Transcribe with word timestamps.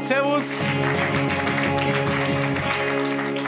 Servus. 0.00 0.64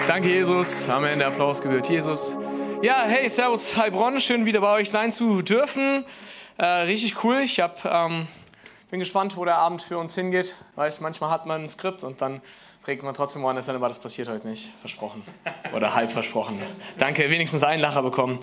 Danke, 0.07 0.29
Jesus. 0.29 0.89
Amen. 0.89 1.19
Der 1.19 1.29
Applaus 1.29 1.63
gebührt 1.63 1.89
Jesus. 1.89 2.37
Ja, 2.83 3.05
hey, 3.07 3.29
servus, 3.29 3.77
Heilbronn. 3.77 4.21
Schön, 4.21 4.45
wieder 4.45 4.61
bei 4.61 4.73
euch 4.75 4.91
sein 4.91 5.13
zu 5.13 5.43
dürfen. 5.43 6.05
Äh, 6.59 6.65
richtig 6.65 7.25
cool. 7.25 7.41
Ich 7.41 7.61
hab, 7.61 7.85
ähm, 7.85 8.29
bin 8.91 9.01
gespannt, 9.01 9.37
wo 9.37 9.45
der 9.45 9.57
Abend 9.57 9.83
für 9.83 9.99
uns 9.99 10.15
hingeht. 10.15 10.57
Weißt, 10.77 11.01
manchmal 11.01 11.31
hat 11.31 11.47
man 11.47 11.63
ein 11.63 11.69
Skript 11.69 12.05
und 12.05 12.21
dann 12.21 12.43
prägt 12.83 13.03
man 13.03 13.15
trotzdem 13.15 13.43
woanders 13.43 13.67
hin, 13.67 13.75
aber 13.75 13.89
das 13.89 13.99
passiert 13.99 14.29
heute 14.29 14.47
nicht. 14.47 14.71
Versprochen. 14.81 15.23
Oder 15.75 15.95
halb 15.95 16.13
versprochen. 16.13 16.61
Danke, 16.99 17.31
wenigstens 17.31 17.63
einen 17.63 17.81
Lacher 17.81 18.03
bekommen. 18.03 18.39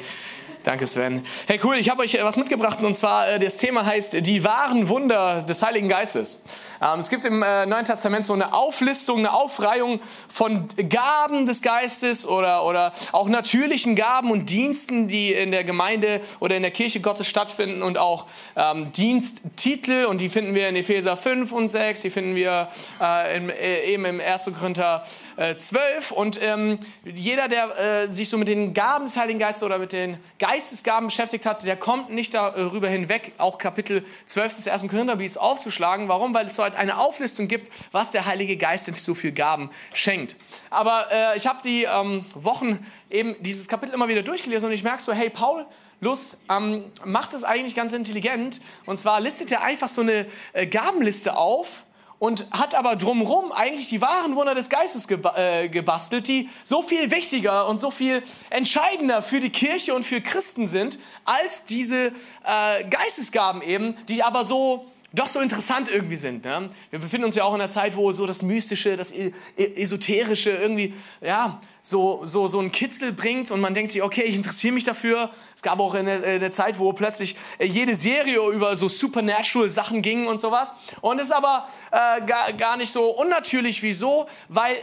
Danke, 0.63 0.85
Sven. 0.85 1.25
Hey, 1.47 1.59
cool, 1.63 1.75
ich 1.77 1.89
habe 1.89 2.03
euch 2.03 2.15
was 2.21 2.35
mitgebracht 2.37 2.83
und 2.83 2.93
zwar 2.93 3.27
äh, 3.27 3.39
das 3.39 3.57
Thema 3.57 3.83
heißt 3.83 4.23
die 4.27 4.43
wahren 4.43 4.89
Wunder 4.89 5.41
des 5.41 5.63
Heiligen 5.63 5.89
Geistes. 5.89 6.43
Ähm, 6.79 6.99
es 6.99 7.09
gibt 7.09 7.25
im 7.25 7.41
äh, 7.41 7.65
Neuen 7.65 7.83
Testament 7.83 8.25
so 8.25 8.33
eine 8.33 8.53
Auflistung, 8.53 9.19
eine 9.19 9.33
Aufreihung 9.33 9.99
von 10.29 10.67
Gaben 10.87 11.47
des 11.47 11.63
Geistes 11.63 12.27
oder, 12.27 12.63
oder 12.63 12.93
auch 13.11 13.27
natürlichen 13.27 13.95
Gaben 13.95 14.29
und 14.29 14.51
Diensten, 14.51 15.07
die 15.07 15.33
in 15.33 15.49
der 15.49 15.63
Gemeinde 15.63 16.21
oder 16.39 16.55
in 16.55 16.61
der 16.61 16.69
Kirche 16.69 16.99
Gottes 16.99 17.25
stattfinden 17.25 17.81
und 17.81 17.97
auch 17.97 18.27
ähm, 18.55 18.91
Diensttitel 18.91 20.05
und 20.05 20.21
die 20.21 20.29
finden 20.29 20.53
wir 20.53 20.69
in 20.69 20.75
Epheser 20.75 21.17
5 21.17 21.51
und 21.53 21.69
6, 21.69 22.03
die 22.03 22.11
finden 22.11 22.35
wir 22.35 22.67
äh, 23.01 23.37
äh, 23.37 23.93
eben 23.93 24.05
im 24.05 24.19
1. 24.19 24.51
Korinther 24.59 25.03
äh, 25.37 25.55
12 25.55 26.11
und 26.11 26.39
ähm, 26.39 26.77
jeder, 27.03 27.47
der 27.47 28.03
äh, 28.03 28.07
sich 28.09 28.29
so 28.29 28.37
mit 28.37 28.47
den 28.47 28.75
Gaben 28.75 29.05
des 29.05 29.17
Heiligen 29.17 29.39
Geistes 29.39 29.63
oder 29.63 29.79
mit 29.79 29.91
den 29.91 30.19
Geistesgaben 30.51 31.07
beschäftigt 31.07 31.45
hat, 31.45 31.65
der 31.65 31.77
kommt 31.77 32.09
nicht 32.09 32.33
darüber 32.33 32.89
hinweg, 32.89 33.31
auch 33.37 33.57
Kapitel 33.57 34.05
12 34.25 34.55
des 34.57 34.67
1. 34.67 34.89
Korintherbriefs 34.89 35.37
aufzuschlagen. 35.37 36.09
Warum? 36.09 36.33
Weil 36.33 36.47
es 36.47 36.57
so 36.57 36.63
eine 36.63 36.97
Auflistung 36.97 37.47
gibt, 37.47 37.71
was 37.93 38.11
der 38.11 38.25
Heilige 38.25 38.57
Geist 38.57 38.87
denn 38.87 38.95
so 38.95 39.15
viel 39.15 39.31
Gaben 39.31 39.69
schenkt. 39.93 40.35
Aber 40.69 41.07
äh, 41.09 41.37
ich 41.37 41.47
habe 41.47 41.59
die 41.63 41.83
ähm, 41.85 42.25
Wochen 42.33 42.85
eben 43.09 43.41
dieses 43.41 43.69
Kapitel 43.69 43.93
immer 43.93 44.09
wieder 44.09 44.23
durchgelesen 44.23 44.67
und 44.67 44.73
ich 44.73 44.83
merke 44.83 45.01
so, 45.01 45.13
hey 45.13 45.29
Paul, 45.29 45.65
Lust 46.01 46.41
ähm, 46.49 46.83
macht 47.05 47.33
es 47.33 47.45
eigentlich 47.45 47.73
ganz 47.73 47.93
intelligent. 47.93 48.59
Und 48.85 48.97
zwar 48.97 49.21
listet 49.21 49.53
er 49.53 49.63
einfach 49.63 49.87
so 49.87 50.01
eine 50.01 50.25
äh, 50.51 50.67
Gabenliste 50.67 51.37
auf 51.37 51.85
und 52.21 52.45
hat 52.51 52.75
aber 52.75 52.95
drumherum 52.97 53.51
eigentlich 53.51 53.89
die 53.89 53.99
wahren 53.99 54.35
Wunder 54.35 54.53
des 54.53 54.69
Geistes 54.69 55.07
äh, 55.09 55.69
gebastelt, 55.69 56.27
die 56.27 56.49
so 56.63 56.83
viel 56.83 57.09
wichtiger 57.09 57.67
und 57.67 57.81
so 57.81 57.89
viel 57.89 58.21
entscheidender 58.51 59.23
für 59.23 59.39
die 59.39 59.49
Kirche 59.49 59.95
und 59.95 60.03
für 60.03 60.21
Christen 60.21 60.67
sind, 60.67 60.99
als 61.25 61.65
diese 61.65 62.09
äh, 62.43 62.83
Geistesgaben 62.91 63.63
eben, 63.63 63.97
die 64.07 64.21
aber 64.21 64.45
so 64.45 64.90
doch 65.13 65.27
so 65.27 65.39
interessant 65.41 65.89
irgendwie 65.89 66.15
sind. 66.15 66.45
Ne? 66.45 66.69
Wir 66.89 66.99
befinden 66.99 67.25
uns 67.25 67.35
ja 67.35 67.43
auch 67.43 67.53
in 67.53 67.61
einer 67.61 67.69
Zeit, 67.69 67.95
wo 67.95 68.11
so 68.13 68.25
das 68.25 68.41
Mystische, 68.41 68.95
das 68.95 69.11
e-, 69.11 69.33
e-, 69.57 69.81
Esoterische 69.81 70.51
irgendwie, 70.51 70.93
ja, 71.19 71.59
so, 71.81 72.21
so, 72.23 72.47
so 72.47 72.59
einen 72.59 72.71
Kitzel 72.71 73.11
bringt 73.11 73.51
und 73.51 73.59
man 73.59 73.73
denkt 73.73 73.91
sich, 73.91 74.03
okay, 74.03 74.21
ich 74.23 74.35
interessiere 74.35 74.73
mich 74.73 74.83
dafür. 74.83 75.31
Es 75.55 75.61
gab 75.61 75.79
auch 75.79 75.95
eine, 75.95 76.23
eine 76.23 76.51
Zeit, 76.51 76.79
wo 76.79 76.93
plötzlich 76.93 77.35
äh, 77.57 77.65
jede 77.65 77.95
Serie 77.95 78.39
über 78.51 78.75
so 78.77 78.87
supernatural 78.87 79.67
Sachen 79.67 80.01
ging 80.01 80.27
und 80.27 80.39
sowas. 80.39 80.73
Und 81.01 81.19
es 81.19 81.25
ist 81.25 81.33
aber 81.33 81.67
äh, 81.91 82.21
gar, 82.25 82.53
gar 82.53 82.77
nicht 82.77 82.91
so 82.91 83.09
unnatürlich. 83.09 83.83
Wieso? 83.83 84.27
Weil 84.47 84.77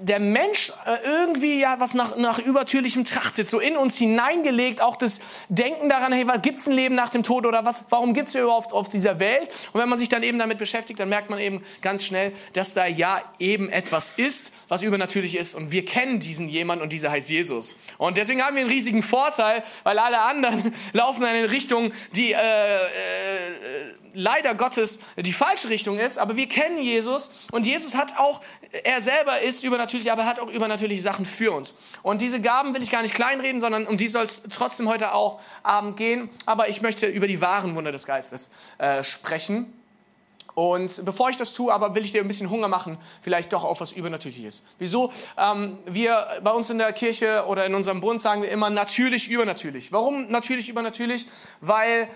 der 0.00 0.20
Mensch 0.20 0.72
äh, 0.84 0.96
irgendwie 1.04 1.60
ja 1.60 1.80
was 1.80 1.94
nach, 1.94 2.16
nach 2.16 2.38
Übertürlichem 2.38 3.04
trachtet, 3.04 3.48
so 3.48 3.60
in 3.60 3.76
uns 3.76 3.96
hineingelegt, 3.96 4.80
auch 4.80 4.96
das 4.96 5.20
Denken 5.48 5.88
daran, 5.88 6.12
hey, 6.12 6.26
was 6.26 6.42
gibt's 6.42 6.66
ein 6.66 6.72
Leben 6.72 6.94
nach 6.94 7.10
dem 7.10 7.22
Tod 7.22 7.46
oder 7.46 7.64
was, 7.64 7.86
warum 7.90 8.14
gibt's 8.14 8.34
wir 8.34 8.42
überhaupt 8.42 8.72
auf 8.72 8.88
dieser 8.88 9.18
Welt? 9.18 9.48
Und 9.72 9.80
wenn 9.80 9.88
man 9.88 9.98
sich 9.98 10.08
dann 10.08 10.22
eben 10.22 10.38
damit 10.38 10.58
beschäftigt, 10.58 11.00
dann 11.00 11.08
merkt 11.08 11.30
man 11.30 11.38
eben 11.38 11.62
ganz 11.82 12.04
schnell, 12.04 12.32
dass 12.52 12.74
da 12.74 12.86
ja 12.86 13.22
eben 13.38 13.68
etwas 13.68 14.12
ist, 14.16 14.52
was 14.68 14.82
übernatürlich 14.82 15.36
ist 15.36 15.54
und 15.54 15.70
wir 15.70 15.84
kennen 15.84 16.20
diesen 16.20 16.48
jemand 16.48 16.82
und 16.82 16.92
dieser 16.92 17.10
heißt 17.10 17.30
Jesus. 17.30 17.76
Und 17.98 18.18
deswegen 18.18 18.42
haben 18.42 18.56
wir 18.56 18.62
einen 18.62 18.70
riesigen 18.70 19.02
Vorteil, 19.02 19.62
weil 19.84 19.98
alle 19.98 20.20
anderen 20.20 20.74
laufen 20.92 21.22
in 21.22 21.28
eine 21.28 21.50
Richtung, 21.50 21.92
die 22.14 22.32
äh, 22.32 22.36
äh, 22.36 22.86
leider 24.16 24.54
Gottes 24.54 25.00
die 25.16 25.32
falsche 25.32 25.68
Richtung 25.68 25.98
ist, 25.98 26.18
aber 26.18 26.36
wir 26.36 26.48
kennen 26.48 26.78
Jesus 26.78 27.30
und 27.52 27.66
Jesus 27.66 27.94
hat 27.94 28.18
auch, 28.18 28.40
er 28.84 29.00
selber 29.00 29.40
ist 29.40 29.62
übernatürlich, 29.62 29.85
aber 30.10 30.22
er 30.22 30.28
hat 30.28 30.40
auch 30.40 30.50
übernatürliche 30.50 31.02
Sachen 31.02 31.26
für 31.26 31.52
uns. 31.52 31.74
Und 32.02 32.20
diese 32.20 32.40
Gaben 32.40 32.74
will 32.74 32.82
ich 32.82 32.90
gar 32.90 33.02
nicht 33.02 33.14
kleinreden, 33.14 33.60
sondern 33.60 33.86
um 33.86 33.96
die 33.96 34.08
soll 34.08 34.24
es 34.24 34.42
trotzdem 34.52 34.88
heute 34.88 35.12
auch 35.14 35.40
Abend 35.62 35.96
gehen. 35.96 36.28
Aber 36.44 36.68
ich 36.68 36.82
möchte 36.82 37.06
über 37.06 37.26
die 37.26 37.40
wahren 37.40 37.74
Wunder 37.74 37.92
des 37.92 38.06
Geistes 38.06 38.50
äh, 38.78 39.02
sprechen. 39.02 39.72
Und 40.54 41.04
bevor 41.04 41.28
ich 41.28 41.36
das 41.36 41.52
tue, 41.52 41.70
aber 41.70 41.94
will 41.94 42.02
ich 42.02 42.12
dir 42.12 42.22
ein 42.22 42.28
bisschen 42.28 42.48
Hunger 42.48 42.68
machen, 42.68 42.96
vielleicht 43.20 43.52
doch 43.52 43.62
auf 43.62 43.82
was 43.82 43.92
Übernatürliches. 43.92 44.62
Wieso? 44.78 45.12
Ähm, 45.36 45.76
wir 45.84 46.26
bei 46.42 46.50
uns 46.50 46.70
in 46.70 46.78
der 46.78 46.94
Kirche 46.94 47.44
oder 47.46 47.66
in 47.66 47.74
unserem 47.74 48.00
Bund 48.00 48.22
sagen 48.22 48.40
wir 48.40 48.50
immer 48.50 48.70
natürlich 48.70 49.28
übernatürlich. 49.28 49.92
Warum 49.92 50.30
natürlich 50.30 50.70
übernatürlich? 50.70 51.26
Weil 51.60 52.08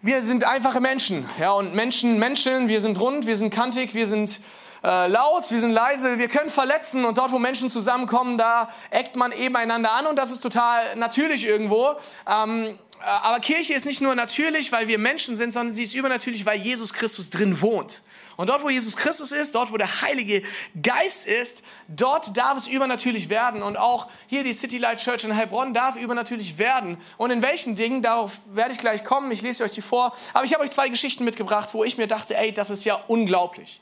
wir 0.00 0.22
sind 0.22 0.44
einfache 0.44 0.80
Menschen, 0.80 1.28
ja, 1.38 1.52
und 1.52 1.74
Menschen 1.74 2.18
Menschen, 2.18 2.66
wir 2.66 2.80
sind 2.80 2.98
rund, 2.98 3.26
wir 3.26 3.36
sind 3.36 3.50
kantig, 3.54 3.94
wir 3.94 4.06
sind 4.06 4.40
äh, 4.84 5.06
laut, 5.06 5.50
wir 5.50 5.60
sind 5.60 5.72
leise, 5.72 6.18
wir 6.18 6.28
können 6.28 6.50
verletzen 6.50 7.04
und 7.04 7.18
dort, 7.18 7.32
wo 7.32 7.38
Menschen 7.38 7.70
zusammenkommen, 7.70 8.38
da 8.38 8.68
eckt 8.90 9.16
man 9.16 9.32
eben 9.32 9.54
einander 9.56 9.92
an 9.92 10.06
und 10.06 10.16
das 10.16 10.30
ist 10.30 10.40
total 10.40 10.96
natürlich 10.96 11.46
irgendwo. 11.46 11.94
Ähm, 12.28 12.78
äh, 13.00 13.04
aber 13.04 13.40
Kirche 13.40 13.74
ist 13.74 13.86
nicht 13.86 14.00
nur 14.00 14.14
natürlich, 14.14 14.72
weil 14.72 14.88
wir 14.88 14.98
Menschen 14.98 15.36
sind, 15.36 15.52
sondern 15.52 15.72
sie 15.72 15.84
ist 15.84 15.94
übernatürlich, 15.94 16.46
weil 16.46 16.58
Jesus 16.58 16.92
Christus 16.92 17.30
drin 17.30 17.60
wohnt. 17.60 18.02
Und 18.36 18.48
dort, 18.48 18.62
wo 18.62 18.70
Jesus 18.70 18.96
Christus 18.96 19.30
ist, 19.30 19.54
dort, 19.54 19.72
wo 19.72 19.76
der 19.76 20.02
Heilige 20.02 20.42
Geist 20.82 21.26
ist, 21.26 21.62
dort 21.86 22.36
darf 22.36 22.56
es 22.56 22.66
übernatürlich 22.66 23.28
werden. 23.28 23.62
Und 23.62 23.76
auch 23.76 24.08
hier 24.26 24.42
die 24.42 24.52
City 24.52 24.78
Light 24.78 25.00
Church 25.00 25.24
in 25.24 25.36
Heilbronn 25.36 25.74
darf 25.74 25.96
übernatürlich 25.96 26.58
werden. 26.58 26.96
Und 27.18 27.30
in 27.30 27.42
welchen 27.42 27.76
Dingen, 27.76 28.02
darauf 28.02 28.40
werde 28.46 28.72
ich 28.72 28.78
gleich 28.78 29.04
kommen. 29.04 29.30
Ich 29.30 29.42
lese 29.42 29.64
euch 29.64 29.72
die 29.72 29.82
vor. 29.82 30.16
Aber 30.32 30.44
ich 30.44 30.54
habe 30.54 30.64
euch 30.64 30.70
zwei 30.70 30.88
Geschichten 30.88 31.24
mitgebracht, 31.24 31.68
wo 31.72 31.84
ich 31.84 31.98
mir 31.98 32.06
dachte, 32.06 32.36
ey, 32.36 32.52
das 32.52 32.70
ist 32.70 32.84
ja 32.84 32.94
unglaublich. 33.06 33.80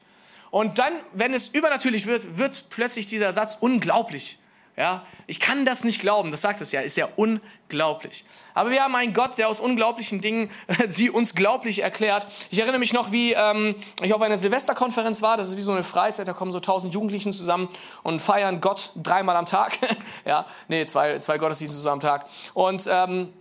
Und 0.50 0.78
dann, 0.78 0.92
wenn 1.12 1.34
es 1.34 1.48
übernatürlich 1.48 2.06
wird, 2.06 2.38
wird 2.38 2.66
plötzlich 2.70 3.06
dieser 3.06 3.32
Satz 3.32 3.56
unglaublich. 3.60 4.38
Ja, 4.76 5.04
ich 5.26 5.40
kann 5.40 5.66
das 5.66 5.84
nicht 5.84 6.00
glauben, 6.00 6.30
das 6.30 6.40
sagt 6.40 6.62
es 6.62 6.72
ja, 6.72 6.80
ist 6.80 6.96
ja 6.96 7.06
unglaublich. 7.16 8.24
Aber 8.54 8.70
wir 8.70 8.82
haben 8.82 8.94
einen 8.94 9.12
Gott, 9.12 9.36
der 9.36 9.48
aus 9.48 9.60
unglaublichen 9.60 10.22
Dingen 10.22 10.50
sie 10.88 11.10
uns 11.10 11.34
glaublich 11.34 11.82
erklärt. 11.82 12.26
Ich 12.48 12.58
erinnere 12.60 12.78
mich 12.78 12.94
noch, 12.94 13.12
wie 13.12 13.34
ähm, 13.34 13.74
ich 14.00 14.14
auf 14.14 14.22
einer 14.22 14.38
Silvesterkonferenz 14.38 15.20
war, 15.20 15.36
das 15.36 15.48
ist 15.48 15.56
wie 15.58 15.62
so 15.62 15.72
eine 15.72 15.84
Freizeit, 15.84 16.28
da 16.28 16.32
kommen 16.32 16.50
so 16.50 16.60
tausend 16.60 16.94
Jugendlichen 16.94 17.32
zusammen 17.32 17.68
und 18.02 18.20
feiern 18.20 18.62
Gott 18.62 18.92
dreimal 18.96 19.36
am 19.36 19.44
Tag. 19.44 19.76
ja, 20.24 20.46
nee, 20.68 20.86
zwei, 20.86 21.18
zwei 21.18 21.36
Gottesdienste 21.36 21.76
zusammen 21.76 21.94
am 21.94 22.00
Tag. 22.00 22.26
Und 22.54 22.88
ähm, 22.90 23.34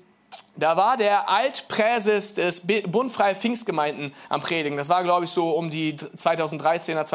da 0.60 0.78
war 0.78 0.98
der 0.98 1.30
Altpräses 1.30 2.34
des 2.34 2.62
Bund 2.88 3.12
Freie 3.12 3.36
Pfingstgemeinden 3.36 4.14
am 4.30 4.42
Predigen. 4.42 4.78
Das 4.78 4.90
war, 4.90 5.04
glaube 5.04 5.26
ich, 5.26 5.32
so 5.32 5.52
um 5.52 5.70
die 5.70 5.96
2013er, 5.96 7.06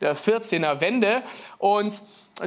2014er 0.00 0.80
Wende. 0.80 1.22
Und 1.58 2.00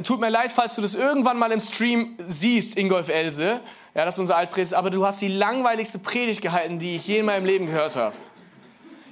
Tut 0.04 0.20
mir 0.20 0.30
leid, 0.30 0.50
falls 0.50 0.74
du 0.74 0.80
das 0.80 0.94
irgendwann 0.94 1.38
mal 1.38 1.52
im 1.52 1.60
Stream 1.60 2.16
siehst, 2.18 2.78
Ingolf 2.78 3.10
Else. 3.10 3.60
Ja, 3.94 4.06
das 4.06 4.14
ist 4.14 4.20
unser 4.20 4.38
Altpräses. 4.38 4.72
Aber 4.72 4.88
du 4.88 5.04
hast 5.04 5.20
die 5.20 5.28
langweiligste 5.28 5.98
Predigt 5.98 6.40
gehalten, 6.40 6.78
die 6.78 6.96
ich 6.96 7.06
je 7.06 7.18
in 7.18 7.26
meinem 7.26 7.44
Leben 7.44 7.66
gehört 7.66 7.94
habe. 7.94 8.14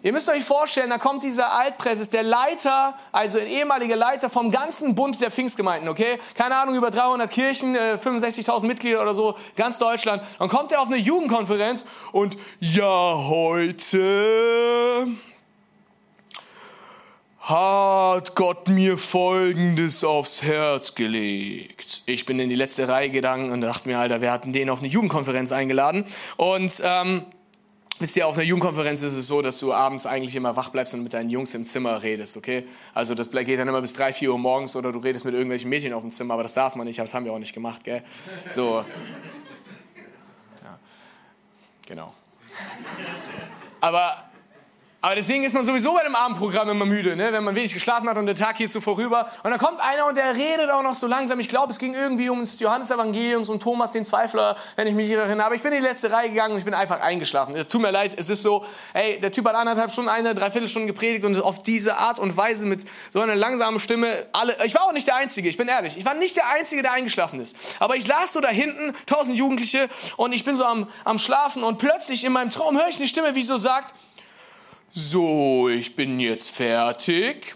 Ihr 0.02 0.12
müsst 0.12 0.30
euch 0.30 0.44
vorstellen, 0.44 0.88
da 0.88 0.96
kommt 0.96 1.22
dieser 1.22 1.52
Altpräses, 1.52 2.08
der 2.08 2.22
Leiter, 2.22 2.94
also 3.12 3.38
ein 3.38 3.46
ehemaliger 3.46 3.96
Leiter 3.96 4.30
vom 4.30 4.50
ganzen 4.50 4.94
Bund 4.94 5.20
der 5.20 5.30
Pfingstgemeinden, 5.30 5.90
okay? 5.90 6.18
Keine 6.34 6.56
Ahnung, 6.56 6.74
über 6.74 6.90
300 6.90 7.30
Kirchen, 7.30 7.76
65.000 7.76 8.64
äh, 8.64 8.66
Mitglieder 8.66 9.02
oder 9.02 9.12
so, 9.12 9.36
ganz 9.56 9.78
Deutschland. 9.78 10.22
Dann 10.38 10.48
kommt 10.48 10.72
er 10.72 10.80
auf 10.80 10.86
eine 10.86 10.96
Jugendkonferenz 10.96 11.84
und 12.12 12.38
ja, 12.60 13.14
heute 13.28 15.06
hat 17.40 18.34
Gott 18.36 18.68
mir 18.68 18.96
Folgendes 18.96 20.02
aufs 20.04 20.42
Herz 20.42 20.94
gelegt. 20.94 22.04
Ich 22.06 22.24
bin 22.24 22.38
in 22.38 22.48
die 22.48 22.54
letzte 22.54 22.88
Reihe 22.88 23.10
gegangen 23.10 23.50
und 23.50 23.60
dachte 23.60 23.88
mir, 23.88 23.98
Alter, 23.98 24.20
wir 24.22 24.32
hatten 24.32 24.52
den 24.52 24.70
auf 24.70 24.78
eine 24.78 24.88
Jugendkonferenz 24.88 25.50
eingeladen. 25.50 26.04
Und 26.36 26.80
ähm, 26.84 27.24
wisst 27.98 28.16
ihr, 28.16 28.26
auf 28.26 28.36
einer 28.36 28.44
Jugendkonferenz 28.44 29.02
ist 29.02 29.16
es 29.16 29.26
so, 29.26 29.42
dass 29.42 29.58
du 29.58 29.72
abends 29.72 30.06
eigentlich 30.06 30.34
immer 30.36 30.56
wach 30.56 30.70
bleibst 30.70 30.94
und 30.94 31.02
mit 31.02 31.12
deinen 31.12 31.30
Jungs 31.30 31.54
im 31.54 31.64
Zimmer 31.64 32.02
redest, 32.02 32.36
okay? 32.36 32.66
Also 32.94 33.14
das 33.14 33.30
geht 33.30 33.58
dann 33.58 33.68
immer 33.68 33.80
bis 33.80 33.92
drei, 33.92 34.12
vier 34.12 34.32
Uhr 34.32 34.38
morgens 34.38 34.76
oder 34.76 34.92
du 34.92 34.98
redest 34.98 35.24
mit 35.24 35.34
irgendwelchen 35.34 35.68
Mädchen 35.68 35.92
auf 35.92 36.02
dem 36.02 36.10
Zimmer, 36.10 36.34
aber 36.34 36.42
das 36.42 36.54
darf 36.54 36.76
man 36.76 36.86
nicht, 36.86 36.98
das 36.98 37.12
haben 37.14 37.24
wir 37.24 37.32
auch 37.32 37.38
nicht 37.38 37.54
gemacht, 37.54 37.84
gell? 37.84 38.02
So. 38.48 38.84
Ja. 40.62 40.78
Genau. 41.86 42.14
Aber 43.80 44.29
Aber 45.02 45.14
deswegen 45.14 45.44
ist 45.44 45.54
man 45.54 45.64
sowieso 45.64 45.94
bei 45.94 46.02
dem 46.02 46.14
Abendprogramm 46.14 46.68
immer 46.68 46.84
müde, 46.84 47.16
ne? 47.16 47.32
wenn 47.32 47.42
man 47.42 47.54
wenig 47.54 47.72
geschlafen 47.72 48.06
hat 48.06 48.18
und 48.18 48.26
der 48.26 48.34
Tag 48.34 48.56
geht 48.58 48.70
so 48.70 48.82
vorüber. 48.82 49.30
Und 49.42 49.50
dann 49.50 49.58
kommt 49.58 49.80
einer 49.80 50.06
und 50.06 50.16
der 50.18 50.34
redet 50.34 50.68
auch 50.68 50.82
noch 50.82 50.94
so 50.94 51.06
langsam. 51.06 51.40
Ich 51.40 51.48
glaube, 51.48 51.72
es 51.72 51.78
ging 51.78 51.94
irgendwie 51.94 52.28
um 52.28 52.40
das 52.40 52.60
Johannesevangeliums 52.60 53.48
und 53.48 53.62
Thomas 53.62 53.92
den 53.92 54.04
Zweifler, 54.04 54.58
wenn 54.76 54.86
ich 54.86 54.92
mich 54.92 55.08
nicht 55.08 55.16
erinnere. 55.16 55.46
Aber 55.46 55.54
ich 55.54 55.62
bin 55.62 55.72
in 55.72 55.80
die 55.80 55.86
letzte 55.86 56.12
Reihe 56.12 56.28
gegangen 56.28 56.52
und 56.52 56.58
ich 56.58 56.66
bin 56.66 56.74
einfach 56.74 57.00
eingeschlafen. 57.00 57.56
Tut 57.66 57.80
mir 57.80 57.90
leid, 57.90 58.14
es 58.18 58.28
ist 58.28 58.42
so, 58.42 58.66
ey, 58.92 59.18
der 59.18 59.32
Typ 59.32 59.46
hat 59.46 59.54
anderthalb 59.54 59.90
Stunden, 59.90 60.10
eine, 60.10 60.34
dreiviertel 60.34 60.68
Stunden 60.68 60.86
gepredigt 60.86 61.24
und 61.24 61.42
auf 61.42 61.62
diese 61.62 61.96
Art 61.96 62.18
und 62.18 62.36
Weise 62.36 62.66
mit 62.66 62.84
so 63.10 63.22
einer 63.22 63.36
langsamen 63.36 63.80
Stimme 63.80 64.26
alle. 64.32 64.54
Ich 64.66 64.74
war 64.74 64.84
auch 64.84 64.92
nicht 64.92 65.06
der 65.06 65.16
Einzige, 65.16 65.48
ich 65.48 65.56
bin 65.56 65.68
ehrlich. 65.68 65.96
Ich 65.96 66.04
war 66.04 66.12
nicht 66.12 66.36
der 66.36 66.50
Einzige, 66.50 66.82
der 66.82 66.92
eingeschlafen 66.92 67.40
ist. 67.40 67.56
Aber 67.78 67.96
ich 67.96 68.04
saß 68.04 68.34
so 68.34 68.42
da 68.42 68.48
hinten, 68.48 68.94
tausend 69.06 69.38
Jugendliche 69.38 69.88
und 70.18 70.32
ich 70.32 70.44
bin 70.44 70.56
so 70.56 70.64
am, 70.66 70.88
am 71.04 71.18
Schlafen 71.18 71.62
und 71.62 71.78
plötzlich 71.78 72.22
in 72.22 72.32
meinem 72.32 72.50
Traum 72.50 72.76
höre 72.76 72.88
ich 72.88 72.96
eine 72.96 73.08
Stimme, 73.08 73.34
wie 73.34 73.44
so 73.44 73.56
sagt, 73.56 73.94
so, 74.92 75.68
ich 75.68 75.96
bin 75.96 76.20
jetzt 76.20 76.50
fertig. 76.50 77.54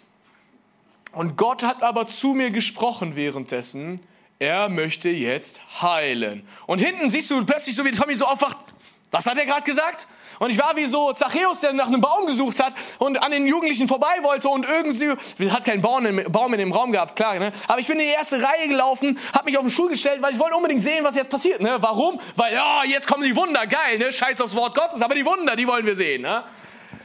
Und 1.12 1.36
Gott 1.36 1.64
hat 1.64 1.82
aber 1.82 2.06
zu 2.06 2.28
mir 2.28 2.50
gesprochen 2.50 3.16
währenddessen, 3.16 4.00
er 4.38 4.69
möchte 4.69 5.08
jetzt 5.08 5.60
heilen. 5.81 6.46
Und 6.66 6.81
hinten 6.81 7.08
siehst 7.08 7.31
du 7.31 7.44
plötzlich 7.44 7.76
so, 7.76 7.84
wie 7.84 7.92
Tommy 7.92 8.16
so 8.16 8.26
aufwacht. 8.26 8.56
Was 9.10 9.26
hat 9.26 9.38
er 9.38 9.46
gerade 9.46 9.62
gesagt? 9.62 10.08
Und 10.40 10.50
ich 10.50 10.58
war 10.58 10.76
wie 10.76 10.86
so 10.86 11.12
Zachäus, 11.12 11.60
der 11.60 11.72
nach 11.72 11.86
einem 11.86 12.00
Baum 12.00 12.26
gesucht 12.26 12.58
hat 12.60 12.75
und 12.98 13.16
an 13.22 13.31
den 13.31 13.46
Jugendlichen 13.46 13.87
vorbei 13.87 14.19
wollte 14.22 14.48
und 14.48 14.66
irgendwie, 14.66 15.12
hat 15.48 15.64
keinen 15.64 15.80
Baum, 15.80 16.04
in 16.04 16.58
dem 16.58 16.72
Raum 16.72 16.90
gehabt, 16.90 17.14
klar, 17.14 17.38
ne? 17.38 17.52
Aber 17.69 17.78
ich 17.78 17.87
bin 17.87 18.00
in 18.00 18.06
die 18.06 18.12
erste 18.12 18.42
Reihe 18.42 18.66
gelaufen, 18.66 19.16
habe 19.32 19.44
mich 19.44 19.56
auf 19.56 19.64
den 19.64 19.70
Stuhl 19.70 19.88
gestellt, 19.90 20.20
weil 20.20 20.32
ich 20.32 20.40
wollte 20.40 20.56
unbedingt 20.56 20.82
sehen, 20.82 21.04
was 21.04 21.14
jetzt 21.14 21.30
passiert, 21.30 21.60
ne? 21.60 21.76
Warum? 21.80 22.20
Weil, 22.34 22.54
ja, 22.54 22.82
jetzt 22.84 23.06
kommen 23.06 23.22
die 23.22 23.37
Wunder, 23.37 23.69
geil, 23.69 23.98
ne? 23.98 24.12
Scheiß 24.12 24.40
aufs 24.40 24.56
Wort 24.56 24.75
Gottes, 24.75 25.00
aber 25.00 25.14
die 25.14 25.25
Wunder, 25.25 25.54
die 25.54 25.69
wollen 25.69 25.87
wir 25.87 25.94
sehen, 25.94 26.22
ne? 26.22 26.42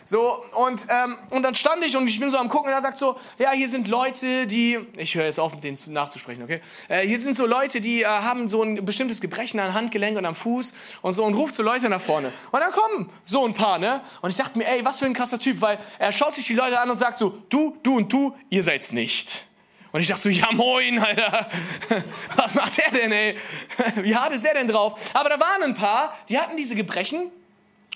So, 0.10 0.44
und, 0.54 0.88
ähm, 0.90 1.20
und 1.30 1.44
dann 1.44 1.54
stand 1.54 1.86
ich 1.86 1.96
und 1.96 2.08
ich 2.08 2.20
bin 2.20 2.32
so 2.32 2.40
am 2.40 2.50
Gucken 2.50 2.70
und 2.70 2.74
er 2.74 2.82
sagt 2.82 2.98
so, 2.98 3.16
ja, 3.38 3.52
hier 3.52 3.70
sind 3.70 3.88
Leute, 3.88 4.48
die, 4.48 4.80
ich 4.98 5.14
höre 5.14 5.26
jetzt 5.26 5.40
auf, 5.40 5.54
mit 5.54 5.64
denen 5.64 5.78
nachzusprechen, 5.90 6.42
okay? 6.42 6.62
Äh, 6.88 7.06
hier 7.06 7.20
sind 7.20 7.36
so 7.36 7.46
Leute, 7.46 7.80
die 7.80 8.02
äh, 8.02 8.08
haben 8.08 8.50
so 8.50 8.64
ein 8.64 8.84
bestimmtes 8.84 9.22
Gebrechen 9.22 9.60
an 9.60 9.76
Handgelenk 9.76 10.18
und 10.18 10.26
am 10.26 10.34
Fuß 10.34 10.74
und 11.04 11.14
so 11.14 11.24
und 11.24 11.36
ruft 11.36 11.54
so 11.54 11.62
Leute 11.62 11.90
nach 11.90 12.02
vorne. 12.02 12.34
Und 12.50 12.60
dann 12.60 12.72
kommen 12.72 13.12
so 13.24 13.46
ein 13.46 13.54
paar, 13.54 13.78
ne? 13.78 14.02
Und 14.24 14.32
ich 14.32 14.36
dachte 14.36 14.58
mir, 14.58 14.68
ey, 14.68 14.84
was 14.84 14.98
für 14.98 15.06
ein 15.06 15.14
krasser 15.14 15.38
Typ, 15.38 15.62
weil 15.62 15.78
er 16.00 16.12
schaut 16.12 16.34
sich 16.34 16.48
die 16.48 16.56
Leute 16.56 16.80
an 16.80 16.90
und 16.90 16.98
sagt 16.98 17.20
so, 17.20 17.44
du, 17.50 17.78
du 17.84 17.98
und 17.98 18.12
du, 18.12 18.36
ihr 18.50 18.64
seid's 18.64 18.92
nicht. 18.92 19.46
Und 19.92 20.02
ich 20.02 20.08
dachte 20.08 20.24
so, 20.24 20.30
ja 20.30 20.52
moin, 20.54 20.98
Alter. 20.98 21.52
Was 22.36 22.56
macht 22.56 22.78
der 22.78 22.90
denn, 22.90 23.12
ey? 23.12 23.38
Wie 23.98 24.16
hart 24.16 24.34
ist 24.34 24.44
der 24.44 24.56
denn 24.56 24.68
drauf? 24.68 25.12
Aber 25.14 25.30
da 25.30 25.40
waren 25.40 25.62
ein 25.62 25.76
paar, 25.76 26.18
die 26.30 26.40
hatten 26.40 26.58
diese 26.58 26.74
Gebrechen 26.74 27.32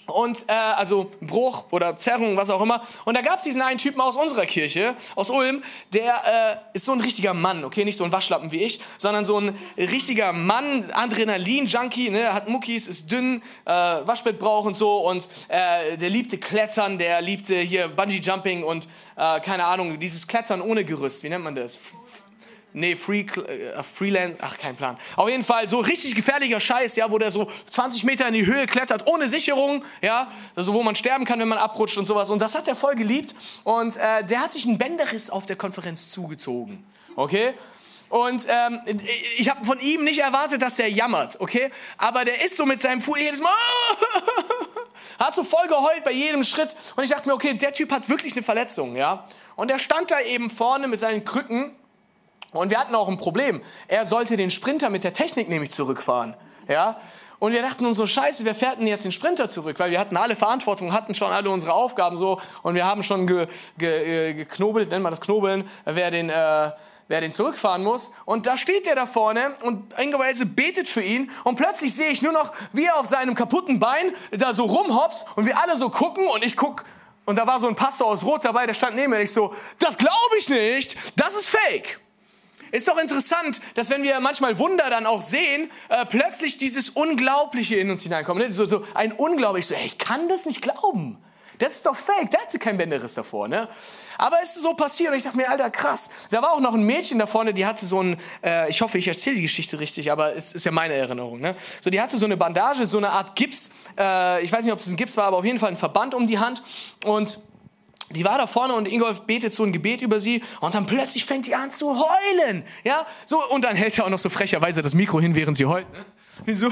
und 0.08 0.46
äh, 0.48 0.54
also 0.54 1.12
Bruch 1.22 1.66
oder 1.72 1.98
Zerrung, 1.98 2.38
was 2.38 2.50
auch 2.50 2.62
immer. 2.62 2.82
Und 3.06 3.16
da 3.16 3.22
gab 3.22 3.38
es 3.38 3.44
diesen 3.44 3.62
einen 3.62 3.78
Typen 3.78 4.02
aus 4.02 4.18
unserer 4.18 4.46
Kirche, 4.46 4.96
aus 5.16 5.30
Ulm, 5.30 5.64
der 5.94 6.62
äh, 6.74 6.78
ist 6.78 6.86
so 6.86 6.92
ein 6.92 7.02
richtiger 7.02 7.34
Mann, 7.34 7.64
okay, 7.64 7.86
nicht 7.86 7.98
so 7.98 8.04
ein 8.04 8.12
Waschlappen 8.12 8.52
wie 8.52 8.64
ich, 8.64 8.80
sondern 8.98 9.26
so 9.26 9.40
ein 9.40 9.58
richtiger 9.78 10.34
Mann, 10.34 10.92
Adrenalin-Junkie, 10.92 12.10
ne, 12.10 12.34
hat 12.34 12.50
Muckis, 12.50 12.88
ist 12.88 13.12
dünn, 13.12 13.42
äh, 13.66 13.72
Waschbett 13.72 14.40
braucht 14.40 14.68
und 14.68 14.76
so 14.76 15.08
und 15.08 15.28
äh, 15.48 15.98
der 15.98 16.10
liebte 16.10 16.38
Klettern, 16.38 16.98
der 16.98 17.22
liebte 17.22 17.56
hier 17.56 17.88
Bungee-Jumping 17.88 18.64
und 18.64 18.88
äh, 19.16 19.40
keine 19.40 19.66
Ahnung, 19.66 20.00
dieses 20.00 20.28
Klettern 20.28 20.62
ohne 20.62 20.84
Gerüst, 20.84 21.24
wie 21.24 21.30
nennt 21.30 21.44
man 21.44 21.56
das? 21.56 21.78
Nee, 22.74 22.96
Free, 22.96 23.22
äh, 23.22 23.84
Freelance, 23.84 24.40
ach, 24.42 24.58
kein 24.58 24.76
Plan. 24.76 24.98
Auf 25.16 25.30
jeden 25.30 25.44
Fall 25.44 25.68
so 25.68 25.80
richtig 25.80 26.16
gefährlicher 26.16 26.60
Scheiß, 26.60 26.96
ja, 26.96 27.10
wo 27.12 27.20
der 27.20 27.32
so 27.32 27.50
20 27.70 28.04
Meter 28.04 28.28
in 28.28 28.34
die 28.34 28.46
Höhe 28.48 28.66
klettert, 28.66 29.06
ohne 29.08 29.30
Sicherung, 29.30 29.86
ja, 30.02 30.32
also 30.56 30.74
wo 30.74 30.82
man 30.82 30.96
sterben 30.96 31.24
kann, 31.24 31.40
wenn 31.40 31.48
man 31.48 31.60
abrutscht 31.60 31.98
und 32.00 32.06
sowas. 32.06 32.32
Und 32.32 32.42
das 32.42 32.56
hat 32.56 32.68
er 32.68 32.76
voll 32.76 32.96
geliebt. 32.96 33.36
Und 33.64 33.96
äh, 33.98 34.24
der 34.24 34.42
hat 34.42 34.52
sich 34.52 34.66
einen 34.66 34.80
Bänderriss 34.80 35.30
auf 35.30 35.46
der 35.46 35.56
Konferenz 35.56 36.10
zugezogen, 36.10 36.84
okay? 37.16 37.54
Und 38.10 38.46
ähm, 38.48 38.80
ich 39.38 39.50
habe 39.50 39.66
von 39.66 39.80
ihm 39.80 40.04
nicht 40.04 40.20
erwartet, 40.20 40.62
dass 40.62 40.76
der 40.76 40.90
jammert, 40.90 41.40
okay? 41.42 41.72
Aber 41.98 42.26
der 42.26 42.44
ist 42.44 42.58
so 42.58 42.66
mit 42.66 42.82
seinem 42.82 43.02
Fuß 43.02 43.20
jedes 43.20 43.42
Mal, 43.42 43.52
hat 45.20 45.36
so 45.36 45.44
voll 45.44 45.68
geheult 45.68 46.04
bei 46.04 46.12
jedem 46.12 46.44
Schritt. 46.44 46.76
Und 46.96 47.04
ich 47.04 47.10
dachte 47.12 47.28
mir, 47.28 47.36
okay, 47.36 47.54
der 47.56 47.74
Typ 47.74 47.92
hat 47.92 48.10
wirklich 48.10 48.34
eine 48.34 48.44
Verletzung, 48.44 48.96
ja? 48.96 49.28
Und 49.56 49.70
er 49.70 49.80
stand 49.80 50.10
da 50.10 50.20
eben 50.22 50.50
vorne 50.50 50.88
mit 50.88 51.00
seinen 51.00 51.24
Krücken 51.24 51.76
und 52.54 52.70
wir 52.70 52.80
hatten 52.80 52.96
auch 52.96 53.08
ein 53.08 53.18
Problem. 53.18 53.62
Er 53.88 54.06
sollte 54.06 54.38
den 54.38 54.52
Sprinter 54.52 54.90
mit 54.90 55.04
der 55.04 55.14
Technik 55.14 55.50
nämlich 55.50 55.72
zurückfahren. 55.72 56.36
Ja? 56.68 56.98
Und 57.44 57.52
wir 57.52 57.62
dachten 57.62 57.86
uns 57.86 57.98
so, 57.98 58.08
scheiße, 58.08 58.46
wer 58.46 58.56
fährt 58.56 58.80
denn 58.80 58.88
jetzt 58.88 59.04
den 59.04 59.12
Sprinter 59.12 59.50
zurück? 59.50 59.78
Weil 59.78 59.92
wir 59.92 60.00
hatten 60.00 60.16
alle 60.16 60.38
Verantwortung, 60.38 60.94
hatten 60.94 61.14
schon 61.14 61.32
alle 61.34 61.50
unsere 61.50 61.74
Aufgaben 61.74 62.16
so 62.16 62.40
und 62.62 62.76
wir 62.76 62.86
haben 62.86 63.04
schon 63.04 63.28
ge, 63.28 63.48
ge, 63.78 64.30
äh, 64.30 64.34
geknobelt, 64.34 64.90
nennt 64.92 65.04
man 65.04 65.12
das 65.12 65.20
Knobeln, 65.20 65.70
wer 65.84 66.10
den, 66.10 66.30
äh, 66.30 66.72
wer 67.10 67.20
den 67.20 67.34
zurückfahren 67.34 67.84
muss. 67.84 68.14
Und 68.24 68.48
da 68.48 68.56
steht 68.56 68.86
der 68.86 68.96
da 68.96 69.06
vorne 69.06 69.56
und 69.62 69.94
Ingo 70.00 70.20
betet 70.56 70.88
für 70.88 71.02
ihn 71.02 71.32
und 71.44 71.58
plötzlich 71.58 71.94
sehe 71.94 72.12
ich 72.12 72.22
nur 72.22 72.32
noch, 72.32 72.54
wie 72.72 72.86
er 72.86 72.98
auf 72.98 73.08
seinem 73.08 73.36
kaputten 73.36 73.78
Bein 73.78 74.14
da 74.32 74.54
so 74.54 74.64
rumhops 74.64 75.26
und 75.36 75.46
wir 75.46 75.60
alle 75.60 75.76
so 75.76 75.90
gucken 75.90 76.26
und 76.28 76.46
ich 76.46 76.56
guck 76.56 76.86
und 77.26 77.38
da 77.38 77.46
war 77.46 77.60
so 77.60 77.68
ein 77.68 77.76
Pastor 77.76 78.08
aus 78.08 78.24
Rot 78.24 78.46
dabei, 78.46 78.66
der 78.68 78.74
stand 78.74 78.96
neben 78.96 79.10
mir 79.10 79.18
und 79.18 79.24
ich 79.24 79.34
so, 79.34 79.54
das 79.80 79.98
glaube 79.98 80.38
ich 80.38 80.50
nicht, 80.50 81.20
das 81.20 81.36
ist 81.36 81.50
fake. 81.50 82.00
Ist 82.74 82.88
doch 82.88 82.98
interessant, 82.98 83.62
dass 83.76 83.92
wenn 83.92 84.02
wir 84.02 84.20
manchmal 84.20 84.58
Wunder 84.58 84.90
dann 84.90 85.06
auch 85.06 85.22
sehen, 85.22 85.70
äh, 85.90 86.08
plötzlich 86.08 86.58
dieses 86.58 86.90
Unglaubliche 86.90 87.76
in 87.76 87.92
uns 87.92 88.02
hineinkommt. 88.02 88.42
Ne? 88.42 88.52
So, 88.52 88.66
so 88.66 88.84
ein 88.96 89.12
Unglaublich, 89.12 89.68
so, 89.68 89.76
ey, 89.76 89.86
ich 89.86 90.00
kann 90.00 90.28
das 90.28 90.48
nicht 90.48 90.64
glauben. 90.64 91.24
Das 91.60 91.74
ist 91.74 91.86
doch 91.86 91.96
fake, 91.96 92.32
der 92.32 92.42
hatte 92.42 92.58
kein 92.58 92.80
Bänderriss 92.80 93.14
davor, 93.14 93.48
ne? 93.48 93.70
Aber 94.18 94.38
es 94.42 94.56
ist 94.56 94.64
so 94.64 94.74
passiert 94.74 95.12
und 95.12 95.18
ich 95.18 95.24
dachte 95.24 95.38
mir, 95.38 95.52
Alter, 95.52 95.70
krass. 95.70 96.10
Da 96.32 96.42
war 96.42 96.54
auch 96.54 96.60
noch 96.60 96.74
ein 96.74 96.82
Mädchen 96.82 97.20
da 97.20 97.28
vorne, 97.28 97.54
die 97.54 97.68
hatte 97.68 97.86
so 97.86 98.02
ein, 98.02 98.20
äh, 98.44 98.68
ich 98.72 98.82
hoffe, 98.82 98.98
ich 98.98 99.08
erzähle 99.08 99.36
die 99.36 99.44
Geschichte 99.44 99.80
richtig, 99.80 100.12
aber 100.12 100.36
es 100.36 100.54
ist 100.54 100.66
ja 100.66 100.72
meine 100.72 100.96
Erinnerung, 100.96 101.40
ne? 101.42 101.56
So, 101.80 101.92
die 101.92 102.02
hatte 102.02 102.18
so 102.18 102.26
eine 102.26 102.38
Bandage, 102.38 102.88
so 102.88 102.98
eine 102.98 103.12
Art 103.12 103.36
Gips, 103.36 103.70
äh, 104.00 104.44
ich 104.44 104.52
weiß 104.52 104.64
nicht, 104.64 104.74
ob 104.74 104.80
es 104.80 104.88
ein 104.88 104.96
Gips 104.96 105.16
war, 105.16 105.26
aber 105.26 105.38
auf 105.38 105.46
jeden 105.46 105.60
Fall 105.60 105.70
ein 105.70 105.78
Verband 105.78 106.16
um 106.16 106.26
die 106.26 106.40
Hand 106.40 106.64
und 107.06 107.40
die 108.14 108.26
war 108.26 108.38
da 108.38 108.48
vorne 108.48 108.74
und 108.74 108.88
Ingolf 108.88 109.22
betet 109.22 109.54
so 109.54 109.64
ein 109.64 109.72
Gebet 109.72 110.02
über 110.02 110.20
sie 110.20 110.44
und 110.62 110.76
dann 110.76 110.86
plötzlich 110.86 111.26
fängt 111.26 111.48
die 111.48 111.56
an 111.56 111.72
zu 111.72 112.00
heulen. 112.00 112.64
Ja, 112.84 113.06
so 113.26 113.42
und 113.50 113.64
dann 113.64 113.76
hält 113.76 113.98
er 113.98 114.06
auch 114.06 114.10
noch 114.10 114.20
so 114.20 114.30
frecherweise 114.30 114.82
das 114.82 114.94
Mikro 114.94 115.20
hin, 115.20 115.36
während 115.36 115.58
sie 115.58 115.66
heult. 115.66 115.92
Ne? 115.92 116.06
Und 116.48 116.56
so 116.56 116.70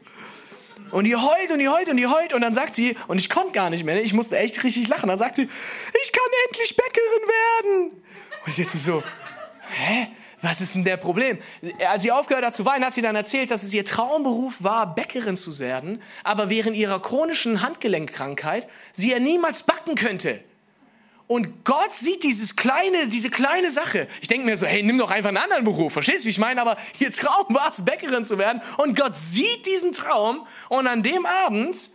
und 0.90 1.04
die 1.04 1.16
heult 1.16 1.52
und 1.52 1.58
die 1.58 1.68
heult 1.68 1.88
und 1.88 1.96
die 1.96 2.06
heult 2.06 2.32
und 2.32 2.40
dann 2.40 2.54
sagt 2.54 2.74
sie 2.74 2.96
und 3.08 3.18
ich 3.18 3.28
konnte 3.28 3.52
gar 3.52 3.70
nicht 3.70 3.84
mehr, 3.84 3.96
ne? 3.96 4.00
ich 4.00 4.14
musste 4.14 4.38
echt 4.38 4.62
richtig 4.64 4.88
lachen. 4.88 5.08
Dann 5.08 5.18
sagt 5.18 5.36
sie, 5.36 5.42
ich 6.02 6.12
kann 6.12 6.24
endlich 6.48 6.76
Bäckerin 6.76 7.28
werden. 7.28 8.02
Und 8.44 8.58
ich 8.58 8.64
dachte 8.64 8.78
so, 8.78 9.02
hä? 9.70 10.08
Was 10.48 10.60
ist 10.60 10.76
denn 10.76 10.84
der 10.84 10.96
Problem? 10.96 11.38
Als 11.88 12.04
sie 12.04 12.12
aufgehört 12.12 12.44
hat 12.44 12.54
zu 12.54 12.64
weinen, 12.64 12.84
hat 12.84 12.92
sie 12.92 13.02
dann 13.02 13.16
erzählt, 13.16 13.50
dass 13.50 13.64
es 13.64 13.74
ihr 13.74 13.84
Traumberuf 13.84 14.54
war, 14.60 14.94
Bäckerin 14.94 15.36
zu 15.36 15.58
werden, 15.58 16.00
aber 16.22 16.50
während 16.50 16.76
ihrer 16.76 17.02
chronischen 17.02 17.62
Handgelenkkrankheit 17.62 18.68
sie 18.92 19.10
ja 19.10 19.18
niemals 19.18 19.64
backen 19.64 19.96
könnte. 19.96 20.40
Und 21.26 21.64
Gott 21.64 21.92
sieht 21.92 22.22
dieses 22.22 22.54
kleine, 22.54 23.08
diese 23.08 23.28
kleine 23.28 23.72
Sache. 23.72 24.06
Ich 24.20 24.28
denke 24.28 24.46
mir 24.46 24.56
so, 24.56 24.66
hey, 24.66 24.84
nimm 24.84 24.98
doch 24.98 25.10
einfach 25.10 25.30
einen 25.30 25.38
anderen 25.38 25.64
Beruf. 25.64 25.92
Verstehst 25.92 26.24
du, 26.24 26.26
wie 26.26 26.30
ich 26.30 26.38
meine? 26.38 26.60
Aber 26.60 26.76
ihr 27.00 27.10
Traum 27.10 27.46
war 27.48 27.70
es, 27.70 27.84
Bäckerin 27.84 28.24
zu 28.24 28.38
werden. 28.38 28.62
Und 28.76 28.96
Gott 28.96 29.16
sieht 29.16 29.66
diesen 29.66 29.90
Traum. 29.90 30.46
Und 30.68 30.86
an 30.86 31.02
dem 31.02 31.26
Abend 31.26 31.90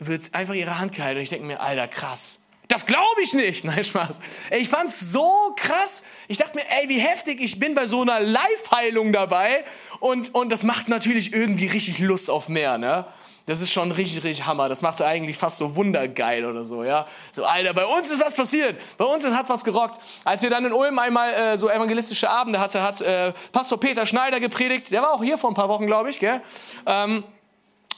wird 0.00 0.34
einfach 0.34 0.54
ihre 0.54 0.80
Hand 0.80 0.96
gehalten. 0.96 1.18
Und 1.18 1.22
ich 1.22 1.30
denke 1.30 1.46
mir, 1.46 1.60
Alter, 1.60 1.86
krass. 1.86 2.40
Das 2.68 2.84
glaube 2.84 3.22
ich 3.22 3.32
nicht. 3.32 3.64
Nein, 3.64 3.82
Spaß. 3.82 4.20
Ich 4.50 4.68
fand's 4.68 5.12
so 5.12 5.54
krass. 5.56 6.04
Ich 6.28 6.38
dachte 6.38 6.56
mir, 6.56 6.64
ey, 6.80 6.88
wie 6.88 7.00
heftig, 7.00 7.40
ich 7.40 7.58
bin 7.58 7.74
bei 7.74 7.86
so 7.86 8.02
einer 8.02 8.20
Live-Heilung 8.20 9.12
dabei. 9.12 9.64
Und, 10.00 10.34
und 10.34 10.50
das 10.50 10.62
macht 10.62 10.88
natürlich 10.88 11.32
irgendwie 11.32 11.66
richtig 11.66 11.98
Lust 11.98 12.30
auf 12.30 12.48
mehr, 12.48 12.78
ne? 12.78 13.06
Das 13.46 13.62
ist 13.62 13.72
schon 13.72 13.92
richtig, 13.92 14.22
richtig 14.24 14.44
Hammer. 14.44 14.68
Das 14.68 14.82
macht 14.82 15.00
eigentlich 15.00 15.38
fast 15.38 15.56
so 15.56 15.74
wundergeil 15.74 16.44
oder 16.44 16.64
so, 16.66 16.84
ja. 16.84 17.06
So, 17.32 17.46
Alter, 17.46 17.72
bei 17.72 17.86
uns 17.86 18.10
ist 18.10 18.22
was 18.22 18.34
passiert. 18.34 18.78
Bei 18.98 19.06
uns 19.06 19.24
hat 19.24 19.48
was 19.48 19.64
gerockt. 19.64 19.98
Als 20.22 20.42
wir 20.42 20.50
dann 20.50 20.66
in 20.66 20.72
Ulm 20.74 20.98
einmal 20.98 21.32
äh, 21.32 21.56
so 21.56 21.70
evangelistische 21.70 22.28
Abende 22.28 22.60
hatten, 22.60 22.82
hat 22.82 23.00
äh, 23.00 23.32
Pastor 23.50 23.80
Peter 23.80 24.04
Schneider 24.04 24.38
gepredigt. 24.38 24.90
Der 24.90 25.00
war 25.00 25.14
auch 25.14 25.22
hier 25.22 25.38
vor 25.38 25.50
ein 25.50 25.54
paar 25.54 25.70
Wochen, 25.70 25.86
glaube 25.86 26.10
ich, 26.10 26.20
gell? 26.20 26.42
Ähm, 26.84 27.24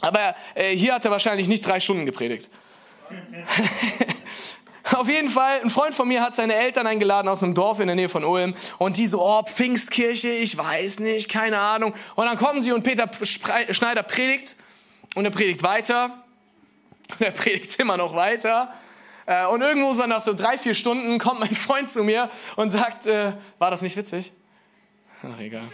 aber 0.00 0.37
äh, 0.55 0.69
hier 0.77 0.95
hat 0.95 1.05
er 1.05 1.11
wahrscheinlich 1.11 1.49
nicht 1.49 1.67
drei 1.67 1.81
Stunden 1.81 2.07
gepredigt. 2.07 2.49
Auf 4.97 5.09
jeden 5.09 5.30
Fall, 5.30 5.61
ein 5.62 5.70
Freund 5.70 5.94
von 5.94 6.09
mir 6.09 6.23
hat 6.23 6.35
seine 6.35 6.54
Eltern 6.54 6.87
eingeladen 6.87 7.28
aus 7.28 7.42
einem 7.42 7.54
Dorf 7.54 7.80
in 7.80 7.87
der 7.87 7.97
Nähe 7.97 8.09
von 8.09 8.25
Ulm 8.25 8.54
und 8.78 8.97
die 8.97 9.06
so, 9.06 9.23
oh, 9.23 9.42
Pfingstkirche, 9.42 10.30
ich 10.30 10.56
weiß 10.56 11.00
nicht, 11.00 11.28
keine 11.28 11.59
Ahnung. 11.59 11.94
Und 12.16 12.25
dann 12.26 12.37
kommen 12.37 12.61
sie 12.61 12.73
und 12.73 12.82
Peter 12.82 13.09
Schneider 13.25 14.02
predigt 14.02 14.56
und 15.14 15.25
er 15.25 15.30
predigt 15.30 15.62
weiter 15.62 16.25
und 17.11 17.20
er 17.25 17.30
predigt 17.30 17.78
immer 17.78 17.97
noch 17.97 18.14
weiter. 18.14 18.73
Äh, 19.26 19.47
und 19.47 19.62
irgendwo 19.62 19.92
so 19.92 20.06
nach 20.06 20.20
so 20.20 20.35
drei, 20.35 20.59
vier 20.59 20.75
Stunden 20.75 21.18
kommt 21.18 21.40
mein 21.40 21.54
Freund 21.54 21.90
zu 21.90 22.02
mir 22.02 22.30
und 22.56 22.70
sagt, 22.70 23.06
äh, 23.06 23.35
war 23.59 23.70
das 23.70 23.82
nicht 23.82 23.97
witzig? 23.97 24.32
Ach, 25.23 25.38
egal. 25.38 25.70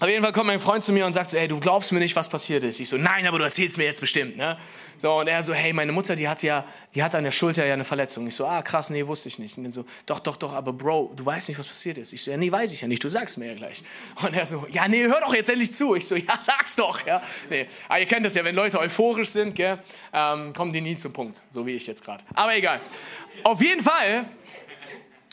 Auf 0.00 0.08
jeden 0.08 0.22
Fall 0.22 0.32
kommt 0.32 0.46
mein 0.46 0.60
Freund 0.60 0.82
zu 0.82 0.94
mir 0.94 1.04
und 1.04 1.12
sagt 1.12 1.28
so, 1.28 1.36
hey, 1.36 1.46
du 1.46 1.60
glaubst 1.60 1.92
mir 1.92 1.98
nicht, 1.98 2.16
was 2.16 2.30
passiert 2.30 2.64
ist. 2.64 2.80
Ich 2.80 2.88
so, 2.88 2.96
nein, 2.96 3.26
aber 3.26 3.38
du 3.38 3.44
erzählst 3.44 3.76
mir 3.76 3.84
jetzt 3.84 4.00
bestimmt, 4.00 4.34
ne? 4.34 4.56
So, 4.96 5.20
und 5.20 5.28
er 5.28 5.42
so, 5.42 5.52
hey, 5.52 5.74
meine 5.74 5.92
Mutter, 5.92 6.16
die 6.16 6.26
hat 6.26 6.42
ja, 6.42 6.64
die 6.94 7.02
hat 7.02 7.14
an 7.14 7.24
der 7.24 7.32
Schulter 7.32 7.66
ja 7.66 7.74
eine 7.74 7.84
Verletzung. 7.84 8.26
Ich 8.26 8.34
so, 8.34 8.46
ah, 8.46 8.62
krass, 8.62 8.88
nee, 8.88 9.06
wusste 9.06 9.28
ich 9.28 9.38
nicht. 9.38 9.58
Und 9.58 9.64
dann 9.64 9.72
so, 9.72 9.84
doch, 10.06 10.20
doch, 10.20 10.38
doch, 10.38 10.54
aber 10.54 10.72
Bro, 10.72 11.12
du 11.16 11.26
weißt 11.26 11.50
nicht, 11.50 11.58
was 11.58 11.68
passiert 11.68 11.98
ist. 11.98 12.14
Ich 12.14 12.22
so, 12.22 12.30
ja, 12.30 12.38
nee, 12.38 12.50
weiß 12.50 12.72
ich 12.72 12.80
ja 12.80 12.88
nicht, 12.88 13.04
du 13.04 13.10
sagst 13.10 13.36
mir 13.36 13.48
ja 13.48 13.54
gleich. 13.54 13.82
Und 14.22 14.34
er 14.34 14.46
so, 14.46 14.66
ja, 14.70 14.88
nee, 14.88 15.04
hör 15.04 15.20
doch 15.20 15.34
jetzt 15.34 15.50
endlich 15.50 15.74
zu. 15.74 15.94
Ich 15.94 16.08
so, 16.08 16.16
ja, 16.16 16.38
sag's 16.40 16.76
doch, 16.76 17.04
ja. 17.06 17.22
Nee, 17.50 17.66
aber 17.86 18.00
ihr 18.00 18.06
kennt 18.06 18.24
das 18.24 18.34
ja, 18.34 18.42
wenn 18.42 18.54
Leute 18.54 18.80
euphorisch 18.80 19.28
sind, 19.28 19.54
gell, 19.54 19.78
ähm, 20.14 20.54
kommen 20.54 20.72
die 20.72 20.80
nie 20.80 20.96
zum 20.96 21.12
Punkt, 21.12 21.42
so 21.50 21.66
wie 21.66 21.72
ich 21.72 21.86
jetzt 21.86 22.02
gerade. 22.02 22.24
Aber 22.34 22.56
egal. 22.56 22.80
Auf 23.44 23.60
jeden 23.60 23.84
Fall, 23.84 24.24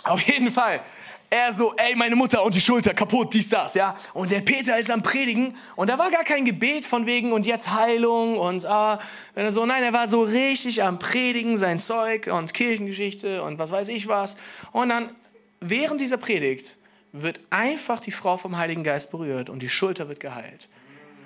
auf 0.04 0.22
jeden 0.24 0.52
Fall, 0.52 0.82
er 1.30 1.52
so, 1.52 1.74
ey, 1.76 1.96
meine 1.96 2.16
Mutter 2.16 2.44
und 2.44 2.56
die 2.56 2.62
Schulter 2.62 2.94
kaputt, 2.94 3.34
dies, 3.34 3.50
das, 3.50 3.74
ja. 3.74 3.96
Und 4.14 4.32
der 4.32 4.42
Peter 4.42 4.80
ist 4.80 4.90
am 4.90 5.04
Predigen 5.04 5.56
und 5.76 5.90
da 5.90 5.98
war 5.98 6.10
gar 6.10 6.24
kein 6.24 6.46
Gebet 6.46 6.86
von 6.86 7.06
wegen 7.06 7.34
und 7.34 7.46
jetzt 7.46 7.74
Heilung 7.74 8.38
und 8.38 8.66
ah, 8.66 9.00
so. 9.50 9.66
Nein, 9.66 9.84
er 9.84 9.94
war 9.94 10.08
so 10.08 10.24
richtig 10.24 10.84
am 10.84 11.00
Predigen, 11.00 11.58
sein 11.58 11.80
Zeug 11.80 12.28
und 12.28 12.54
Kirchengeschichte 12.54 13.44
und 13.44 13.60
was 13.60 13.72
weiß 13.72 13.90
ich 13.90 14.08
was. 14.08 14.38
Und 14.72 14.90
dann, 14.90 15.12
während 15.60 16.00
dieser 16.00 16.18
Predigt, 16.18 16.78
wird 17.12 17.40
einfach 17.50 18.00
die 18.00 18.12
Frau 18.12 18.38
vom 18.38 18.58
Heiligen 18.58 18.84
Geist 18.84 19.12
berührt 19.12 19.50
und 19.50 19.60
die 19.60 19.70
Schulter 19.70 20.08
wird 20.08 20.20
geheilt. 20.20 20.70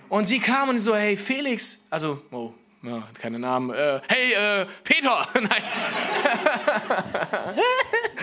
Und 0.10 0.26
sie 0.26 0.40
kam 0.40 0.70
und 0.70 0.80
so, 0.80 0.96
hey, 0.96 1.16
Felix, 1.16 1.86
also, 1.90 2.22
oh, 2.32 2.54
ja, 2.84 3.08
keine 3.20 3.38
Namen. 3.38 3.70
Äh, 3.70 4.02
hey, 4.08 4.34
äh, 4.34 4.66
Peter! 4.84 5.28
Nein. 5.36 5.48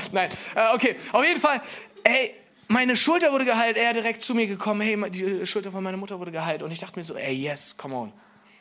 Nein, 0.12 0.30
äh, 0.54 0.74
okay. 0.74 0.96
Auf 1.12 1.24
jeden 1.24 1.40
Fall, 1.40 1.60
hey, 2.04 2.34
meine 2.68 2.96
Schulter 2.96 3.32
wurde 3.32 3.44
geheilt. 3.44 3.76
Er 3.76 3.94
direkt 3.94 4.22
zu 4.22 4.34
mir 4.34 4.46
gekommen. 4.46 4.80
Hey, 4.80 5.10
die 5.10 5.46
Schulter 5.46 5.72
von 5.72 5.82
meiner 5.82 5.96
Mutter 5.96 6.18
wurde 6.18 6.32
geheilt. 6.32 6.62
Und 6.62 6.70
ich 6.70 6.80
dachte 6.80 6.98
mir 6.98 7.02
so, 7.02 7.14
ey, 7.16 7.34
yes, 7.34 7.76
come 7.76 7.94
on. 7.94 8.12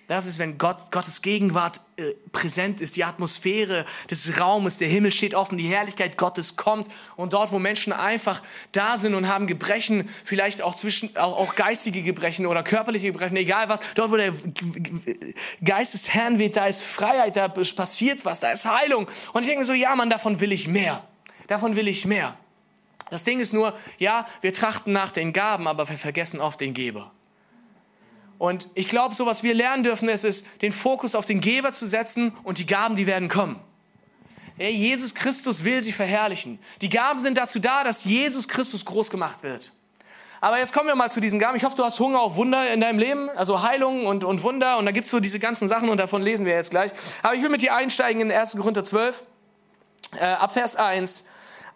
Das 0.08 0.26
ist, 0.26 0.40
wenn 0.40 0.58
Gott, 0.58 0.90
Gottes 0.92 1.22
Gegenwart 1.22 1.82
äh, 1.98 2.14
präsent 2.32 2.80
ist, 2.80 2.96
die 2.96 3.04
Atmosphäre 3.04 3.86
des 4.10 4.40
Raumes, 4.40 4.78
der 4.78 4.88
Himmel 4.88 5.12
steht 5.12 5.36
offen, 5.36 5.58
die 5.58 5.68
Herrlichkeit 5.68 6.16
Gottes 6.16 6.56
kommt 6.56 6.88
und 7.18 7.34
dort, 7.34 7.52
wo 7.52 7.60
Menschen 7.60 7.92
einfach 7.92 8.42
da 8.72 8.96
sind 8.96 9.16
und 9.16 9.28
haben 9.28 9.48
Gebrechen, 9.48 10.08
vielleicht 10.24 10.62
auch 10.62 10.76
zwischen, 10.76 11.14
auch, 11.18 11.38
auch 11.38 11.56
geistige 11.56 12.04
Gebrechen 12.04 12.46
oder 12.46 12.64
körperliche 12.64 13.08
Gebrechen, 13.08 13.36
egal 13.36 13.68
was, 13.68 13.82
dort, 13.96 14.10
wo 14.10 14.16
der 14.16 14.32
Geist 15.62 15.94
des 15.94 16.08
Herrn 16.08 16.40
weht, 16.40 16.56
da 16.56 16.68
ist 16.68 16.84
Freiheit, 16.84 17.36
da 17.36 17.50
passiert 17.50 18.24
was, 18.24 18.40
da 18.40 18.52
ist 18.52 18.66
Heilung. 18.66 19.10
Und 19.34 19.42
ich 19.42 19.50
denke 19.50 19.66
so, 19.66 19.74
ja, 19.74 19.94
Mann, 19.94 20.10
davon 20.10 20.40
will 20.40 20.54
ich 20.54 20.70
mehr. 20.70 21.06
Davon 21.48 21.76
will 21.76 21.88
ich 21.88 22.06
mehr. 22.06 22.38
Das 23.10 23.24
Ding 23.24 23.40
ist 23.40 23.54
nur, 23.54 23.74
ja, 23.98 24.28
wir 24.42 24.54
trachten 24.54 24.92
nach 24.92 25.12
den 25.12 25.34
Gaben, 25.34 25.68
aber 25.68 25.88
wir 25.90 25.98
vergessen 25.98 26.42
oft 26.42 26.60
den 26.60 26.74
Geber. 26.74 27.12
Und 28.38 28.70
ich 28.76 28.88
glaube, 28.88 29.16
so 29.16 29.26
was 29.26 29.44
wir 29.44 29.54
lernen 29.54 29.84
dürfen, 29.84 30.10
ist 30.10 30.26
es, 30.26 30.44
den 30.60 30.72
Fokus 30.72 31.16
auf 31.16 31.26
den 31.26 31.42
Geber 31.42 31.74
zu 31.74 31.86
setzen 31.88 32.34
und 32.44 32.60
die 32.60 32.66
Gaben, 32.66 32.96
die 32.96 33.08
werden 33.08 33.30
kommen. 33.30 33.60
Hey, 34.58 34.72
Jesus 34.72 35.14
Christus 35.16 35.64
will 35.64 35.82
sie 35.82 35.92
verherrlichen. 35.92 36.60
Die 36.82 36.90
Gaben 36.90 37.20
sind 37.20 37.38
dazu 37.38 37.60
da, 37.60 37.84
dass 37.84 38.04
Jesus 38.04 38.48
Christus 38.48 38.86
groß 38.86 39.10
gemacht 39.10 39.44
wird. 39.44 39.72
Aber 40.42 40.60
jetzt 40.60 40.74
kommen 40.74 40.88
wir 40.88 40.96
mal 40.96 41.10
zu 41.10 41.20
diesen 41.20 41.40
Gaben. 41.40 41.56
Ich 41.58 41.64
hoffe, 41.64 41.76
du 41.76 41.84
hast 41.84 42.00
Hunger 42.00 42.20
auf 42.20 42.36
Wunder 42.36 42.72
in 42.72 42.82
deinem 42.82 43.00
Leben, 43.00 43.30
also 43.32 43.64
Heilung 43.64 44.06
und, 44.06 44.24
und 44.24 44.44
Wunder. 44.44 44.78
Und 44.78 44.86
da 44.86 44.92
gibt's 44.92 45.10
so 45.10 45.20
diese 45.20 45.40
ganzen 45.40 45.68
Sachen 45.68 45.90
und 45.90 45.98
davon 45.98 46.22
lesen 46.22 46.46
wir 46.46 46.54
jetzt 46.54 46.72
gleich. 46.72 46.92
Aber 47.24 47.34
ich 47.34 47.42
will 47.42 47.50
mit 47.50 47.62
dir 47.62 47.76
einsteigen 47.76 48.22
in 48.22 48.32
1. 48.32 48.56
Korinther 48.58 48.84
12, 48.84 49.24
äh, 50.20 50.26
ab 50.26 50.54
Vers 50.54 50.76
1. 50.76 51.26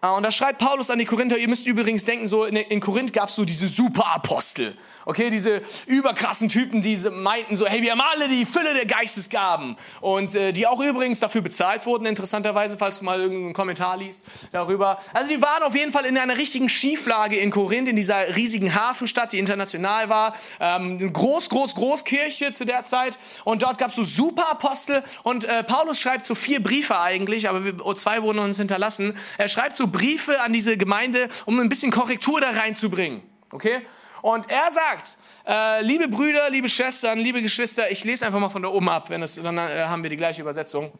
Ah, 0.03 0.13
und 0.13 0.23
da 0.23 0.31
schreibt 0.31 0.57
Paulus 0.57 0.89
an 0.89 0.97
die 0.97 1.05
Korinther, 1.05 1.37
ihr 1.37 1.47
müsst 1.47 1.67
übrigens 1.67 2.05
denken, 2.05 2.25
so 2.25 2.45
in, 2.45 2.55
in 2.55 2.79
Korinth 2.79 3.13
gab 3.13 3.29
es 3.29 3.35
so 3.35 3.45
diese 3.45 3.67
Superapostel, 3.67 4.75
okay, 5.05 5.29
diese 5.29 5.61
überkrassen 5.85 6.49
Typen, 6.49 6.81
die 6.81 6.97
meinten 7.11 7.55
so, 7.55 7.67
hey, 7.67 7.83
wir 7.83 7.91
haben 7.91 8.01
alle 8.01 8.27
die 8.27 8.47
Fülle 8.47 8.73
der 8.73 8.87
Geistesgaben. 8.87 9.77
Und 9.99 10.33
äh, 10.33 10.53
die 10.53 10.65
auch 10.65 10.79
übrigens 10.79 11.19
dafür 11.19 11.41
bezahlt 11.41 11.85
wurden, 11.85 12.07
interessanterweise, 12.07 12.79
falls 12.79 12.97
du 12.97 13.05
mal 13.05 13.19
irgendeinen 13.19 13.53
Kommentar 13.53 13.95
liest 13.97 14.23
darüber. 14.51 14.97
Also 15.13 15.29
die 15.29 15.39
waren 15.39 15.61
auf 15.61 15.75
jeden 15.75 15.91
Fall 15.91 16.05
in 16.05 16.17
einer 16.17 16.35
richtigen 16.35 16.67
Schieflage 16.67 17.35
in 17.35 17.51
Korinth, 17.51 17.87
in 17.87 17.95
dieser 17.95 18.35
riesigen 18.35 18.73
Hafenstadt, 18.73 19.33
die 19.33 19.37
international 19.37 20.09
war, 20.09 20.33
ähm, 20.59 21.13
groß, 21.13 21.49
groß, 21.49 21.75
groß 21.75 22.05
Kirche 22.05 22.51
zu 22.53 22.65
der 22.65 22.83
Zeit. 22.85 23.19
Und 23.43 23.61
dort 23.61 23.77
gab 23.77 23.91
es 23.91 23.97
so 23.97 24.03
Superapostel. 24.03 25.03
Und 25.21 25.45
äh, 25.45 25.63
Paulus 25.63 25.99
schreibt 25.99 26.25
so 26.25 26.33
vier 26.33 26.63
Briefe 26.63 26.99
eigentlich, 26.99 27.47
aber 27.47 27.63
wir, 27.63 27.85
oh, 27.85 27.93
zwei 27.93 28.23
wurden 28.23 28.39
uns 28.39 28.57
hinterlassen. 28.57 29.15
Er 29.37 29.47
schreibt 29.47 29.75
so 29.75 29.90
Briefe 29.91 30.41
an 30.41 30.53
diese 30.53 30.77
Gemeinde, 30.77 31.29
um 31.45 31.59
ein 31.59 31.69
bisschen 31.69 31.91
Korrektur 31.91 32.41
da 32.41 32.51
reinzubringen. 32.51 33.21
Okay? 33.51 33.81
Und 34.21 34.49
er 34.49 34.69
sagt, 34.71 35.17
äh, 35.47 35.81
liebe 35.83 36.07
Brüder, 36.07 36.49
liebe 36.49 36.69
Schwestern, 36.69 37.19
liebe 37.19 37.41
Geschwister, 37.41 37.89
ich 37.89 38.03
lese 38.03 38.25
einfach 38.25 38.39
mal 38.39 38.49
von 38.49 38.61
da 38.61 38.69
oben 38.69 38.89
ab, 38.89 39.09
wenn 39.09 39.23
es, 39.23 39.35
dann 39.35 39.57
äh, 39.57 39.85
haben 39.85 40.03
wir 40.03 40.09
die 40.09 40.17
gleiche 40.17 40.41
Übersetzung. 40.41 40.91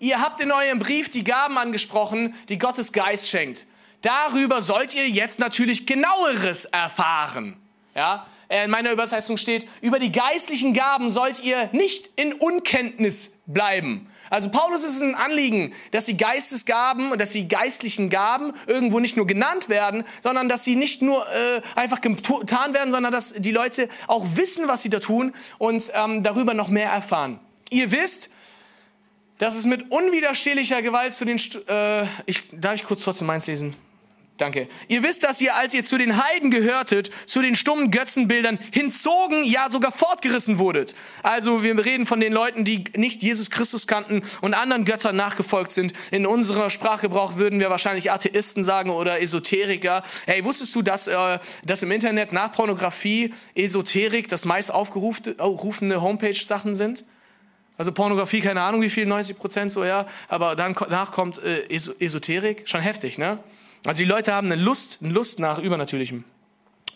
Ihr 0.00 0.20
habt 0.20 0.40
in 0.40 0.50
eurem 0.50 0.80
Brief 0.80 1.10
die 1.10 1.22
Gaben 1.22 1.56
angesprochen, 1.58 2.34
die 2.48 2.58
Gottes 2.58 2.92
Geist 2.92 3.28
schenkt. 3.28 3.66
Darüber 4.00 4.60
sollt 4.60 4.94
ihr 4.94 5.08
jetzt 5.08 5.38
natürlich 5.38 5.86
genaueres 5.86 6.64
erfahren. 6.64 7.56
Ja, 7.94 8.26
in 8.48 8.70
meiner 8.70 8.90
Übersetzung 8.90 9.36
steht, 9.36 9.68
über 9.80 9.98
die 9.98 10.10
geistlichen 10.10 10.74
Gaben 10.74 11.08
sollt 11.08 11.40
ihr 11.42 11.68
nicht 11.72 12.10
in 12.16 12.32
Unkenntnis 12.32 13.40
bleiben. 13.46 14.08
Also 14.32 14.48
Paulus 14.48 14.82
ist 14.82 14.96
es 14.96 15.02
ein 15.02 15.14
Anliegen, 15.14 15.74
dass 15.90 16.06
die 16.06 16.16
Geistesgaben 16.16 17.12
und 17.12 17.20
dass 17.20 17.32
die 17.32 17.48
geistlichen 17.48 18.08
Gaben 18.08 18.54
irgendwo 18.66 18.98
nicht 18.98 19.14
nur 19.14 19.26
genannt 19.26 19.68
werden, 19.68 20.04
sondern 20.22 20.48
dass 20.48 20.64
sie 20.64 20.74
nicht 20.74 21.02
nur 21.02 21.26
äh, 21.28 21.60
einfach 21.74 22.00
getan 22.00 22.72
werden, 22.72 22.90
sondern 22.90 23.12
dass 23.12 23.34
die 23.34 23.50
Leute 23.50 23.90
auch 24.06 24.24
wissen, 24.34 24.68
was 24.68 24.80
sie 24.80 24.88
da 24.88 25.00
tun 25.00 25.34
und 25.58 25.92
ähm, 25.92 26.22
darüber 26.22 26.54
noch 26.54 26.68
mehr 26.68 26.88
erfahren. 26.88 27.40
Ihr 27.68 27.92
wisst, 27.92 28.30
dass 29.36 29.54
es 29.54 29.66
mit 29.66 29.90
unwiderstehlicher 29.90 30.80
Gewalt 30.80 31.12
zu 31.12 31.26
den... 31.26 31.38
St 31.38 31.68
äh, 31.68 32.04
ich, 32.24 32.44
darf 32.52 32.76
ich 32.76 32.84
kurz 32.84 33.02
trotzdem 33.02 33.26
meins 33.26 33.46
lesen? 33.46 33.76
Danke. 34.42 34.66
Ihr 34.88 35.04
wisst, 35.04 35.22
dass 35.22 35.40
ihr, 35.40 35.54
als 35.54 35.72
ihr 35.72 35.84
zu 35.84 35.98
den 35.98 36.20
Heiden 36.20 36.50
gehörtet, 36.50 37.12
zu 37.26 37.42
den 37.42 37.54
stummen 37.54 37.92
Götzenbildern 37.92 38.58
hinzogen, 38.72 39.44
ja 39.44 39.70
sogar 39.70 39.92
fortgerissen 39.92 40.58
wurdet. 40.58 40.96
Also 41.22 41.62
wir 41.62 41.78
reden 41.84 42.06
von 42.06 42.18
den 42.18 42.32
Leuten, 42.32 42.64
die 42.64 42.82
nicht 42.96 43.22
Jesus 43.22 43.52
Christus 43.52 43.86
kannten 43.86 44.24
und 44.40 44.54
anderen 44.54 44.84
Göttern 44.84 45.14
nachgefolgt 45.14 45.70
sind. 45.70 45.92
In 46.10 46.26
unserer 46.26 46.70
Sprachgebrauch 46.70 47.36
würden 47.36 47.60
wir 47.60 47.70
wahrscheinlich 47.70 48.10
Atheisten 48.10 48.64
sagen 48.64 48.90
oder 48.90 49.22
Esoteriker. 49.22 50.02
Hey, 50.26 50.42
wusstest 50.44 50.74
du, 50.74 50.82
dass, 50.82 51.06
äh, 51.06 51.38
dass 51.62 51.84
im 51.84 51.92
Internet 51.92 52.32
nach 52.32 52.50
Pornografie 52.50 53.32
Esoterik 53.54 54.26
das 54.26 54.44
meist 54.44 54.74
aufgerufene 54.74 56.02
Homepage-Sachen 56.02 56.74
sind? 56.74 57.04
Also 57.78 57.92
Pornografie, 57.92 58.40
keine 58.40 58.62
Ahnung 58.62 58.82
wie 58.82 58.90
viel, 58.90 59.06
90 59.06 59.38
Prozent 59.38 59.70
so, 59.70 59.84
ja. 59.84 60.06
Aber 60.26 60.56
danach 60.56 61.12
kommt 61.12 61.38
äh, 61.38 61.68
Esoterik, 61.68 62.68
schon 62.68 62.80
heftig, 62.80 63.18
ne? 63.18 63.38
Also 63.84 63.98
die 63.98 64.08
Leute 64.08 64.32
haben 64.32 64.50
eine 64.50 64.62
Lust, 64.62 64.98
eine 65.02 65.12
Lust 65.12 65.40
nach 65.40 65.58
Übernatürlichem. 65.58 66.24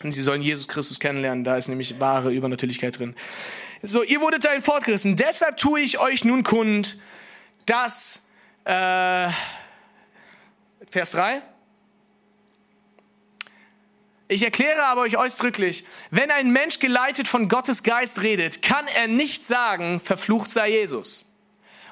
Und 0.03 0.11
sie 0.11 0.21
sollen 0.21 0.41
Jesus 0.41 0.67
Christus 0.67 0.99
kennenlernen, 0.99 1.43
da 1.43 1.57
ist 1.57 1.67
nämlich 1.67 1.99
wahre 1.99 2.31
Übernatürlichkeit 2.31 2.99
drin. 2.99 3.15
So, 3.81 4.03
ihr 4.03 4.21
wurdet 4.21 4.45
dahin 4.45 4.61
fortgerissen. 4.61 5.15
Deshalb 5.15 5.57
tue 5.57 5.81
ich 5.81 5.99
euch 5.99 6.23
nun 6.23 6.43
kund, 6.43 6.97
dass, 7.65 8.23
äh, 8.63 9.29
Vers 10.89 11.11
3, 11.11 11.41
ich 14.29 14.43
erkläre 14.43 14.83
aber 14.83 15.01
euch 15.01 15.17
ausdrücklich, 15.17 15.85
wenn 16.11 16.31
ein 16.31 16.51
Mensch 16.51 16.79
geleitet 16.79 17.27
von 17.27 17.47
Gottes 17.47 17.83
Geist 17.83 18.21
redet, 18.21 18.61
kann 18.61 18.85
er 18.95 19.07
nicht 19.07 19.45
sagen, 19.45 19.99
verflucht 19.99 20.51
sei 20.51 20.69
Jesus. 20.69 21.25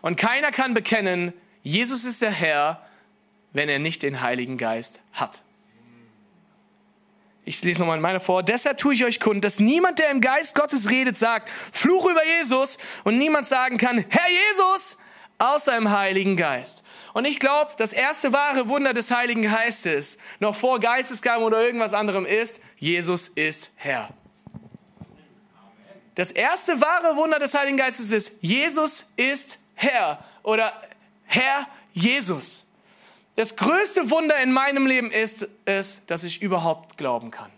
Und 0.02 0.18
keiner 0.18 0.52
kann 0.52 0.74
bekennen, 0.74 1.34
Jesus 1.64 2.04
ist 2.04 2.22
der 2.22 2.32
Herr, 2.32 2.85
wenn 3.56 3.70
er 3.70 3.80
nicht 3.80 4.04
den 4.04 4.22
Heiligen 4.22 4.58
Geist 4.58 5.00
hat. 5.14 5.44
Ich 7.46 7.62
lese 7.64 7.80
nochmal 7.80 8.00
meine 8.00 8.20
vor. 8.20 8.44
Deshalb 8.44 8.80
tue 8.80 8.96
ich 8.96 9.06
euch 9.06 9.20
kund, 9.20 9.46
dass 9.46 9.60
niemand, 9.60 10.00
der 10.00 10.10
im 10.10 10.20
Geist 10.20 10.56
Gottes 10.56 10.90
redet, 10.90 11.16
sagt, 11.16 11.50
Fluch 11.72 12.06
über 12.10 12.22
Jesus 12.40 12.78
und 13.04 13.18
niemand 13.18 13.48
sagen 13.48 13.78
kann, 13.78 14.04
Herr 14.10 14.28
Jesus, 14.30 14.98
außer 15.38 15.78
im 15.78 15.92
Heiligen 15.92 16.38
Geist. 16.38 16.84
Und 17.14 17.26
ich 17.26 17.40
glaube, 17.40 17.72
das 17.78 17.94
erste 17.94 18.34
wahre 18.34 18.68
Wunder 18.68 18.94
des 18.94 19.12
Heiligen 19.12 19.44
Geistes, 19.44 20.18
noch 20.40 20.56
vor 20.56 20.80
Geistesgaben 20.80 21.44
oder 21.44 21.62
irgendwas 21.62 21.94
anderem 21.94 22.26
ist, 22.26 22.62
Jesus 22.78 23.30
ist 23.30 23.72
Herr. 23.76 24.10
Das 26.16 26.32
erste 26.32 26.82
wahre 26.82 27.16
Wunder 27.16 27.40
des 27.40 27.54
Heiligen 27.54 27.78
Geistes 27.78 28.12
ist, 28.12 28.34
Jesus 28.42 29.12
ist 29.18 29.60
Herr 29.76 30.24
oder 30.44 30.74
Herr 31.26 31.68
Jesus. 31.94 32.66
Das 33.36 33.56
größte 33.56 34.10
Wunder 34.10 34.38
in 34.38 34.52
meinem 34.52 34.88
Leben 34.88 35.12
ist 35.12 35.48
es, 35.66 36.06
dass 36.08 36.24
ich 36.24 36.42
überhaupt 36.42 36.98
glauben 36.98 37.32
kann. 37.32 37.52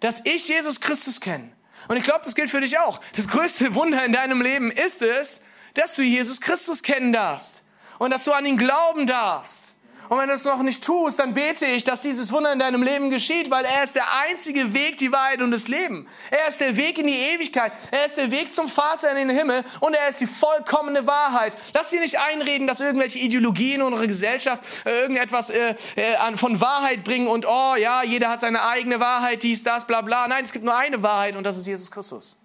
Dass 0.00 0.24
ich 0.24 0.48
Jesus 0.48 0.80
Christus 0.80 1.20
kenne. 1.20 1.50
Und 1.88 1.96
ich 1.96 2.04
glaube, 2.04 2.20
das 2.24 2.34
gilt 2.34 2.50
für 2.50 2.60
dich 2.60 2.78
auch. 2.78 3.00
Das 3.14 3.28
größte 3.28 3.74
Wunder 3.74 4.04
in 4.04 4.12
deinem 4.12 4.42
Leben 4.42 4.70
ist 4.70 5.02
es, 5.02 5.42
dass 5.74 5.94
du 5.94 6.02
Jesus 6.02 6.40
Christus 6.40 6.82
kennen 6.82 7.12
darfst 7.12 7.64
und 7.98 8.10
dass 8.10 8.24
du 8.24 8.32
an 8.32 8.44
ihn 8.44 8.58
glauben 8.58 9.06
darfst 9.06 9.74
Und 10.08 10.18
wenn 10.18 10.28
du 10.28 10.34
es 10.34 10.44
noch 10.44 10.62
nicht 10.62 10.82
tust, 10.82 11.18
dann 11.18 11.34
bete 11.34 11.66
ich, 11.66 11.84
dass 11.84 12.00
dieses 12.00 12.32
Wunder 12.32 12.52
in 12.52 12.58
deinem 12.58 12.82
Leben 12.82 13.10
geschieht, 13.10 13.50
weil 13.50 13.64
er 13.64 13.82
ist 13.82 13.94
der 13.94 14.06
einzige 14.26 14.72
Weg, 14.72 14.96
die 14.98 15.12
Wahrheit 15.12 15.42
und 15.42 15.50
das 15.50 15.68
Leben. 15.68 16.06
Er 16.30 16.48
ist 16.48 16.60
der 16.60 16.76
Weg 16.76 16.98
in 16.98 17.06
die 17.06 17.16
Ewigkeit. 17.16 17.72
Er 17.90 18.06
ist 18.06 18.16
der 18.16 18.30
Weg 18.30 18.52
zum 18.52 18.68
Vater 18.68 19.10
in 19.10 19.28
den 19.28 19.36
Himmel 19.36 19.64
und 19.80 19.94
er 19.94 20.08
ist 20.08 20.20
die 20.20 20.26
vollkommene 20.26 21.06
Wahrheit. 21.06 21.56
Lass 21.74 21.90
dir 21.90 22.00
nicht 22.00 22.18
einreden, 22.18 22.66
dass 22.66 22.80
irgendwelche 22.80 23.18
Ideologien 23.18 23.80
in 23.80 23.86
unserer 23.86 24.06
Gesellschaft 24.06 24.62
äh, 24.86 25.00
irgendetwas 25.02 25.50
äh, 25.50 25.74
äh, 25.96 26.36
von 26.36 26.60
Wahrheit 26.60 27.04
bringen 27.04 27.28
und 27.28 27.46
oh 27.46 27.74
ja, 27.76 28.02
jeder 28.02 28.30
hat 28.30 28.40
seine 28.40 28.62
eigene 28.62 29.00
Wahrheit, 29.00 29.42
dies, 29.42 29.62
das, 29.62 29.86
bla 29.86 30.00
bla. 30.00 30.26
Nein, 30.26 30.44
es 30.44 30.52
gibt 30.52 30.64
nur 30.64 30.76
eine 30.76 31.02
Wahrheit 31.02 31.36
und 31.36 31.44
das 31.44 31.58
ist 31.58 31.66
Jesus 31.66 31.90
Christus. 31.90 32.36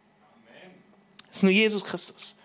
Es 1.30 1.38
ist 1.38 1.44
nur 1.44 1.52
Jesus 1.52 1.84
Christus. 1.84 2.36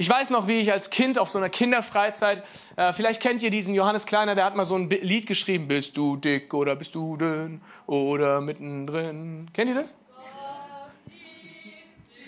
Ich 0.00 0.08
weiß 0.08 0.30
noch, 0.30 0.46
wie 0.46 0.60
ich 0.60 0.70
als 0.70 0.90
Kind 0.90 1.18
auf 1.18 1.28
so 1.28 1.38
einer 1.38 1.48
Kinderfreizeit, 1.48 2.44
äh, 2.76 2.92
vielleicht 2.92 3.20
kennt 3.20 3.42
ihr 3.42 3.50
diesen 3.50 3.74
Johannes 3.74 4.06
Kleiner, 4.06 4.36
der 4.36 4.44
hat 4.44 4.54
mal 4.54 4.64
so 4.64 4.76
ein 4.76 4.88
Lied 4.88 5.26
geschrieben, 5.26 5.66
bist 5.66 5.96
du 5.96 6.16
dick 6.16 6.54
oder 6.54 6.76
bist 6.76 6.94
du 6.94 7.16
dünn 7.16 7.60
oder 7.86 8.40
mittendrin. 8.40 9.50
Kennt 9.52 9.70
ihr 9.70 9.74
das? 9.74 9.96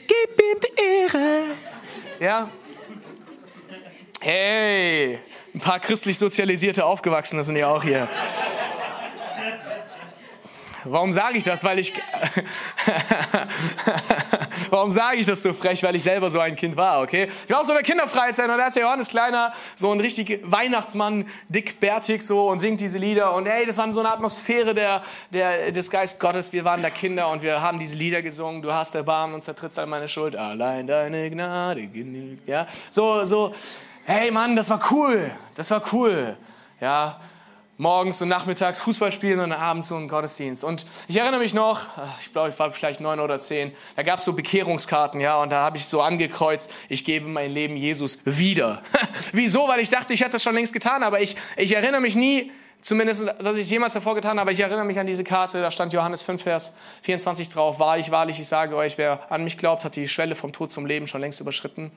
Gib 0.09 0.43
ihm 0.43 0.59
die 0.61 0.83
Ehre. 0.83 1.57
Ja. 2.19 2.51
Hey, 4.21 5.21
ein 5.55 5.61
paar 5.61 5.79
christlich 5.79 6.19
sozialisierte 6.19 6.85
Aufgewachsene 6.85 7.45
sind 7.45 7.55
ja 7.55 7.69
auch 7.69 7.85
hier. 7.85 8.09
Warum 10.85 11.13
sage 11.13 11.39
ich 11.39 11.45
das? 11.45 11.65
Weil 11.65 11.79
ich. 11.79 11.93
Warum 14.71 14.91
sage 14.91 15.19
ich 15.19 15.27
das 15.27 15.43
so 15.43 15.53
frech? 15.53 15.83
Weil 15.83 15.97
ich 15.97 16.03
selber 16.03 16.31
so 16.31 16.41
ein 16.41 16.57
Kind 16.57 16.77
war, 16.77 17.03
okay? 17.03 17.29
Ich 17.45 17.51
war 17.51 17.61
auf 17.61 17.67
so 17.67 17.73
einer 17.73 17.83
Kinderfreizeit 17.83 18.49
und 18.49 18.57
da 18.57 18.67
ist 18.67 18.77
der 18.77 18.85
Johannes 18.85 19.09
Kleiner, 19.09 19.53
so 19.75 19.91
ein 19.93 20.01
richtig 20.01 20.41
Weihnachtsmann, 20.45 21.27
dickbärtig 21.49 22.23
so 22.23 22.49
und 22.49 22.61
singt 22.61 22.81
diese 22.81 22.99
Lieder. 22.99 23.35
Und 23.35 23.47
hey, 23.47 23.67
das 23.67 23.79
war 23.79 23.93
so 23.93 24.01
eine 24.01 24.11
Atmosphäre 24.11 24.75
der, 24.75 25.03
der, 25.33 25.73
des 25.73 25.91
Geist 25.91 26.21
Gottes. 26.21 26.53
Wir 26.53 26.65
waren 26.65 26.83
da 26.83 26.91
Kinder 26.91 27.29
und 27.29 27.43
wir 27.43 27.61
haben 27.61 27.79
diese 27.79 27.97
Lieder 27.97 28.23
gesungen. 28.23 28.63
Du 28.63 28.73
hast 28.73 28.95
Erbarmen 28.95 29.35
und 29.35 29.43
zertrittst 29.43 29.79
an 29.79 29.89
meine 29.89 30.09
Schuld. 30.09 30.37
Allein 30.37 30.87
deine 30.87 31.31
Gnade 31.31 31.87
genügt. 31.87 32.47
Ja, 32.49 32.67
so, 32.91 33.25
so. 33.25 33.55
Hey 34.05 34.31
Mann, 34.31 34.57
das 34.57 34.71
war 34.71 34.81
cool. 34.91 35.31
Das 35.55 35.71
war 35.71 35.83
cool. 35.93 36.37
Ja, 36.81 37.21
morgens 37.81 38.21
und 38.21 38.29
nachmittags 38.29 38.79
Fußball 38.81 39.11
spielen 39.11 39.41
und 39.41 39.53
abends 39.53 39.89
so 39.89 39.97
einen 39.97 40.07
Gottesdienst. 40.07 40.65
Und 40.65 40.85
ich 41.09 41.17
erinnere 41.17 41.41
mich 41.41 41.55
noch, 41.55 41.81
ich 42.21 42.31
glaube, 42.31 42.51
ich 42.51 42.59
war 42.59 42.71
vielleicht 42.73 43.01
neun 43.01 43.21
oder 43.21 43.41
zehn, 43.41 43.73
da 43.97 44.03
gab 44.03 44.19
es 44.19 44.27
so 44.27 44.35
Bekehrungskarten, 44.35 45.19
ja, 45.19 45.41
und 45.41 45.51
da 45.51 45.63
habe 45.63 45.79
ich 45.79 45.87
so 45.87 46.03
angekreuzt, 46.03 46.71
ich 46.91 47.07
gebe 47.07 47.27
mein 47.27 47.51
Leben 47.51 47.79
Jesus 47.79 48.19
wieder. 48.27 48.83
Wieso? 49.33 49.67
Weil 49.67 49.81
ich 49.81 49.89
dachte, 49.89 50.13
ich 50.13 50.21
hätte 50.21 50.33
das 50.33 50.43
schon 50.43 50.55
längst 50.55 50.75
getan, 50.75 51.03
aber 51.03 51.23
ich, 51.23 51.37
ich 51.57 51.75
erinnere 51.75 52.03
mich 52.03 52.17
nie, 52.17 52.53
zumindest, 52.83 53.27
dass 53.39 53.57
ich 53.57 53.63
es 53.63 53.71
jemals 53.71 53.95
davor 53.95 54.15
getan 54.15 54.33
habe, 54.33 54.43
aber 54.43 54.53
ich 54.53 54.61
erinnere 54.61 54.85
mich 54.85 54.99
an 54.99 55.07
diese 55.07 55.25
Karte, 55.25 55.63
da 55.63 55.71
stand 55.71 55.95
Johannes 55.95 56.21
5, 56.21 56.43
Vers 56.43 56.75
24 57.01 57.49
drauf, 57.49 57.79
wahrlich, 57.79 58.11
wahrlich, 58.11 58.39
ich 58.39 58.47
sage 58.47 58.77
euch, 58.77 58.99
wer 58.99 59.33
an 59.33 59.43
mich 59.43 59.57
glaubt, 59.57 59.87
hat 59.87 59.97
die 59.97 60.07
Schwelle 60.07 60.35
vom 60.35 60.53
Tod 60.53 60.71
zum 60.71 60.85
Leben 60.85 61.07
schon 61.07 61.23
längst 61.23 61.41
überschritten. 61.41 61.91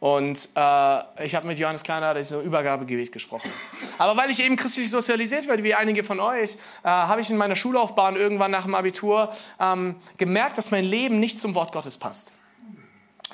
Und 0.00 0.48
äh, 0.56 1.24
ich 1.24 1.34
habe 1.34 1.46
mit 1.46 1.58
Johannes 1.58 1.82
Kleiner 1.82 2.14
das 2.14 2.32
Übergabegebet 2.32 3.12
gesprochen. 3.12 3.50
Aber 3.98 4.16
weil 4.16 4.30
ich 4.30 4.42
eben 4.42 4.56
christlich 4.56 4.88
sozialisiert 4.88 5.46
werde, 5.46 5.62
wie 5.62 5.74
einige 5.74 6.02
von 6.04 6.20
euch, 6.20 6.54
äh, 6.82 6.88
habe 6.88 7.20
ich 7.20 7.28
in 7.28 7.36
meiner 7.36 7.54
Schullaufbahn 7.54 8.16
irgendwann 8.16 8.50
nach 8.50 8.64
dem 8.64 8.74
Abitur 8.74 9.30
ähm, 9.60 9.96
gemerkt, 10.16 10.56
dass 10.56 10.70
mein 10.70 10.86
Leben 10.86 11.20
nicht 11.20 11.38
zum 11.38 11.54
Wort 11.54 11.72
Gottes 11.72 11.98
passt. 11.98 12.32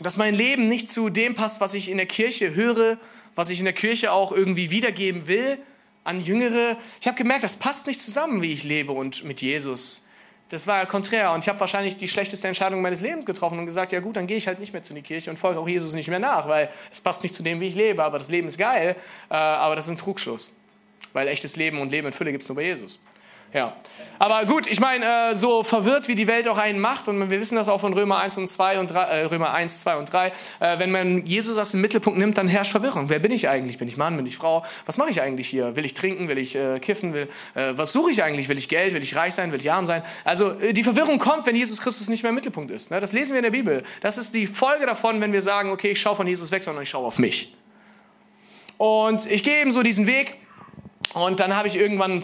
Dass 0.00 0.16
mein 0.16 0.35
Leben 0.35 0.68
nicht 0.68 0.90
zu 0.90 1.08
dem 1.08 1.37
passt, 1.37 1.61
was 1.61 1.73
ich 1.73 1.88
in 1.88 1.99
der 1.99 2.06
Kirche 2.06 2.52
höre, 2.56 2.99
was 3.37 3.49
ich 3.49 3.61
in 3.61 3.64
der 3.64 3.75
Kirche 3.75 4.11
auch 4.11 4.32
irgendwie 4.32 4.73
wiedergeben 4.73 5.28
will 5.28 5.58
an 6.02 6.20
Jüngere. 6.20 6.76
Ich 7.00 7.06
habe 7.06 7.16
gemerkt, 7.16 7.44
das 7.44 7.56
passt 7.56 7.87
nicht 7.87 8.00
zusammen, 8.00 8.42
wie 8.42 8.52
ich 8.52 8.64
lebe 8.64 8.90
und 8.90 9.23
mit 9.23 9.40
Jesus 9.40 10.05
das 10.48 10.66
war 10.66 10.78
ja 10.78 10.84
konträr. 10.86 11.32
Und 11.32 11.44
ich 11.44 11.48
habe 11.48 11.58
wahrscheinlich 11.58 11.96
die 11.96 12.08
schlechteste 12.08 12.46
Entscheidung 12.46 12.80
meines 12.82 13.00
Lebens 13.00 13.26
getroffen 13.26 13.58
und 13.58 13.66
gesagt, 13.66 13.92
ja 13.92 14.00
gut, 14.00 14.16
dann 14.16 14.26
gehe 14.26 14.36
ich 14.36 14.46
halt 14.46 14.60
nicht 14.60 14.72
mehr 14.72 14.82
zu 14.82 14.94
die 14.94 15.02
Kirche 15.02 15.30
und 15.30 15.36
folge 15.36 15.58
auch 15.58 15.68
Jesus 15.68 15.94
nicht 15.94 16.08
mehr 16.08 16.18
nach, 16.18 16.48
weil 16.48 16.68
es 16.90 17.00
passt 17.00 17.22
nicht 17.22 17.34
zu 17.34 17.42
dem, 17.42 17.60
wie 17.60 17.68
ich 17.68 17.74
lebe. 17.74 18.02
Aber 18.04 18.18
das 18.18 18.30
Leben 18.30 18.48
ist 18.48 18.58
geil, 18.58 18.96
äh, 19.30 19.34
aber 19.34 19.76
das 19.76 19.86
ist 19.86 19.90
ein 19.90 19.98
Trugschluss. 19.98 20.50
Weil 21.12 21.28
echtes 21.28 21.56
Leben 21.56 21.80
und 21.80 21.90
Leben 21.90 22.06
in 22.06 22.12
Fülle 22.12 22.30
gibt 22.30 22.42
es 22.42 22.48
nur 22.48 22.56
bei 22.56 22.64
Jesus. 22.64 23.00
Ja. 23.52 23.76
Aber 24.18 24.44
gut, 24.44 24.66
ich 24.66 24.80
meine, 24.80 25.04
äh, 25.04 25.34
so 25.34 25.62
verwirrt 25.62 26.08
wie 26.08 26.14
die 26.14 26.26
Welt 26.26 26.48
auch 26.48 26.58
einen 26.58 26.78
macht, 26.78 27.08
und 27.08 27.30
wir 27.30 27.40
wissen 27.40 27.56
das 27.56 27.68
auch 27.68 27.80
von 27.80 27.92
Römer 27.92 28.18
1 28.18 28.38
und 28.38 28.48
2 28.48 28.80
und 28.80 28.90
3, 28.90 29.02
äh, 29.02 29.24
Römer 29.24 29.52
1, 29.52 29.80
2 29.80 29.96
und 29.96 30.12
3, 30.12 30.32
äh, 30.60 30.78
wenn 30.78 30.90
man 30.90 31.26
Jesus 31.26 31.58
aus 31.58 31.70
dem 31.70 31.80
Mittelpunkt 31.80 32.18
nimmt, 32.18 32.38
dann 32.38 32.48
herrscht 32.48 32.72
Verwirrung. 32.72 33.08
Wer 33.08 33.18
bin 33.18 33.32
ich 33.32 33.48
eigentlich? 33.48 33.78
Bin 33.78 33.88
ich 33.88 33.96
Mann? 33.96 34.16
Bin 34.16 34.26
ich 34.26 34.36
Frau? 34.36 34.64
Was 34.84 34.98
mache 34.98 35.10
ich 35.10 35.20
eigentlich 35.20 35.48
hier? 35.48 35.76
Will 35.76 35.84
ich 35.84 35.94
trinken? 35.94 36.28
Will 36.28 36.38
ich 36.38 36.56
äh, 36.56 36.78
kiffen? 36.80 37.12
Will, 37.12 37.28
äh, 37.54 37.72
was 37.76 37.92
suche 37.92 38.10
ich 38.10 38.23
eigentlich? 38.23 38.49
Will 38.49 38.58
ich 38.58 38.68
Geld? 38.68 38.94
Will 38.94 39.02
ich 39.02 39.16
reich 39.16 39.34
sein? 39.34 39.52
Will 39.52 39.60
ich 39.60 39.71
arm 39.71 39.86
sein? 39.86 40.02
Also 40.25 40.52
äh, 40.60 40.73
die 40.73 40.82
Verwirrung 40.82 41.18
kommt, 41.18 41.47
wenn 41.47 41.56
Jesus 41.56 41.80
Christus 41.80 42.08
nicht 42.08 42.23
mehr 42.23 42.30
im 42.30 42.36
Mittelpunkt 42.36 42.71
ist. 42.71 42.90
Ne? 42.90 43.00
Das 43.00 43.12
lesen 43.12 43.32
wir 43.32 43.38
in 43.38 43.44
der 43.44 43.50
Bibel. 43.50 43.82
Das 44.00 44.18
ist 44.18 44.34
die 44.34 44.47
Folge 44.47 44.86
davon, 44.86 45.21
wenn 45.21 45.32
wir 45.32 45.42
sagen, 45.42 45.71
okay, 45.71 45.92
ich 45.92 46.00
schaue 46.00 46.16
von 46.16 46.26
Jesus 46.26 46.50
weg, 46.52 46.62
sondern 46.62 46.82
ich 46.82 46.90
schaue 46.90 47.06
auf 47.06 47.18
mich. 47.18 47.54
Und 48.78 49.30
ich 49.30 49.42
gehe 49.42 49.60
eben 49.60 49.73
so 49.73 49.82
diesen 49.82 50.06
Weg. 50.06 50.38
Und 51.14 51.40
dann 51.40 51.54
habe 51.56 51.68
ich 51.68 51.76
irgendwann 51.76 52.23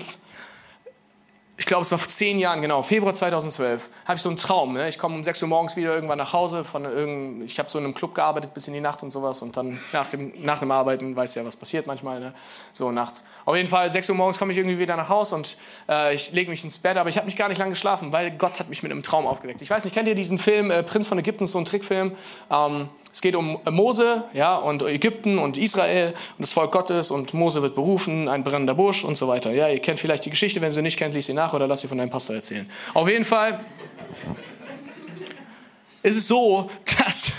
ich 1.58 1.66
glaube, 1.66 1.82
es 1.82 1.90
war 1.90 1.98
vor 1.98 2.08
zehn 2.08 2.38
Jahren, 2.38 2.62
genau, 2.62 2.82
Februar 2.82 3.14
2012, 3.14 3.90
habe 4.06 4.16
ich 4.16 4.22
so 4.22 4.30
einen 4.30 4.38
Traum. 4.38 4.72
Ne? 4.72 4.88
Ich 4.88 4.98
komme 4.98 5.14
um 5.14 5.22
6 5.22 5.42
Uhr 5.42 5.48
morgens 5.48 5.76
wieder 5.76 5.94
irgendwann 5.94 6.16
nach 6.16 6.32
Hause. 6.32 6.64
Von 6.64 7.42
ich 7.44 7.58
habe 7.58 7.68
so 7.68 7.78
in 7.78 7.84
einem 7.84 7.94
Club 7.94 8.14
gearbeitet 8.14 8.54
bis 8.54 8.68
in 8.68 8.74
die 8.74 8.80
Nacht 8.80 9.02
und 9.02 9.10
sowas. 9.10 9.42
Und 9.42 9.56
dann 9.56 9.78
nach 9.92 10.06
dem, 10.06 10.32
nach 10.42 10.60
dem 10.60 10.70
Arbeiten, 10.70 11.14
weiß 11.14 11.34
ja, 11.34 11.44
was 11.44 11.56
passiert 11.56 11.86
manchmal, 11.86 12.20
ne? 12.20 12.32
so 12.72 12.90
nachts. 12.90 13.24
Auf 13.44 13.54
jeden 13.54 13.68
Fall, 13.68 13.90
6 13.90 14.08
Uhr 14.10 14.16
morgens 14.16 14.38
komme 14.38 14.52
ich 14.52 14.58
irgendwie 14.58 14.78
wieder 14.78 14.96
nach 14.96 15.10
Hause 15.10 15.34
und 15.36 15.58
äh, 15.90 16.14
ich 16.14 16.32
lege 16.32 16.50
mich 16.50 16.64
ins 16.64 16.78
Bett. 16.78 16.96
Aber 16.96 17.10
ich 17.10 17.16
habe 17.16 17.26
mich 17.26 17.36
gar 17.36 17.48
nicht 17.48 17.58
lange 17.58 17.72
geschlafen, 17.72 18.12
weil 18.12 18.30
Gott 18.30 18.58
hat 18.58 18.70
mich 18.70 18.82
mit 18.82 18.90
einem 18.90 19.02
Traum 19.02 19.26
aufgeweckt. 19.26 19.60
Ich 19.60 19.70
weiß 19.70 19.84
nicht, 19.84 19.92
kennt 19.92 20.08
ihr 20.08 20.14
diesen 20.14 20.38
Film 20.38 20.70
äh, 20.70 20.82
Prinz 20.82 21.06
von 21.06 21.18
Ägypten, 21.18 21.44
so 21.44 21.58
ein 21.58 21.66
Trickfilm? 21.66 22.16
Ähm, 22.50 22.88
es 23.12 23.20
geht 23.20 23.36
um 23.36 23.58
Mose 23.70 24.24
ja, 24.32 24.56
und 24.56 24.82
Ägypten 24.82 25.38
und 25.38 25.58
Israel 25.58 26.08
und 26.08 26.40
das 26.40 26.52
Volk 26.52 26.72
Gottes 26.72 27.10
und 27.10 27.34
Mose 27.34 27.60
wird 27.60 27.74
berufen, 27.74 28.26
ein 28.28 28.42
brennender 28.42 28.74
Busch 28.74 29.04
und 29.04 29.18
so 29.18 29.28
weiter. 29.28 29.52
Ja, 29.52 29.68
ihr 29.68 29.80
kennt 29.80 30.00
vielleicht 30.00 30.24
die 30.24 30.30
Geschichte, 30.30 30.62
wenn 30.62 30.70
sie 30.70 30.80
nicht 30.80 30.98
kennt, 30.98 31.12
liest 31.12 31.26
sie 31.26 31.34
nach 31.34 31.52
oder 31.52 31.66
lasst 31.66 31.82
sie 31.82 31.88
von 31.88 31.98
deinem 31.98 32.10
Pastor 32.10 32.36
erzählen. 32.36 32.68
Auf 32.94 33.08
jeden 33.08 33.26
Fall 33.26 33.60
ist 36.02 36.16
es 36.16 36.26
so, 36.26 36.70
dass 37.04 37.32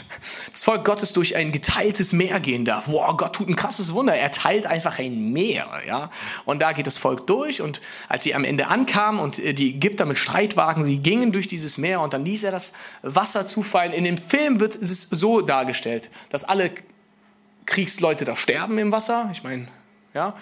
das 0.51 0.63
Volk 0.63 0.85
Gottes 0.85 1.13
durch 1.13 1.35
ein 1.35 1.51
geteiltes 1.51 2.13
Meer 2.13 2.39
gehen 2.39 2.65
darf. 2.65 2.87
Wow, 2.87 3.15
Gott 3.17 3.33
tut 3.33 3.49
ein 3.49 3.55
krasses 3.55 3.93
Wunder. 3.93 4.15
Er 4.15 4.31
teilt 4.31 4.65
einfach 4.65 4.99
ein 4.99 5.31
Meer, 5.31 5.67
ja. 5.87 6.11
Und 6.45 6.61
da 6.61 6.73
geht 6.73 6.87
das 6.87 6.97
Volk 6.97 7.27
durch 7.27 7.61
und 7.61 7.81
als 8.09 8.23
sie 8.23 8.35
am 8.35 8.43
Ende 8.43 8.67
ankamen 8.67 9.19
und 9.19 9.39
äh, 9.39 9.53
die 9.53 9.75
Ägypter 9.75 10.05
mit 10.05 10.17
Streitwagen, 10.17 10.83
sie 10.83 10.97
gingen 10.99 11.31
durch 11.31 11.47
dieses 11.47 11.77
Meer 11.77 12.01
und 12.01 12.13
dann 12.13 12.25
ließ 12.25 12.43
er 12.43 12.51
das 12.51 12.73
Wasser 13.01 13.45
zufallen. 13.45 13.93
In 13.93 14.03
dem 14.03 14.17
Film 14.17 14.59
wird 14.59 14.75
es 14.75 15.03
so 15.03 15.41
dargestellt, 15.41 16.09
dass 16.29 16.43
alle 16.43 16.71
Kriegsleute 17.65 18.25
da 18.25 18.35
sterben 18.35 18.77
im 18.77 18.91
Wasser. 18.91 19.29
Ich 19.31 19.43
meine, 19.43 19.67
ja, 20.13 20.35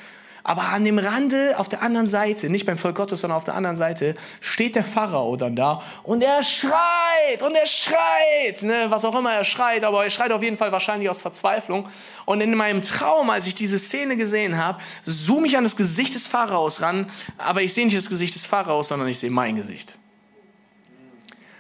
aber 0.44 0.64
an 0.70 0.84
dem 0.84 0.98
Rande, 0.98 1.56
auf 1.58 1.70
der 1.70 1.82
anderen 1.82 2.08
Seite, 2.08 2.50
nicht 2.50 2.66
beim 2.66 2.78
Volk 2.78 2.96
Gottes, 2.96 3.22
sondern 3.22 3.38
auf 3.38 3.44
der 3.44 3.56
anderen 3.56 3.78
Seite, 3.78 4.16
steht 4.40 4.76
der 4.76 4.84
Pharao 4.84 5.36
dann 5.36 5.56
da 5.56 5.84
und 6.04 6.24
er 6.24 6.44
schreit 6.44 7.42
und 7.42 7.56
er 7.56 7.68
schreit, 7.68 8.64
ne, 8.64 8.86
was 8.90 9.06
auch 9.06 9.18
immer 9.18 9.34
er 9.34 9.44
schreit, 9.44 9.84
aber 9.84 10.04
er 10.04 10.10
schreit 10.10 10.32
auf 10.32 10.42
jeden 10.42 10.58
Fall 10.58 10.72
wahrscheinlich 10.72 11.10
aus 11.10 11.22
Verzweiflung. 11.22 11.88
Und 12.26 12.42
in 12.42 12.56
meinem 12.56 12.82
Traum, 12.82 13.30
als 13.30 13.46
ich 13.48 13.56
diese 13.56 13.78
Szene 13.78 14.18
gesehen 14.18 14.58
habe, 14.58 14.82
zoome 15.06 15.48
ich 15.48 15.58
an 15.58 15.64
das 15.64 15.76
Gesicht 15.76 16.16
des 16.16 16.28
Pharaos 16.28 16.82
ran, 16.82 17.08
aber 17.38 17.62
ich 17.62 17.74
sehe 17.74 17.86
nicht 17.86 17.98
das 17.98 18.10
Gesicht 18.10 18.36
des 18.36 18.46
Pharaos, 18.46 18.88
sondern 18.88 19.08
ich 19.10 19.20
sehe 19.20 19.32
mein 19.32 19.56
Gesicht. 19.56 19.96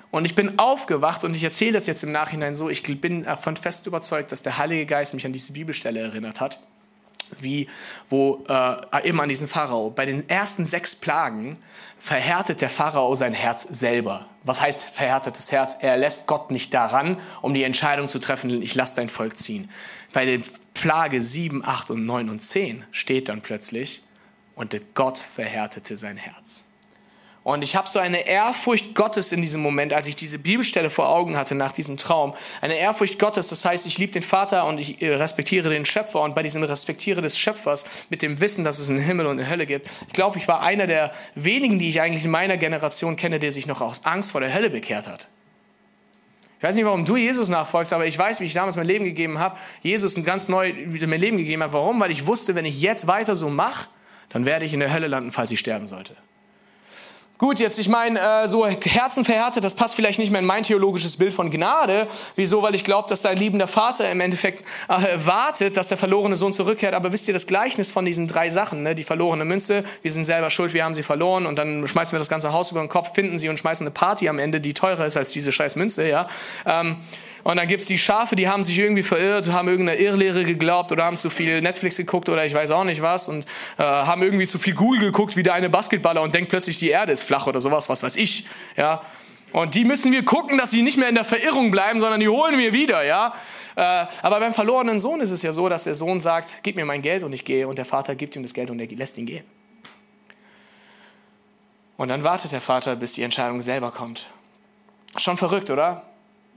Und 0.10 0.26
ich 0.26 0.36
bin 0.36 0.60
aufgewacht 0.60 1.24
und 1.24 1.36
ich 1.36 1.44
erzähle 1.44 1.74
das 1.74 1.88
jetzt 1.88 2.04
im 2.04 2.12
Nachhinein 2.12 2.54
so, 2.54 2.70
ich 2.70 2.84
bin 3.00 3.24
davon 3.24 3.56
fest 3.56 3.88
überzeugt, 3.88 4.32
dass 4.32 4.44
der 4.44 4.58
Heilige 4.58 4.86
Geist 4.86 5.13
mich 5.13 5.26
an 5.26 5.32
diese 5.32 5.54
Bibelstelle 5.54 6.02
erinnert 6.02 6.41
hat 6.41 6.60
wie 7.39 7.67
wo 8.10 8.44
äh, 8.48 9.08
eben 9.08 9.20
an 9.20 9.30
diesen 9.30 9.48
Pharao. 9.48 9.89
Bei 9.89 10.06
den 10.06 10.28
ersten 10.30 10.65
sechs 10.65 10.96
Plagen 10.96 11.58
verhärtet 12.00 12.62
der 12.62 12.70
Pharao 12.70 13.13
sein 13.15 13.34
Herz 13.34 13.63
selber. 13.63 14.28
Was 14.44 14.62
heißt 14.62 14.84
verhärtetes 14.96 15.52
Herz? 15.52 15.78
Er 15.82 15.98
lässt 15.98 16.28
Gott 16.28 16.52
nicht 16.52 16.74
daran, 16.74 17.17
um 17.41 17.54
die 17.54 17.63
Entscheidung 17.63 18.08
zu 18.08 18.20
treffen, 18.20 18.62
ich 18.62 18.76
lasse 18.76 18.96
dein 18.96 19.10
Volk 19.10 19.38
ziehen. 19.38 19.70
Bei 20.13 20.26
den 20.26 20.44
Plage 20.74 21.22
7, 21.22 21.63
8 21.63 21.91
und 21.91 22.06
9 22.06 22.30
und 22.30 22.39
10 22.39 22.86
steht 22.91 23.30
dann 23.30 23.41
plötzlich, 23.41 24.04
und 24.56 24.76
Gott 24.94 25.20
verhärtete 25.20 25.98
sein 25.98 26.17
Herz. 26.17 26.65
Und 27.43 27.63
ich 27.63 27.75
habe 27.75 27.89
so 27.89 27.97
eine 27.97 28.27
Ehrfurcht 28.27 28.93
Gottes 28.93 29.32
in 29.32 29.41
diesem 29.41 29.62
Moment, 29.62 29.93
als 29.93 30.06
ich 30.06 30.15
diese 30.15 30.38
Bibelstelle 30.38 30.91
vor 30.91 31.10
Augen 31.10 31.38
hatte 31.38 31.56
nach 31.56 31.71
diesem 31.71 31.97
Traum. 31.97 32.36
Eine 32.62 32.75
Ehrfurcht 32.75 33.17
Gottes, 33.17 33.47
das 33.47 33.65
heißt, 33.65 33.88
ich 33.88 33.97
liebe 33.97 34.12
den 34.12 34.21
Vater 34.21 34.67
und 34.67 34.80
ich 34.80 35.01
äh, 35.01 35.15
respektiere 35.15 35.69
den 35.69 35.88
Schöpfer. 35.88 36.21
Und 36.21 36.36
bei 36.36 36.43
diesem 36.43 36.62
Respektiere 36.62 37.21
des 37.21 37.39
Schöpfers, 37.39 37.86
mit 38.12 38.21
dem 38.21 38.39
Wissen, 38.39 38.63
dass 38.63 38.77
es 38.77 38.91
einen 38.91 38.99
Himmel 38.99 39.25
und 39.25 39.39
eine 39.39 39.49
Hölle 39.49 39.65
gibt, 39.65 39.89
ich 40.08 40.13
glaube, 40.13 40.38
ich 40.38 40.47
war 40.47 40.62
einer 40.62 40.86
der 40.86 41.13
wenigen, 41.34 41.80
die 41.80 41.89
ich 41.89 41.99
eigentlich 41.99 42.25
in 42.25 42.32
meiner 42.32 42.58
Generation 42.58 43.15
kenne, 43.15 43.39
der 43.39 43.51
sich 43.51 43.65
noch 43.65 43.82
aus 43.82 44.06
Angst 44.06 44.34
vor 44.34 44.41
der 44.41 44.54
Hölle 44.54 44.69
bekehrt 44.69 45.08
hat. 45.08 45.27
Ich 46.60 46.63
weiß 46.63 46.75
nicht, 46.75 46.86
warum 46.86 47.06
du 47.06 47.17
Jesus 47.17 47.49
nachfolgst, 47.49 47.91
aber 47.91 48.06
ich 48.06 48.19
weiß, 48.19 48.39
wie 48.39 48.45
ich 48.45 48.54
damals 48.54 48.75
mein 48.75 48.86
Leben 48.86 49.04
gegeben 49.04 49.39
habe. 49.39 49.58
Jesus 49.82 50.15
ein 50.15 50.23
ganz 50.23 50.47
neu 50.47 50.71
mein 51.08 51.19
Leben 51.19 51.38
gegeben 51.38 51.63
habe. 51.63 51.73
Warum? 51.73 51.99
Weil 51.99 52.12
ich 52.12 52.27
wusste, 52.27 52.54
wenn 52.54 52.65
ich 52.65 52.80
jetzt 52.80 53.08
weiter 53.08 53.36
so 53.36 53.49
mache, 53.49 53.89
dann 54.30 54.45
werde 54.45 54.63
ich 54.65 54.75
in 54.75 54.80
der 54.80 54.93
Hölle 54.93 55.08
landen, 55.08 55.32
falls 55.32 55.49
ich 55.49 55.60
sterben 55.60 55.88
sollte. 55.88 56.15
Gut, 57.41 57.60
jetzt, 57.60 57.80
ich 57.80 57.89
meine, 57.89 58.19
äh, 58.19 58.47
so 58.47 58.67
herzenverhärtet, 58.67 59.63
das 59.63 59.73
passt 59.73 59.95
vielleicht 59.95 60.19
nicht 60.19 60.30
mehr 60.30 60.41
in 60.41 60.45
mein 60.45 60.62
theologisches 60.62 61.17
Bild 61.17 61.34
von 61.34 61.49
Gnade. 61.49 62.08
Wieso? 62.36 62.62
Weil 62.62 62.75
ich 62.75 62.84
glaube, 62.84 63.10
dass 63.10 63.23
dein 63.23 63.36
liebender 63.36 63.67
Vater 63.67 64.12
im 64.12 64.19
Endeffekt 64.19 64.63
äh, 64.88 65.17
wartet, 65.25 65.75
dass 65.75 65.88
der 65.88 65.97
verlorene 65.97 66.36
Sohn 66.36 66.54
zurückkehrt. 66.54 66.93
Aber 66.93 67.12
wisst 67.12 67.27
ihr, 67.27 67.34
das 67.34 67.47
Gleichnis 67.47 67.89
von 67.89 68.06
diesen 68.06 68.27
drei 68.27 68.51
Sachen, 68.51 68.84
ne? 68.84 68.93
die 68.93 69.04
verlorene 69.04 69.43
Münze, 69.43 69.84
wir 70.04 70.12
sind 70.12 70.25
selber 70.25 70.51
schuld, 70.51 70.75
wir 70.75 70.84
haben 70.84 70.93
sie 70.93 71.01
verloren 71.01 71.47
und 71.47 71.56
dann 71.56 71.88
schmeißen 71.88 72.12
wir 72.12 72.19
das 72.19 72.30
ganze 72.30 72.54
Haus 72.54 72.69
über 72.69 72.80
den 72.80 72.89
Kopf, 72.89 73.15
finden 73.15 73.39
sie 73.39 73.49
und 73.49 73.58
schmeißen 73.58 73.88
eine 73.88 73.91
Party 73.91 74.30
am 74.30 74.38
Ende, 74.38 74.62
die 74.62 74.75
teurer 74.75 75.08
ist 75.08 75.17
als 75.17 75.32
diese 75.32 75.51
scheiß 75.51 75.75
Münze, 75.77 76.08
ja. 76.08 76.27
Ähm, 76.67 76.97
und 77.43 77.58
dann 77.58 77.67
gibt's 77.67 77.88
die 77.88 77.97
Schafe, 77.97 78.36
die 78.36 78.47
haben 78.47 78.63
sich 78.63 78.77
irgendwie 78.77 79.04
verirrt, 79.04 79.51
haben 79.51 79.67
irgendeine 79.67 79.99
Irrlehre 79.99 80.43
geglaubt 80.43 80.91
oder 80.91 81.06
haben 81.06 81.17
zu 81.17 81.30
viel 81.30 81.62
Netflix 81.62 81.97
geguckt 81.97 82.30
oder 82.30 82.45
ich 82.45 82.54
weiß 82.54 82.71
auch 82.71 82.84
nicht 82.84 83.01
was 83.01 83.30
und 83.30 83.45
äh, 83.77 83.84
haben 83.84 84.21
irgendwie 84.21 84.45
zu 84.45 84.60
viel 84.60 84.73
Google 84.73 84.99
geguckt 84.99 85.36
wie 85.36 85.43
der 85.43 85.54
eine 85.54 85.69
Basketballer 85.69 86.21
und 86.21 86.34
denkt 86.34 86.49
plötzlich, 86.49 86.77
die 86.77 86.89
Erde 86.89 87.12
ist 87.12 87.23
flach 87.23 87.47
oder 87.47 87.60
sowas, 87.60 87.89
was 87.89 88.04
weiß 88.04 88.15
ich. 88.15 88.47
Ja. 88.77 89.01
Und 89.51 89.75
die 89.75 89.84
müssen 89.84 90.12
wir 90.12 90.23
gucken, 90.23 90.58
dass 90.58 90.71
sie 90.71 90.82
nicht 90.82 90.97
mehr 90.97 91.10
in 91.10 91.15
der 91.15 91.25
Verirrung 91.25 91.71
bleiben, 91.71 91.99
sondern 91.99 92.19
die 92.19 92.30
holen 92.30 92.58
wir 92.58 92.73
wieder, 92.73 93.04
ja. 93.04 93.34
Äh, 93.75 94.06
aber 94.21 94.39
beim 94.39 94.54
verlorenen 94.54 94.99
Sohn 94.99 95.19
ist 95.19 95.32
es 95.32 95.41
ja 95.41 95.51
so, 95.51 95.67
dass 95.67 95.84
der 95.84 95.95
Sohn 95.95 96.19
sagt, 96.19 96.60
gib 96.63 96.75
mir 96.75 96.86
mein 96.86 97.01
Geld 97.01 97.23
und 97.23 97.34
ich 97.34 97.43
gehe 97.43 97.67
und 97.67 97.77
der 97.77 97.86
Vater 97.86 98.15
gibt 98.15 98.36
ihm 98.36 98.43
das 98.43 98.54
Geld 98.54 98.69
und 98.69 98.80
er 98.80 98.88
lässt 98.88 99.17
ihn 99.17 99.25
gehen. 99.25 99.43
Und 101.97 102.08
dann 102.08 102.23
wartet 102.23 102.51
der 102.51 102.62
Vater, 102.62 102.95
bis 102.95 103.13
die 103.13 103.23
Entscheidung 103.23 103.62
selber 103.62 103.91
kommt. 103.91 104.27
Schon 105.17 105.38
verrückt, 105.38 105.69
oder? 105.69 106.04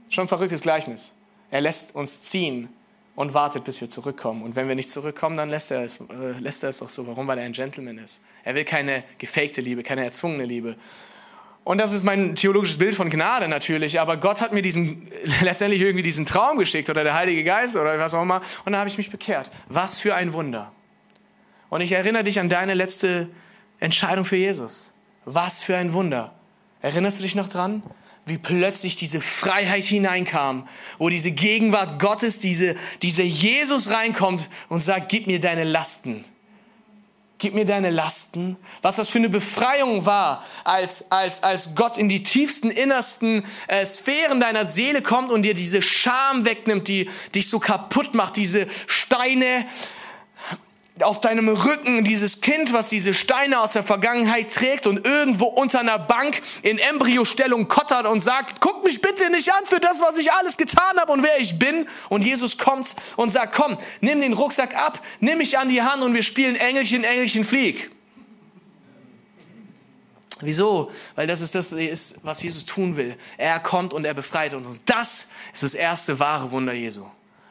Schon 0.09 0.25
ein 0.25 0.27
verrücktes 0.27 0.61
Gleichnis. 0.61 1.13
Er 1.51 1.61
lässt 1.61 1.95
uns 1.95 2.21
ziehen 2.21 2.69
und 3.15 3.33
wartet, 3.33 3.63
bis 3.63 3.81
wir 3.81 3.89
zurückkommen. 3.89 4.43
Und 4.43 4.55
wenn 4.55 4.67
wir 4.67 4.75
nicht 4.75 4.89
zurückkommen, 4.89 5.37
dann 5.37 5.49
lässt 5.49 5.71
er 5.71 5.83
es, 5.83 6.01
äh, 6.01 6.39
lässt 6.39 6.63
er 6.63 6.69
es 6.69 6.81
auch 6.81 6.89
so. 6.89 7.07
Warum? 7.07 7.27
Weil 7.27 7.39
er 7.39 7.45
ein 7.45 7.53
Gentleman 7.53 7.97
ist. 7.97 8.23
Er 8.43 8.55
will 8.55 8.65
keine 8.65 9.03
gefakte 9.17 9.61
Liebe, 9.61 9.83
keine 9.83 10.03
erzwungene 10.03 10.45
Liebe. 10.45 10.75
Und 11.63 11.79
das 11.79 11.93
ist 11.93 12.03
mein 12.03 12.35
theologisches 12.35 12.77
Bild 12.77 12.93
von 12.93 13.09
Gnade 13.09 13.47
natürlich, 13.47 13.99
aber 13.99 14.17
Gott 14.17 14.39
hat 14.39 14.53
mir 14.53 14.61
diesen, 14.61 15.09
letztendlich 15.41 15.81
irgendwie 15.81 16.03
diesen 16.03 16.25
Traum 16.25 16.59
geschickt 16.59 16.89
oder 16.91 17.03
der 17.03 17.15
Heilige 17.15 17.43
Geist 17.43 17.75
oder 17.75 17.97
was 17.97 18.13
auch 18.13 18.21
immer 18.21 18.41
und 18.65 18.73
da 18.73 18.79
habe 18.79 18.89
ich 18.89 18.97
mich 18.97 19.09
bekehrt. 19.09 19.49
Was 19.67 19.99
für 19.99 20.13
ein 20.13 20.33
Wunder. 20.33 20.71
Und 21.69 21.81
ich 21.81 21.91
erinnere 21.91 22.23
dich 22.23 22.39
an 22.39 22.49
deine 22.49 22.75
letzte 22.75 23.29
Entscheidung 23.79 24.25
für 24.25 24.35
Jesus. 24.35 24.93
Was 25.25 25.63
für 25.63 25.75
ein 25.75 25.93
Wunder. 25.93 26.35
Erinnerst 26.83 27.17
du 27.17 27.23
dich 27.23 27.33
noch 27.33 27.49
dran? 27.49 27.81
Wie 28.25 28.37
plötzlich 28.37 28.95
diese 28.95 29.21
Freiheit 29.21 29.83
hineinkam, 29.83 30.67
wo 30.97 31.09
diese 31.09 31.31
Gegenwart 31.31 31.99
Gottes, 31.99 32.39
diese, 32.39 32.75
dieser 33.03 33.23
Jesus 33.23 33.91
reinkommt 33.91 34.49
und 34.67 34.79
sagt, 34.79 35.09
gib 35.09 35.27
mir 35.27 35.39
deine 35.39 35.63
Lasten. 35.63 36.25
Gib 37.37 37.53
mir 37.53 37.65
deine 37.65 37.89
Lasten. 37.89 38.55
Was 38.81 38.95
das 38.95 39.09
für 39.09 39.17
eine 39.17 39.29
Befreiung 39.29 40.05
war, 40.05 40.43
als, 40.63 41.11
als, 41.11 41.43
als 41.43 41.75
Gott 41.75 41.97
in 41.97 42.07
die 42.07 42.23
tiefsten, 42.23 42.71
innersten 42.71 43.43
äh, 43.67 43.85
Sphären 43.85 44.39
deiner 44.39 44.65
Seele 44.65 45.01
kommt 45.01 45.31
und 45.31 45.43
dir 45.43 45.53
diese 45.53 45.81
Scham 45.81 46.45
wegnimmt, 46.45 46.87
die 46.87 47.09
dich 47.35 47.49
so 47.49 47.59
kaputt 47.59 48.15
macht, 48.15 48.37
diese 48.37 48.67
Steine, 48.87 49.65
auf 51.01 51.19
deinem 51.19 51.49
Rücken 51.49 52.05
dieses 52.05 52.39
Kind, 52.39 52.71
was 52.71 52.87
diese 52.87 53.13
Steine 53.13 53.59
aus 53.59 53.73
der 53.73 53.83
Vergangenheit 53.83 54.53
trägt 54.53 54.87
und 54.87 55.05
irgendwo 55.05 55.45
unter 55.45 55.81
einer 55.81 55.99
Bank 55.99 56.41
in 56.61 56.77
Embryostellung 56.77 57.67
kottert 57.67 58.05
und 58.05 58.21
sagt, 58.21 58.61
guck 58.61 58.83
mich 58.85 59.01
bitte 59.01 59.29
nicht 59.29 59.51
an 59.51 59.65
für 59.65 59.81
das, 59.81 60.01
was 60.01 60.17
ich 60.17 60.31
alles 60.31 60.55
getan 60.55 60.97
habe 60.97 61.11
und 61.11 61.21
wer 61.21 61.37
ich 61.39 61.59
bin. 61.59 61.87
Und 62.07 62.23
Jesus 62.23 62.57
kommt 62.57 62.95
und 63.17 63.29
sagt, 63.29 63.53
komm, 63.53 63.77
nimm 63.99 64.21
den 64.21 64.33
Rucksack 64.33 64.75
ab, 64.75 65.01
nimm 65.19 65.39
mich 65.39 65.57
an 65.57 65.67
die 65.67 65.81
Hand 65.81 66.01
und 66.01 66.13
wir 66.13 66.23
spielen 66.23 66.55
Engelchen, 66.55 67.03
Engelchen, 67.03 67.43
flieg. 67.43 67.91
Wieso? 70.39 70.91
Weil 71.15 71.27
das 71.27 71.41
ist 71.41 71.55
das, 71.55 71.73
ist, 71.73 72.19
was 72.23 72.41
Jesus 72.41 72.65
tun 72.65 72.95
will. 72.95 73.17
Er 73.37 73.59
kommt 73.59 73.93
und 73.93 74.05
er 74.05 74.13
befreit 74.13 74.53
uns. 74.53 74.81
Das 74.85 75.29
ist 75.53 75.63
das 75.63 75.73
erste 75.73 76.19
wahre 76.19 76.51
Wunder 76.51 76.73
Jesu. 76.73 77.05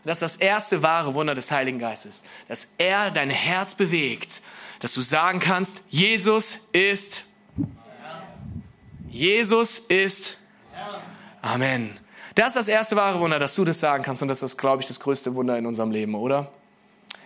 Das 0.05 0.21
ist 0.21 0.23
das 0.23 0.37
erste 0.37 0.83
wahre 0.83 1.14
Wunder 1.14 1.35
des 1.35 1.51
Heiligen 1.51 1.79
Geistes, 1.79 2.25
dass 2.49 2.69
er 2.79 3.11
dein 3.11 3.31
Herz 3.31 3.75
bewegt, 3.75 4.43
dass 4.81 4.93
du 4.93 5.01
sagen 5.01 5.40
kannst, 5.40 5.81
Jesus 5.88 6.67
ist, 6.73 7.25
Jesus 9.09 9.79
ist, 9.79 10.37
Amen. 11.40 12.01
Das 12.35 12.49
ist 12.49 12.57
das 12.57 12.69
erste 12.69 12.97
wahre 12.97 13.21
Wunder, 13.21 13.38
dass 13.38 13.55
du 13.55 13.64
das 13.64 13.79
sagen 13.79 14.03
kannst 14.03 14.23
und 14.23 14.29
das 14.29 14.43
ist, 14.43 14.57
glaube 14.57 14.83
ich, 14.83 14.88
das 14.88 14.99
größte 14.99 15.35
Wunder 15.35 15.59
in 15.59 15.67
unserem 15.67 15.90
Leben, 15.90 16.14
oder? 16.14 16.51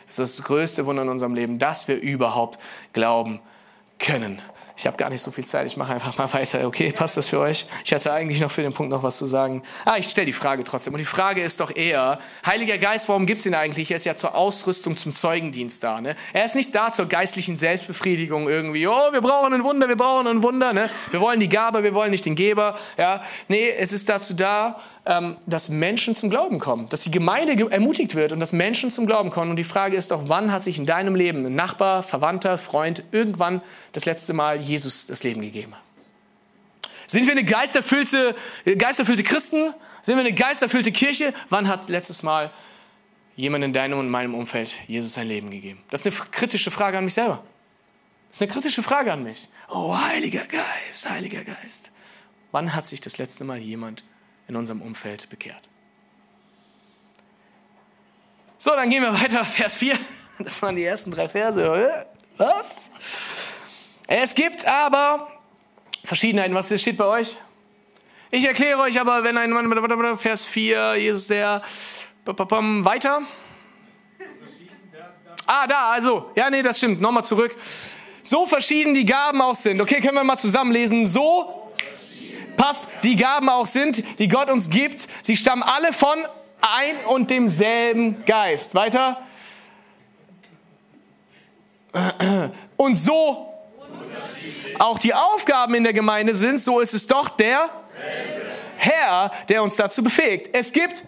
Das 0.06 0.18
ist 0.18 0.38
das 0.38 0.46
größte 0.46 0.86
Wunder 0.86 1.02
in 1.02 1.08
unserem 1.08 1.34
Leben, 1.34 1.58
dass 1.58 1.86
wir 1.86 2.00
überhaupt 2.00 2.58
glauben 2.92 3.40
können 3.98 4.42
ich 4.78 4.86
habe 4.86 4.96
gar 4.96 5.10
nicht 5.10 5.20
so 5.20 5.32
viel 5.32 5.44
Zeit, 5.44 5.66
ich 5.66 5.76
mache 5.76 5.92
einfach 5.92 6.16
mal 6.18 6.32
weiter. 6.32 6.64
Okay, 6.64 6.92
passt 6.92 7.16
das 7.16 7.28
für 7.28 7.40
euch? 7.40 7.66
Ich 7.84 7.92
hatte 7.92 8.12
eigentlich 8.12 8.40
noch 8.40 8.52
für 8.52 8.62
den 8.62 8.72
Punkt 8.72 8.92
noch 8.92 9.02
was 9.02 9.18
zu 9.18 9.26
sagen. 9.26 9.64
Ah, 9.84 9.96
ich 9.98 10.08
stelle 10.08 10.26
die 10.26 10.32
Frage 10.32 10.62
trotzdem. 10.62 10.94
Und 10.94 11.00
die 11.00 11.04
Frage 11.04 11.42
ist 11.42 11.58
doch 11.58 11.74
eher, 11.74 12.20
Heiliger 12.46 12.78
Geist, 12.78 13.08
warum 13.08 13.26
gibt's 13.26 13.44
ihn 13.44 13.56
eigentlich? 13.56 13.90
Er 13.90 13.96
ist 13.96 14.06
ja 14.06 14.14
zur 14.14 14.36
Ausrüstung 14.36 14.96
zum 14.96 15.12
Zeugendienst 15.12 15.82
da. 15.82 16.00
Ne? 16.00 16.14
Er 16.32 16.44
ist 16.44 16.54
nicht 16.54 16.72
da 16.76 16.92
zur 16.92 17.06
geistlichen 17.06 17.56
Selbstbefriedigung 17.56 18.48
irgendwie. 18.48 18.86
Oh, 18.86 19.12
wir 19.12 19.20
brauchen 19.20 19.52
ein 19.52 19.64
Wunder, 19.64 19.88
wir 19.88 19.96
brauchen 19.96 20.28
ein 20.28 20.44
Wunder. 20.44 20.72
Ne? 20.72 20.90
Wir 21.10 21.20
wollen 21.20 21.40
die 21.40 21.48
Gabe, 21.48 21.82
wir 21.82 21.94
wollen 21.94 22.12
nicht 22.12 22.24
den 22.24 22.36
Geber. 22.36 22.78
Ja? 22.96 23.24
Nee, 23.48 23.70
es 23.70 23.92
ist 23.92 24.08
dazu 24.08 24.34
da, 24.34 24.80
dass 25.46 25.70
Menschen 25.70 26.14
zum 26.14 26.28
Glauben 26.28 26.58
kommen, 26.58 26.86
dass 26.88 27.00
die 27.00 27.10
Gemeinde 27.10 27.70
ermutigt 27.70 28.14
wird 28.14 28.32
und 28.32 28.40
dass 28.40 28.52
Menschen 28.52 28.90
zum 28.90 29.06
Glauben 29.06 29.30
kommen. 29.30 29.50
Und 29.50 29.56
die 29.56 29.64
Frage 29.64 29.96
ist 29.96 30.10
doch, 30.10 30.28
wann 30.28 30.52
hat 30.52 30.62
sich 30.62 30.78
in 30.78 30.84
deinem 30.84 31.14
Leben 31.14 31.46
ein 31.46 31.54
Nachbar, 31.54 32.02
Verwandter, 32.02 32.58
Freund 32.58 33.02
irgendwann 33.10 33.62
das 33.92 34.04
letzte 34.04 34.34
Mal 34.34 34.60
Jesus 34.60 35.06
das 35.06 35.22
Leben 35.22 35.40
gegeben? 35.40 35.72
Sind 37.06 37.24
wir 37.24 37.32
eine 37.32 37.44
geisterfüllte, 37.44 38.36
geisterfüllte 38.76 39.22
Christen? 39.22 39.72
Sind 40.02 40.16
wir 40.16 40.20
eine 40.20 40.34
geisterfüllte 40.34 40.92
Kirche? 40.92 41.32
Wann 41.48 41.68
hat 41.68 41.88
letztes 41.88 42.22
Mal 42.22 42.50
jemand 43.34 43.64
in 43.64 43.72
deinem 43.72 43.98
und 43.98 44.10
meinem 44.10 44.34
Umfeld 44.34 44.76
Jesus 44.88 45.14
sein 45.14 45.26
Leben 45.26 45.50
gegeben? 45.50 45.80
Das 45.90 46.04
ist 46.04 46.06
eine 46.06 46.30
kritische 46.30 46.70
Frage 46.70 46.98
an 46.98 47.04
mich 47.04 47.14
selber. 47.14 47.42
Das 48.28 48.36
ist 48.36 48.42
eine 48.42 48.52
kritische 48.52 48.82
Frage 48.82 49.10
an 49.10 49.22
mich. 49.22 49.48
Oh, 49.70 49.96
Heiliger 49.98 50.44
Geist, 50.44 51.08
Heiliger 51.08 51.44
Geist. 51.44 51.92
Wann 52.52 52.74
hat 52.74 52.86
sich 52.86 53.00
das 53.00 53.16
letzte 53.16 53.44
Mal 53.44 53.56
jemand 53.56 54.04
in 54.48 54.56
unserem 54.56 54.82
Umfeld 54.82 55.28
bekehrt. 55.28 55.68
So, 58.58 58.70
dann 58.72 58.90
gehen 58.90 59.02
wir 59.02 59.12
weiter, 59.12 59.44
Vers 59.44 59.76
4. 59.76 59.98
Das 60.40 60.60
waren 60.62 60.76
die 60.76 60.84
ersten 60.84 61.10
drei 61.10 61.28
Verse. 61.28 62.06
Was? 62.36 62.90
Es 64.06 64.34
gibt 64.34 64.64
aber 64.66 65.28
Verschiedenheiten. 66.04 66.54
Was 66.54 66.68
steht 66.80 66.96
bei 66.96 67.04
euch? 67.04 67.36
Ich 68.30 68.44
erkläre 68.44 68.80
euch 68.80 69.00
aber, 69.00 69.24
wenn 69.24 69.36
ein 69.36 69.50
Mann, 69.50 70.18
Vers 70.18 70.44
4, 70.44 70.96
Jesus 70.96 71.28
der, 71.28 71.62
weiter. 72.24 73.22
Ah, 75.46 75.66
da, 75.66 75.92
also, 75.92 76.30
ja, 76.34 76.50
nee, 76.50 76.62
das 76.62 76.76
stimmt, 76.76 77.00
nochmal 77.00 77.24
zurück. 77.24 77.56
So 78.22 78.44
verschieden 78.44 78.92
die 78.92 79.06
Gaben 79.06 79.40
auch 79.40 79.54
sind. 79.54 79.80
Okay, 79.80 80.02
können 80.02 80.14
wir 80.14 80.24
mal 80.24 80.36
zusammenlesen. 80.36 81.06
So 81.06 81.57
passt, 82.58 82.88
die 83.04 83.16
Gaben 83.16 83.48
auch 83.48 83.66
sind, 83.66 84.04
die 84.18 84.28
Gott 84.28 84.50
uns 84.50 84.68
gibt. 84.68 85.08
Sie 85.22 85.38
stammen 85.38 85.62
alle 85.62 85.94
von 85.94 86.18
ein 86.60 86.96
und 87.06 87.30
demselben 87.30 88.24
Geist. 88.26 88.74
Weiter. 88.74 89.22
Und 92.76 92.96
so 92.96 93.48
auch 94.78 94.98
die 94.98 95.14
Aufgaben 95.14 95.74
in 95.74 95.84
der 95.84 95.92
Gemeinde 95.92 96.34
sind, 96.34 96.60
so 96.60 96.80
ist 96.80 96.94
es 96.94 97.06
doch 97.06 97.30
der 97.30 97.70
Herr, 98.76 99.32
der 99.48 99.62
uns 99.62 99.76
dazu 99.76 100.04
befähigt. 100.04 100.50
Es 100.52 100.72
gibt 100.72 101.02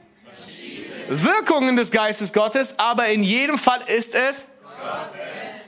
Wirkungen 1.09 1.77
des 1.77 1.91
Geistes 1.91 2.33
Gottes, 2.33 2.79
aber 2.79 3.09
in 3.09 3.23
jedem 3.23 3.59
Fall 3.59 3.81
ist 3.87 4.15
es, 4.15 4.47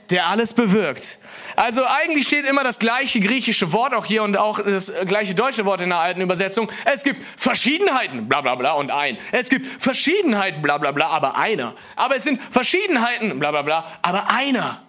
der 0.09 0.27
alles 0.27 0.53
bewirkt. 0.53 1.19
Also 1.55 1.85
eigentlich 1.85 2.27
steht 2.27 2.45
immer 2.45 2.63
das 2.63 2.79
gleiche 2.79 3.19
griechische 3.19 3.73
Wort 3.73 3.93
auch 3.93 4.05
hier 4.05 4.23
und 4.23 4.37
auch 4.37 4.59
das 4.59 4.91
gleiche 5.05 5.35
deutsche 5.35 5.65
Wort 5.65 5.81
in 5.81 5.89
der 5.89 5.99
alten 5.99 6.21
Übersetzung. 6.21 6.71
Es 6.85 7.03
gibt 7.03 7.23
Verschiedenheiten, 7.37 8.27
bla 8.27 8.41
bla 8.41 8.55
bla 8.55 8.73
und 8.73 8.91
ein. 8.91 9.17
Es 9.31 9.49
gibt 9.49 9.67
Verschiedenheiten, 9.81 10.61
bla 10.61 10.77
bla 10.77 10.91
bla, 10.91 11.07
aber 11.07 11.37
einer. 11.37 11.75
Aber 11.95 12.15
es 12.15 12.23
sind 12.23 12.41
Verschiedenheiten, 12.51 13.39
bla 13.39 13.51
bla 13.51 13.61
bla, 13.61 13.85
aber 14.01 14.29
einer. 14.29 14.82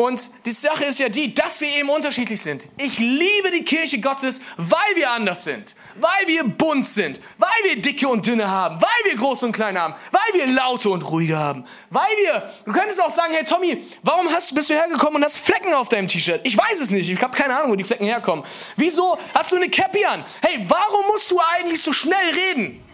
Und 0.00 0.20
die 0.46 0.52
Sache 0.52 0.84
ist 0.84 1.00
ja 1.00 1.08
die, 1.08 1.34
dass 1.34 1.60
wir 1.60 1.68
eben 1.70 1.90
unterschiedlich 1.90 2.40
sind. 2.40 2.68
Ich 2.76 2.98
liebe 2.98 3.50
die 3.52 3.64
Kirche 3.64 4.00
Gottes, 4.00 4.40
weil 4.56 4.94
wir 4.94 5.10
anders 5.10 5.42
sind 5.42 5.74
weil 6.00 6.26
wir 6.26 6.44
bunt 6.44 6.86
sind, 6.86 7.20
weil 7.38 7.48
wir 7.64 7.80
dicke 7.80 8.08
und 8.08 8.26
dünne 8.26 8.50
haben, 8.50 8.80
weil 8.80 9.10
wir 9.10 9.16
groß 9.16 9.44
und 9.44 9.52
klein 9.52 9.78
haben, 9.78 9.94
weil 10.10 10.40
wir 10.40 10.46
laute 10.46 10.90
und 10.90 11.02
ruhige 11.02 11.36
haben, 11.36 11.64
weil 11.90 12.08
wir, 12.22 12.50
du 12.64 12.72
könntest 12.72 13.02
auch 13.02 13.10
sagen, 13.10 13.32
hey 13.34 13.44
Tommy, 13.44 13.84
warum 14.02 14.28
hast, 14.30 14.54
bist 14.54 14.70
du 14.70 14.74
hergekommen 14.74 15.16
und 15.16 15.24
hast 15.24 15.38
Flecken 15.38 15.74
auf 15.74 15.88
deinem 15.88 16.08
T-Shirt? 16.08 16.40
Ich 16.44 16.56
weiß 16.56 16.80
es 16.80 16.90
nicht, 16.90 17.08
ich 17.10 17.20
habe 17.20 17.36
keine 17.36 17.56
Ahnung, 17.56 17.72
wo 17.72 17.76
die 17.76 17.84
Flecken 17.84 18.04
herkommen. 18.04 18.44
Wieso 18.76 19.18
hast 19.34 19.52
du 19.52 19.56
eine 19.56 19.68
Cappy 19.68 20.04
an? 20.04 20.24
Hey, 20.42 20.64
warum 20.68 21.06
musst 21.06 21.30
du 21.30 21.40
eigentlich 21.56 21.82
so 21.82 21.92
schnell 21.92 22.16
reden? 22.34 22.84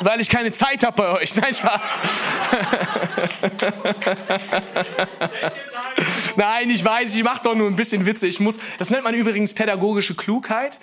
Weil 0.00 0.20
ich 0.20 0.28
keine 0.28 0.52
Zeit 0.52 0.82
habe 0.84 0.96
bei 0.96 1.08
euch. 1.20 1.34
Nein, 1.36 1.54
Spaß. 1.54 1.98
Nein, 6.36 6.70
ich 6.70 6.84
weiß, 6.84 7.14
ich 7.14 7.22
mache 7.22 7.42
doch 7.42 7.54
nur 7.54 7.68
ein 7.68 7.76
bisschen 7.76 8.04
Witze. 8.06 8.26
Ich 8.26 8.40
muss, 8.40 8.58
das 8.78 8.90
nennt 8.90 9.04
man 9.04 9.14
übrigens 9.14 9.54
pädagogische 9.54 10.14
Klugheit, 10.14 10.78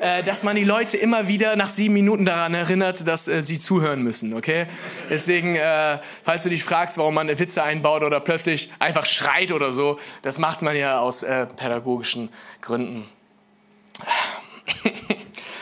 äh, 0.00 0.22
dass 0.22 0.44
man 0.44 0.56
die 0.56 0.64
Leute 0.64 0.96
immer 0.96 1.28
wieder 1.28 1.56
nach 1.56 1.68
sieben 1.68 1.94
Minuten 1.94 2.24
daran 2.24 2.54
erinnert, 2.54 3.06
dass 3.06 3.28
äh, 3.28 3.42
sie 3.42 3.58
zuhören 3.58 4.02
müssen, 4.02 4.34
okay? 4.34 4.66
Deswegen, 5.10 5.54
äh, 5.56 5.98
falls 6.24 6.42
du 6.42 6.50
dich 6.50 6.64
fragst, 6.64 6.98
warum 6.98 7.14
man 7.14 7.28
Witze 7.28 7.62
einbaut 7.62 8.02
oder 8.02 8.20
plötzlich 8.20 8.70
einfach 8.78 9.06
schreit 9.06 9.52
oder 9.52 9.72
so, 9.72 9.98
das 10.22 10.38
macht 10.38 10.62
man 10.62 10.76
ja 10.76 11.00
aus 11.00 11.22
äh, 11.22 11.46
pädagogischen 11.46 12.28
Gründen. 12.60 13.04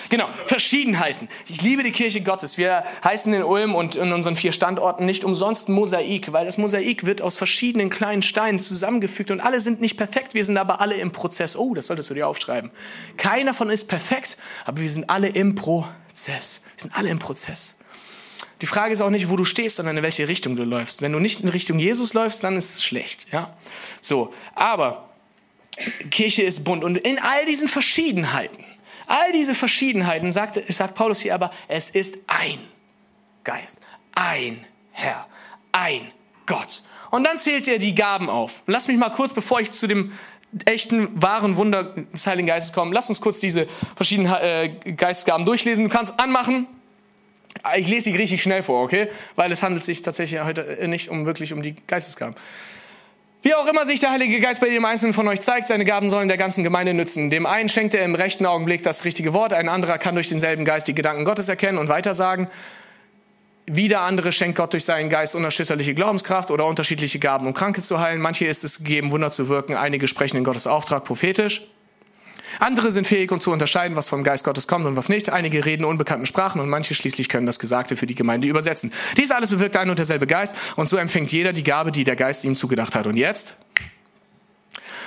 Genau, 0.08 0.28
Verschiedenheiten. 0.46 1.28
Ich 1.48 1.62
liebe 1.62 1.82
die 1.82 1.90
Kirche 1.90 2.20
Gottes. 2.20 2.58
Wir 2.58 2.84
heißen 3.02 3.32
in 3.32 3.42
Ulm 3.42 3.74
und 3.74 3.96
in 3.96 4.12
unseren 4.12 4.36
vier 4.36 4.52
Standorten 4.52 5.04
nicht 5.04 5.24
umsonst 5.24 5.68
Mosaik, 5.68 6.32
weil 6.32 6.44
das 6.44 6.58
Mosaik 6.58 7.04
wird 7.04 7.22
aus 7.22 7.36
verschiedenen 7.36 7.90
kleinen 7.90 8.22
Steinen 8.22 8.58
zusammengefügt 8.58 9.30
und 9.30 9.40
alle 9.40 9.60
sind 9.60 9.80
nicht 9.80 9.96
perfekt, 9.96 10.34
wir 10.34 10.44
sind 10.44 10.58
aber 10.58 10.80
alle 10.80 10.94
im 10.94 11.12
Prozess. 11.12 11.56
Oh, 11.56 11.74
das 11.74 11.86
solltest 11.86 12.10
du 12.10 12.14
dir 12.14 12.28
aufschreiben. 12.28 12.70
Keiner 13.16 13.54
von 13.54 13.70
ist 13.70 13.86
perfekt, 13.86 14.36
aber 14.64 14.80
wir 14.80 14.88
sind 14.88 15.10
alle 15.10 15.28
im 15.28 15.54
Prozess. 15.54 16.62
Wir 16.76 16.82
sind 16.82 16.96
alle 16.96 17.08
im 17.08 17.18
Prozess. 17.18 17.76
Die 18.62 18.66
Frage 18.66 18.94
ist 18.94 19.02
auch 19.02 19.10
nicht, 19.10 19.28
wo 19.28 19.36
du 19.36 19.44
stehst, 19.44 19.76
sondern 19.76 19.98
in 19.98 20.02
welche 20.02 20.28
Richtung 20.28 20.56
du 20.56 20.64
läufst. 20.64 21.02
Wenn 21.02 21.12
du 21.12 21.18
nicht 21.18 21.40
in 21.40 21.48
Richtung 21.48 21.78
Jesus 21.78 22.14
läufst, 22.14 22.42
dann 22.42 22.56
ist 22.56 22.76
es 22.76 22.84
schlecht, 22.84 23.26
ja? 23.32 23.54
So, 24.00 24.32
aber 24.54 25.10
Kirche 26.10 26.42
ist 26.42 26.64
bunt 26.64 26.84
und 26.84 26.96
in 26.96 27.18
all 27.18 27.44
diesen 27.44 27.68
Verschiedenheiten 27.68 28.64
All 29.06 29.32
diese 29.32 29.54
Verschiedenheiten 29.54 30.32
sagt, 30.32 30.60
sagt 30.72 30.94
Paulus 30.94 31.20
hier 31.20 31.34
aber, 31.34 31.50
es 31.68 31.90
ist 31.90 32.18
ein 32.26 32.58
Geist, 33.44 33.80
ein 34.14 34.64
Herr, 34.90 35.26
ein 35.72 36.12
Gott. 36.46 36.82
Und 37.10 37.24
dann 37.24 37.38
zählt 37.38 37.68
er 37.68 37.78
die 37.78 37.94
Gaben 37.94 38.28
auf. 38.28 38.62
Und 38.66 38.72
lass 38.72 38.88
mich 38.88 38.96
mal 38.96 39.10
kurz, 39.10 39.32
bevor 39.32 39.60
ich 39.60 39.70
zu 39.72 39.86
dem 39.86 40.12
echten, 40.64 41.20
wahren 41.20 41.56
Wunder 41.56 41.84
des 41.84 42.26
Heiligen 42.26 42.48
Geistes 42.48 42.72
komme, 42.72 42.94
lass 42.94 43.08
uns 43.08 43.20
kurz 43.20 43.40
diese 43.40 43.66
verschiedenen 43.94 44.32
äh, 44.40 44.68
Geistesgaben 44.96 45.44
durchlesen. 45.44 45.84
Du 45.84 45.90
kannst 45.90 46.18
anmachen. 46.18 46.66
Ich 47.76 47.88
lese 47.88 48.10
sie 48.10 48.16
richtig 48.16 48.42
schnell 48.42 48.62
vor, 48.62 48.82
okay? 48.82 49.08
Weil 49.34 49.50
es 49.50 49.62
handelt 49.62 49.84
sich 49.84 50.02
tatsächlich 50.02 50.42
heute 50.42 50.86
nicht 50.88 51.08
um 51.08 51.26
wirklich 51.26 51.52
um 51.52 51.62
die 51.62 51.74
Geistesgaben. 51.86 52.36
Wie 53.42 53.54
auch 53.54 53.66
immer 53.66 53.86
sich 53.86 54.00
der 54.00 54.10
Heilige 54.10 54.40
Geist 54.40 54.60
bei 54.60 54.68
jedem 54.68 54.84
Einzelnen 54.84 55.14
von 55.14 55.28
euch 55.28 55.40
zeigt, 55.40 55.68
seine 55.68 55.84
Gaben 55.84 56.10
sollen 56.10 56.28
der 56.28 56.36
ganzen 56.36 56.64
Gemeinde 56.64 56.94
nützen. 56.94 57.30
Dem 57.30 57.46
einen 57.46 57.68
schenkt 57.68 57.94
er 57.94 58.04
im 58.04 58.14
rechten 58.14 58.44
Augenblick 58.44 58.82
das 58.82 59.04
richtige 59.04 59.32
Wort, 59.34 59.52
ein 59.52 59.68
anderer 59.68 59.98
kann 59.98 60.14
durch 60.14 60.28
denselben 60.28 60.64
Geist 60.64 60.88
die 60.88 60.94
Gedanken 60.94 61.24
Gottes 61.24 61.48
erkennen 61.48 61.78
und 61.78 61.88
weitersagen. 61.88 62.48
Wieder 63.66 64.02
andere 64.02 64.32
schenkt 64.32 64.56
Gott 64.56 64.72
durch 64.72 64.84
seinen 64.84 65.10
Geist 65.10 65.34
unerschütterliche 65.34 65.94
Glaubenskraft 65.94 66.50
oder 66.50 66.66
unterschiedliche 66.66 67.18
Gaben, 67.18 67.46
um 67.46 67.54
Kranke 67.54 67.82
zu 67.82 68.00
heilen. 68.00 68.20
Manche 68.20 68.46
ist 68.46 68.62
es 68.64 68.78
gegeben, 68.78 69.10
Wunder 69.10 69.32
zu 69.32 69.48
wirken. 69.48 69.74
Einige 69.74 70.06
sprechen 70.06 70.36
in 70.36 70.44
Gottes 70.44 70.66
Auftrag 70.66 71.04
prophetisch. 71.04 71.66
Andere 72.58 72.92
sind 72.92 73.06
fähig, 73.06 73.32
um 73.32 73.40
zu 73.40 73.50
unterscheiden, 73.50 73.96
was 73.96 74.08
vom 74.08 74.24
Geist 74.24 74.44
Gottes 74.44 74.66
kommt 74.66 74.86
und 74.86 74.96
was 74.96 75.08
nicht. 75.08 75.30
Einige 75.30 75.64
reden 75.64 75.84
unbekannten 75.84 76.26
Sprachen 76.26 76.60
und 76.60 76.68
manche 76.68 76.94
schließlich 76.94 77.28
können 77.28 77.46
das 77.46 77.58
Gesagte 77.58 77.96
für 77.96 78.06
die 78.06 78.14
Gemeinde 78.14 78.48
übersetzen. 78.48 78.92
Dies 79.16 79.30
alles 79.30 79.50
bewirkt 79.50 79.76
ein 79.76 79.90
und 79.90 79.98
derselbe 79.98 80.26
Geist 80.26 80.54
und 80.76 80.88
so 80.88 80.96
empfängt 80.96 81.32
jeder 81.32 81.52
die 81.52 81.64
Gabe, 81.64 81.92
die 81.92 82.04
der 82.04 82.16
Geist 82.16 82.44
ihm 82.44 82.54
zugedacht 82.54 82.94
hat. 82.94 83.06
Und 83.06 83.16
jetzt? 83.16 83.56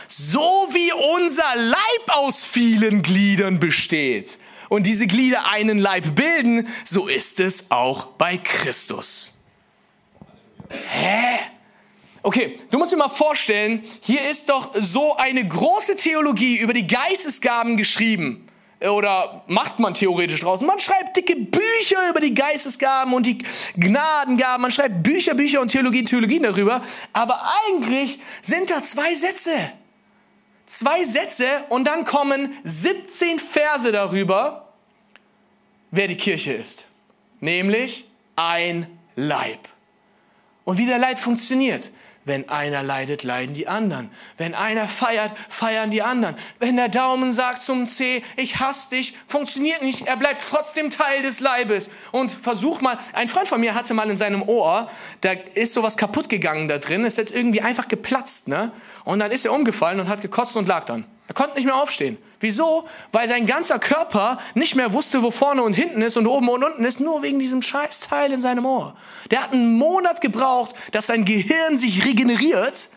So 0.07 0.39
wie 0.71 0.91
unser 1.21 1.55
Leib 1.55 2.17
aus 2.17 2.43
vielen 2.43 3.01
Gliedern 3.01 3.59
besteht 3.59 4.39
und 4.67 4.85
diese 4.85 5.07
Glieder 5.07 5.51
einen 5.51 5.77
Leib 5.77 6.15
bilden, 6.15 6.67
so 6.83 7.07
ist 7.07 7.39
es 7.39 7.69
auch 7.69 8.05
bei 8.05 8.37
Christus. 8.37 9.33
Hä? 10.69 11.39
Okay, 12.21 12.55
du 12.69 12.77
musst 12.77 12.91
dir 12.91 12.97
mal 12.97 13.09
vorstellen, 13.09 13.83
hier 14.01 14.29
ist 14.29 14.49
doch 14.49 14.71
so 14.75 15.15
eine 15.15 15.47
große 15.47 15.95
Theologie 15.95 16.57
über 16.57 16.73
die 16.73 16.87
Geistesgaben 16.87 17.77
geschrieben. 17.77 18.45
Oder 18.81 19.43
macht 19.47 19.79
man 19.79 19.93
theoretisch 19.93 20.39
draußen. 20.39 20.65
Man 20.65 20.79
schreibt 20.79 21.17
dicke 21.17 21.35
Bücher 21.35 22.09
über 22.09 22.21
die 22.21 22.33
Geistesgaben 22.33 23.13
und 23.13 23.25
die 23.25 23.39
Gnadengaben. 23.75 24.61
Man 24.61 24.71
schreibt 24.71 25.03
Bücher, 25.03 25.33
Bücher 25.33 25.59
und 25.59 25.69
Theologien, 25.69 26.05
Theologien 26.05 26.43
darüber. 26.43 26.81
Aber 27.11 27.41
eigentlich 27.65 28.19
sind 28.41 28.71
da 28.71 28.81
zwei 28.81 29.15
Sätze. 29.15 29.51
Zwei 30.65 31.03
Sätze 31.03 31.65
und 31.69 31.85
dann 31.85 32.05
kommen 32.05 32.57
17 32.63 33.39
Verse 33.39 33.91
darüber, 33.91 34.73
wer 35.91 36.07
die 36.07 36.17
Kirche 36.17 36.53
ist. 36.53 36.85
Nämlich 37.41 38.05
ein 38.35 38.87
Leib. 39.15 39.67
Und 40.63 40.77
wie 40.77 40.85
der 40.85 40.99
Leib 40.99 41.19
funktioniert. 41.19 41.91
Wenn 42.29 42.47
einer 42.47 42.83
leidet, 42.83 43.23
leiden 43.23 43.55
die 43.55 43.67
anderen. 43.67 44.11
Wenn 44.37 44.53
einer 44.53 44.87
feiert, 44.87 45.33
feiern 45.49 45.89
die 45.89 46.03
anderen. 46.03 46.35
Wenn 46.59 46.75
der 46.75 46.87
Daumen 46.87 47.33
sagt 47.33 47.63
zum 47.63 47.87
C, 47.87 48.21
ich 48.37 48.59
hasse 48.59 48.91
dich, 48.91 49.17
funktioniert 49.27 49.81
nicht. 49.81 50.05
Er 50.05 50.15
bleibt 50.15 50.43
trotzdem 50.47 50.91
Teil 50.91 51.23
des 51.23 51.39
Leibes. 51.39 51.89
Und 52.11 52.29
versuch 52.29 52.81
mal, 52.81 52.99
ein 53.13 53.29
Freund 53.29 53.47
von 53.47 53.59
mir 53.59 53.73
hatte 53.73 53.95
mal 53.95 54.07
in 54.11 54.15
seinem 54.15 54.43
Ohr, 54.43 54.91
da 55.21 55.31
ist 55.55 55.73
sowas 55.73 55.97
kaputt 55.97 56.29
gegangen 56.29 56.67
da 56.67 56.77
drin. 56.77 57.03
Es 57.03 57.17
ist 57.17 57.31
irgendwie 57.31 57.61
einfach 57.61 57.87
geplatzt, 57.87 58.47
ne? 58.47 58.71
Und 59.05 59.17
dann 59.17 59.31
ist 59.31 59.45
er 59.45 59.51
umgefallen 59.51 59.99
und 59.99 60.07
hat 60.07 60.21
gekotzt 60.21 60.55
und 60.55 60.67
lag 60.67 60.85
dann. 60.85 61.05
Er 61.27 61.33
konnte 61.33 61.55
nicht 61.55 61.65
mehr 61.65 61.77
aufstehen. 61.77 62.19
Wieso? 62.39 62.87
Weil 63.11 63.27
sein 63.27 63.45
ganzer 63.45 63.79
Körper 63.79 64.37
nicht 64.53 64.75
mehr 64.75 64.93
wusste, 64.93 65.21
wo 65.23 65.31
vorne 65.31 65.61
und 65.61 65.73
hinten 65.73 66.01
ist 66.01 66.15
und 66.15 66.25
oben 66.25 66.47
und 66.47 66.63
unten 66.63 66.85
ist, 66.85 66.99
nur 66.99 67.21
wegen 67.21 67.39
diesem 67.39 67.61
Scheißteil 67.61 68.31
in 68.31 68.39
seinem 68.39 68.65
Ohr. 68.65 68.95
Der 69.29 69.43
hat 69.43 69.53
einen 69.53 69.77
Monat 69.77 70.21
gebraucht, 70.21 70.73
dass 70.91 71.07
sein 71.07 71.25
Gehirn 71.25 71.77
sich 71.77 72.05
regeneriert, 72.05 72.89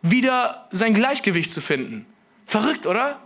wieder 0.00 0.68
sein 0.70 0.94
Gleichgewicht 0.94 1.52
zu 1.52 1.60
finden. 1.60 2.06
Verrückt, 2.46 2.86
oder? 2.86 3.18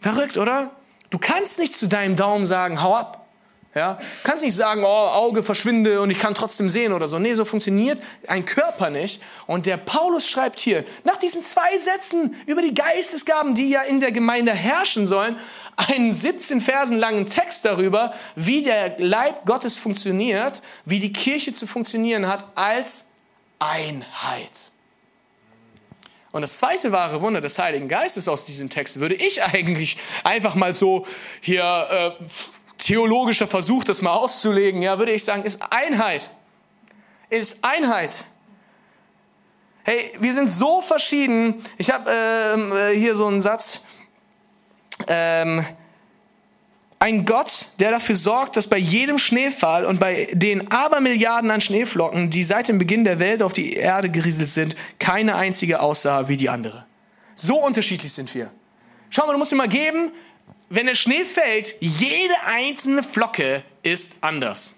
Verrückt, 0.00 0.36
oder? 0.36 0.70
Du 1.10 1.18
kannst 1.18 1.58
nicht 1.58 1.74
zu 1.74 1.88
deinem 1.88 2.16
Daumen 2.16 2.46
sagen, 2.46 2.82
hau 2.82 2.94
ab. 2.94 3.23
Ja, 3.74 3.98
kannst 4.22 4.44
nicht 4.44 4.54
sagen, 4.54 4.84
oh, 4.84 4.86
Auge 4.86 5.42
verschwinde 5.42 6.00
und 6.00 6.08
ich 6.10 6.20
kann 6.20 6.34
trotzdem 6.36 6.68
sehen 6.68 6.92
oder 6.92 7.08
so. 7.08 7.18
Nee, 7.18 7.34
so 7.34 7.44
funktioniert 7.44 8.00
ein 8.28 8.44
Körper 8.44 8.88
nicht. 8.88 9.20
Und 9.48 9.66
der 9.66 9.78
Paulus 9.78 10.28
schreibt 10.28 10.60
hier, 10.60 10.84
nach 11.02 11.16
diesen 11.16 11.42
zwei 11.42 11.76
Sätzen 11.78 12.36
über 12.46 12.62
die 12.62 12.72
Geistesgaben, 12.72 13.56
die 13.56 13.70
ja 13.70 13.82
in 13.82 13.98
der 13.98 14.12
Gemeinde 14.12 14.52
herrschen 14.52 15.06
sollen, 15.06 15.36
einen 15.76 16.12
17 16.12 16.60
Versen 16.60 16.98
langen 16.98 17.26
Text 17.26 17.64
darüber, 17.64 18.14
wie 18.36 18.62
der 18.62 18.94
Leib 18.98 19.44
Gottes 19.44 19.76
funktioniert, 19.76 20.62
wie 20.84 21.00
die 21.00 21.12
Kirche 21.12 21.52
zu 21.52 21.66
funktionieren 21.66 22.28
hat 22.28 22.44
als 22.54 23.06
Einheit. 23.58 24.70
Und 26.30 26.42
das 26.42 26.58
zweite 26.58 26.90
wahre 26.90 27.20
Wunder 27.20 27.40
des 27.40 27.58
Heiligen 27.60 27.88
Geistes 27.88 28.26
aus 28.28 28.44
diesem 28.44 28.68
Text 28.68 28.98
würde 28.98 29.14
ich 29.14 29.42
eigentlich 29.54 29.96
einfach 30.22 30.54
mal 30.54 30.72
so 30.72 31.06
hier 31.40 32.16
äh, 32.20 32.24
theologischer 32.84 33.46
Versuch, 33.46 33.84
das 33.84 34.02
mal 34.02 34.12
auszulegen, 34.12 34.82
ja, 34.82 34.98
würde 34.98 35.12
ich 35.12 35.24
sagen, 35.24 35.44
ist 35.44 35.62
Einheit. 35.70 36.30
Ist 37.30 37.64
Einheit. 37.64 38.26
Hey, 39.84 40.10
wir 40.18 40.32
sind 40.32 40.48
so 40.48 40.80
verschieden. 40.80 41.62
Ich 41.78 41.90
habe 41.90 42.10
ähm, 42.10 42.72
äh, 42.72 42.94
hier 42.94 43.16
so 43.16 43.26
einen 43.26 43.40
Satz. 43.40 43.82
Ähm, 45.08 45.64
ein 46.98 47.24
Gott, 47.24 47.66
der 47.80 47.90
dafür 47.90 48.16
sorgt, 48.16 48.56
dass 48.56 48.66
bei 48.66 48.78
jedem 48.78 49.18
Schneefall 49.18 49.84
und 49.84 50.00
bei 50.00 50.28
den 50.32 50.70
Abermilliarden 50.70 51.50
an 51.50 51.60
Schneeflocken, 51.60 52.30
die 52.30 52.42
seit 52.44 52.68
dem 52.68 52.78
Beginn 52.78 53.04
der 53.04 53.18
Welt 53.18 53.42
auf 53.42 53.52
die 53.52 53.74
Erde 53.74 54.10
gerieselt 54.10 54.48
sind, 54.48 54.76
keine 54.98 55.36
einzige 55.36 55.80
aussah 55.80 56.28
wie 56.28 56.36
die 56.36 56.48
andere. 56.48 56.86
So 57.34 57.56
unterschiedlich 57.56 58.12
sind 58.12 58.34
wir. 58.34 58.50
Schau 59.10 59.26
mal, 59.26 59.32
du 59.32 59.38
musst 59.38 59.52
dir 59.52 59.56
mal 59.56 59.68
geben, 59.68 60.12
wenn 60.68 60.86
der 60.86 60.94
Schnee 60.94 61.24
fällt, 61.24 61.74
jede 61.80 62.34
einzelne 62.46 63.02
Flocke 63.02 63.62
ist 63.82 64.16
anders. 64.20 64.72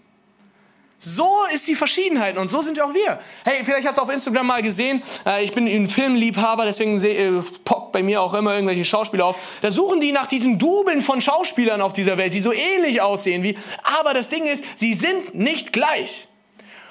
So 0.99 1.45
ist 1.55 1.69
die 1.69 1.75
Verschiedenheit 1.75 2.39
und 2.39 2.49
so 2.49 2.63
sind 2.63 2.81
auch 2.81 2.95
wir. 2.95 3.21
Hey, 3.45 3.63
vielleicht 3.65 3.87
hast 3.87 3.99
du 3.99 4.03
auf 4.03 4.09
Instagram 4.09 4.47
mal 4.47 4.63
gesehen, 4.63 5.03
äh, 5.27 5.45
ich 5.45 5.53
bin 5.53 5.67
ein 5.67 5.91
Filmliebhaber, 5.91 6.65
deswegen 6.65 7.03
äh, 7.05 7.43
poppt 7.65 7.93
bei 7.93 8.03
mir 8.03 8.23
auch 8.23 8.33
immer 8.33 8.55
irgendwelche 8.55 8.85
Schauspieler 8.85 9.27
auf. 9.27 9.37
Da 9.61 9.71
suchen 9.71 10.01
die 10.01 10.11
nach 10.11 10.27
diesen 10.27 10.59
Dubeln 10.59 11.03
von 11.03 11.21
Schauspielern 11.21 11.83
auf 11.83 11.93
dieser 11.93 12.17
Welt, 12.17 12.33
die 12.33 12.41
so 12.41 12.51
ähnlich 12.51 13.03
aussehen 13.03 13.43
wie. 13.43 13.59
Aber 13.83 14.15
das 14.15 14.31
Ding 14.31 14.47
ist, 14.47 14.65
sie 14.77 14.95
sind 14.95 15.35
nicht 15.35 15.75
gleich. 15.75 16.29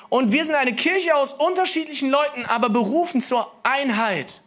Und 0.10 0.32
wir 0.32 0.46
sind 0.46 0.54
eine 0.54 0.76
Kirche 0.76 1.16
aus 1.16 1.34
unterschiedlichen 1.34 2.12
Leuten, 2.12 2.46
aber 2.46 2.70
berufen 2.70 3.22
zur 3.22 3.52
Einheit. 3.64 4.42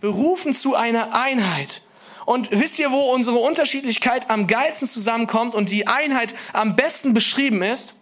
Berufen 0.00 0.54
zu 0.54 0.76
einer 0.76 1.14
Einheit. 1.14 1.82
Und 2.26 2.50
wisst 2.50 2.78
ihr, 2.78 2.90
wo 2.90 3.12
unsere 3.12 3.36
Unterschiedlichkeit 3.36 4.30
am 4.30 4.46
geilsten 4.46 4.88
zusammenkommt 4.88 5.54
und 5.54 5.70
die 5.70 5.86
Einheit 5.86 6.34
am 6.52 6.76
besten 6.76 7.14
beschrieben 7.14 7.62
ist? 7.62 7.96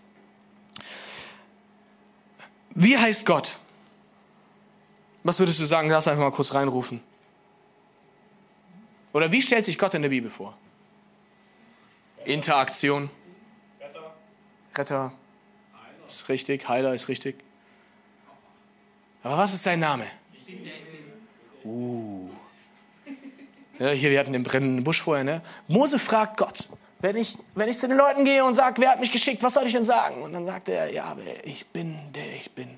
Wie 2.71 2.97
heißt 2.97 3.27
Gott? 3.27 3.59
Was 5.25 5.39
würdest 5.39 5.61
du 5.61 5.65
sagen? 5.65 5.89
Lass 5.89 6.09
einfach 6.09 6.23
mal 6.23 6.31
kurz 6.31 6.55
reinrufen. 6.55 7.01
Oder 9.13 9.31
wie 9.31 9.43
stellt 9.43 9.65
sich 9.65 9.79
Gott 9.79 9.95
in 9.95 10.03
der 10.03 10.09
Bibel 10.09 10.31
vor? 10.31 10.57
Interaktion. 12.25 13.11
Retter 14.75 15.13
ist 16.07 16.29
richtig, 16.29 16.69
Heiler 16.69 16.95
ist 16.95 17.09
richtig. 17.09 17.37
Aber 19.23 19.37
was 19.39 19.55
ist 19.55 19.63
sein 19.63 19.81
Name? 19.81 20.07
Uh. 21.65 22.22
Ja, 23.83 23.89
hier, 23.89 24.13
wir 24.13 24.21
hatten 24.21 24.33
den 24.33 24.45
brennenden 24.45 24.85
Busch 24.85 25.03
vorher. 25.03 25.25
Ne? 25.25 25.43
Mose 25.67 25.99
fragt 25.99 26.37
Gott, 26.37 26.69
wenn 27.01 27.17
ich, 27.17 27.37
wenn 27.57 27.69
ich 27.69 27.79
zu 27.79 27.89
den 27.89 27.97
Leuten 27.97 28.25
gehe 28.25 28.45
und 28.45 28.55
sage, 28.55 28.81
wer 28.81 28.91
hat 28.91 29.01
mich 29.01 29.11
geschickt, 29.11 29.43
was 29.43 29.55
soll 29.55 29.67
ich 29.67 29.73
denn 29.73 29.83
sagen? 29.83 30.23
Und 30.23 30.33
dann 30.33 30.47
sagt 30.47 30.69
er, 30.69 30.93
ja, 30.93 31.17
ich 31.43 31.67
bin 31.67 31.97
der 32.15 32.33
ich 32.37 32.53
bin. 32.53 32.69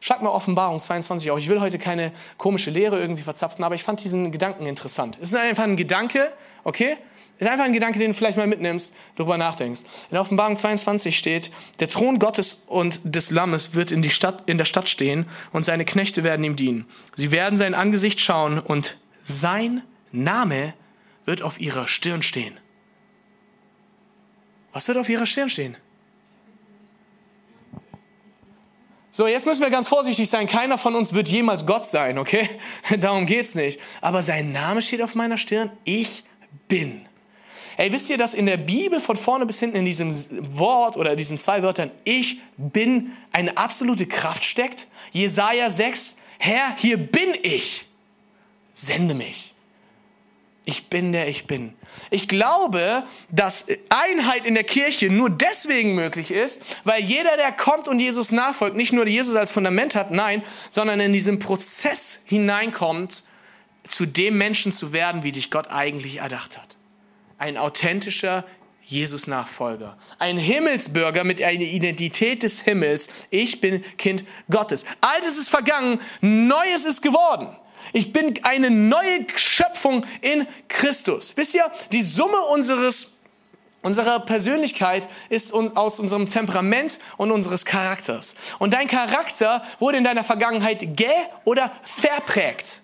Schlag 0.00 0.22
mal 0.22 0.30
Offenbarung 0.30 0.80
22 0.80 1.30
auf. 1.30 1.38
Ich 1.38 1.48
will 1.48 1.60
heute 1.60 1.78
keine 1.78 2.10
komische 2.36 2.72
Lehre 2.72 2.98
irgendwie 2.98 3.22
verzapfen, 3.22 3.62
aber 3.62 3.76
ich 3.76 3.84
fand 3.84 4.02
diesen 4.02 4.32
Gedanken 4.32 4.66
interessant. 4.66 5.18
Es 5.22 5.28
ist 5.28 5.38
einfach 5.38 5.62
ein 5.62 5.76
Gedanke, 5.76 6.32
okay? 6.64 6.96
Es 7.38 7.46
ist 7.46 7.52
einfach 7.52 7.66
ein 7.66 7.72
Gedanke, 7.72 8.00
den 8.00 8.10
du 8.10 8.14
vielleicht 8.14 8.36
mal 8.36 8.48
mitnimmst, 8.48 8.92
darüber 9.14 9.38
nachdenkst. 9.38 9.82
In 10.10 10.16
Offenbarung 10.16 10.56
22 10.56 11.16
steht, 11.16 11.52
der 11.78 11.88
Thron 11.88 12.18
Gottes 12.18 12.64
und 12.66 13.00
des 13.04 13.30
Lammes 13.30 13.74
wird 13.76 13.92
in, 13.92 14.02
die 14.02 14.10
Stadt, 14.10 14.42
in 14.46 14.58
der 14.58 14.64
Stadt 14.64 14.88
stehen 14.88 15.26
und 15.52 15.64
seine 15.64 15.84
Knechte 15.84 16.24
werden 16.24 16.44
ihm 16.44 16.56
dienen. 16.56 16.88
Sie 17.14 17.30
werden 17.30 17.56
sein 17.56 17.74
Angesicht 17.74 18.20
schauen 18.20 18.58
und 18.58 18.96
sein 19.22 19.82
Name 20.12 20.74
wird 21.24 21.42
auf 21.42 21.60
ihrer 21.60 21.88
Stirn 21.88 22.22
stehen. 22.22 22.58
Was 24.72 24.88
wird 24.88 24.98
auf 24.98 25.08
ihrer 25.08 25.26
Stirn 25.26 25.50
stehen? 25.50 25.76
So, 29.12 29.26
jetzt 29.26 29.44
müssen 29.44 29.62
wir 29.62 29.70
ganz 29.70 29.88
vorsichtig 29.88 30.30
sein. 30.30 30.46
Keiner 30.46 30.78
von 30.78 30.94
uns 30.94 31.12
wird 31.12 31.28
jemals 31.28 31.66
Gott 31.66 31.84
sein, 31.84 32.16
okay? 32.16 32.48
Darum 33.00 33.26
geht's 33.26 33.54
nicht. 33.54 33.80
Aber 34.00 34.22
sein 34.22 34.52
Name 34.52 34.80
steht 34.82 35.02
auf 35.02 35.16
meiner 35.16 35.36
Stirn. 35.36 35.72
Ich 35.84 36.22
bin. 36.68 37.06
Ey, 37.76 37.90
wisst 37.92 38.10
ihr, 38.10 38.18
dass 38.18 38.34
in 38.34 38.46
der 38.46 38.56
Bibel 38.56 39.00
von 39.00 39.16
vorne 39.16 39.46
bis 39.46 39.58
hinten 39.58 39.78
in 39.78 39.84
diesem 39.84 40.14
Wort 40.56 40.96
oder 40.96 41.16
diesen 41.16 41.38
zwei 41.38 41.62
Wörtern 41.62 41.90
ich 42.04 42.40
bin 42.56 43.16
eine 43.32 43.56
absolute 43.56 44.06
Kraft 44.06 44.44
steckt? 44.44 44.86
Jesaja 45.12 45.70
6, 45.70 46.16
Herr, 46.38 46.76
hier 46.76 46.96
bin 46.96 47.34
ich. 47.42 47.86
Sende 48.74 49.14
mich. 49.14 49.49
Ich 50.64 50.88
bin 50.88 51.12
der 51.12 51.28
ich 51.28 51.46
bin. 51.46 51.74
Ich 52.10 52.28
glaube, 52.28 53.04
dass 53.30 53.66
Einheit 53.88 54.44
in 54.44 54.54
der 54.54 54.64
Kirche 54.64 55.10
nur 55.10 55.30
deswegen 55.30 55.94
möglich 55.94 56.30
ist, 56.30 56.62
weil 56.84 57.02
jeder, 57.02 57.36
der 57.36 57.52
kommt 57.52 57.88
und 57.88 57.98
Jesus 57.98 58.30
nachfolgt, 58.30 58.76
nicht 58.76 58.92
nur 58.92 59.06
Jesus 59.06 59.36
als 59.36 59.52
Fundament 59.52 59.94
hat, 59.94 60.10
nein, 60.10 60.42
sondern 60.68 61.00
in 61.00 61.12
diesen 61.12 61.38
Prozess 61.38 62.22
hineinkommt, 62.26 63.24
zu 63.88 64.06
dem 64.06 64.36
Menschen 64.36 64.70
zu 64.70 64.92
werden, 64.92 65.22
wie 65.22 65.32
dich 65.32 65.50
Gott 65.50 65.68
eigentlich 65.68 66.18
erdacht 66.18 66.58
hat. 66.58 66.76
Ein 67.38 67.56
authentischer 67.56 68.44
Jesus-Nachfolger. 68.84 69.96
Ein 70.18 70.36
Himmelsbürger 70.36 71.24
mit 71.24 71.40
einer 71.40 71.62
Identität 71.62 72.42
des 72.42 72.60
Himmels. 72.60 73.08
Ich 73.30 73.60
bin 73.60 73.84
Kind 73.96 74.24
Gottes. 74.50 74.84
Altes 75.00 75.38
ist 75.38 75.48
vergangen, 75.48 76.00
Neues 76.20 76.84
ist 76.84 77.00
geworden. 77.00 77.56
Ich 77.92 78.12
bin 78.12 78.38
eine 78.42 78.70
neue 78.70 79.26
Schöpfung 79.36 80.06
in 80.20 80.46
Christus. 80.68 81.36
Wisst 81.36 81.54
ihr, 81.54 81.70
die 81.92 82.02
Summe 82.02 82.40
unseres 82.52 83.14
Unsere 83.82 84.20
Persönlichkeit 84.20 85.08
ist 85.30 85.54
aus 85.54 86.00
unserem 86.00 86.28
Temperament 86.28 86.98
und 87.16 87.30
unseres 87.30 87.64
Charakters. 87.64 88.36
Und 88.58 88.74
dein 88.74 88.88
Charakter 88.88 89.62
wurde 89.78 89.96
in 89.96 90.04
deiner 90.04 90.22
Vergangenheit 90.22 90.80
ge- 90.96 91.08
oder 91.46 91.72
verprägt 91.82 92.82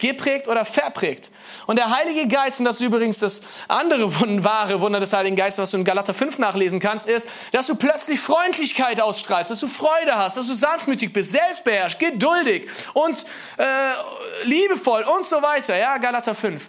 geprägt 0.00 0.48
oder 0.48 0.64
verprägt. 0.64 1.30
Und 1.66 1.76
der 1.76 1.90
Heilige 1.90 2.26
Geist, 2.26 2.58
und 2.58 2.64
das 2.64 2.76
ist 2.76 2.82
übrigens 2.82 3.20
das 3.20 3.42
andere 3.68 4.12
wahre 4.44 4.80
Wunder 4.80 5.00
des 5.00 5.12
Heiligen 5.12 5.36
Geistes, 5.36 5.62
was 5.62 5.70
du 5.70 5.78
in 5.78 5.84
Galater 5.84 6.14
5 6.14 6.38
nachlesen 6.38 6.80
kannst, 6.80 7.08
ist, 7.08 7.28
dass 7.52 7.66
du 7.66 7.74
plötzlich 7.76 8.20
Freundlichkeit 8.20 9.00
ausstrahlst, 9.00 9.50
dass 9.50 9.60
du 9.60 9.68
Freude 9.68 10.16
hast, 10.16 10.36
dass 10.36 10.48
du 10.48 10.54
sanftmütig 10.54 11.12
bist, 11.12 11.32
selbstbeherrscht, 11.32 11.98
geduldig 11.98 12.68
und 12.94 13.24
äh, 13.56 13.64
liebevoll 14.44 15.02
und 15.02 15.24
so 15.24 15.42
weiter. 15.42 15.76
Ja, 15.76 15.98
Galater 15.98 16.34
5 16.34 16.68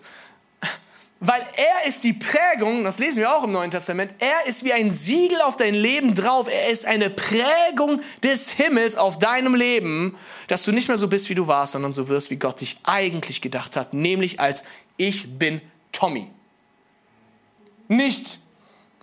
weil 1.24 1.46
er 1.56 1.88
ist 1.88 2.04
die 2.04 2.14
Prägung, 2.14 2.84
das 2.84 2.98
lesen 2.98 3.20
wir 3.20 3.34
auch 3.34 3.44
im 3.44 3.52
Neuen 3.52 3.70
Testament, 3.70 4.12
er 4.18 4.48
ist 4.48 4.64
wie 4.66 4.74
ein 4.74 4.90
Siegel 4.90 5.40
auf 5.42 5.56
dein 5.56 5.76
Leben 5.76 6.16
drauf, 6.16 6.48
er 6.52 6.70
ist 6.70 6.84
eine 6.84 7.12
Prägung 7.12 8.02
des 8.24 8.50
Himmels 8.50 8.96
auf 8.96 9.20
deinem 9.20 9.54
Leben, 9.54 10.18
dass 10.48 10.66
du 10.66 10.72
nicht 10.72 10.88
mehr 10.88 10.98
so 10.98 11.08
bist, 11.08 11.30
wie 11.30 11.36
du 11.36 11.46
warst, 11.46 11.74
sondern 11.74 11.94
so 11.94 12.08
wirst, 12.08 12.32
wie 12.32 12.38
Gott 12.38 12.60
dich 12.60 12.80
eigentlich 12.84 13.40
gedacht 13.40 13.76
hat, 13.76 13.94
nämlich 13.94 14.40
als 14.40 14.64
ich 14.98 15.38
bin 15.38 15.62
Tommy. 15.92 16.28
Nicht 17.88 18.40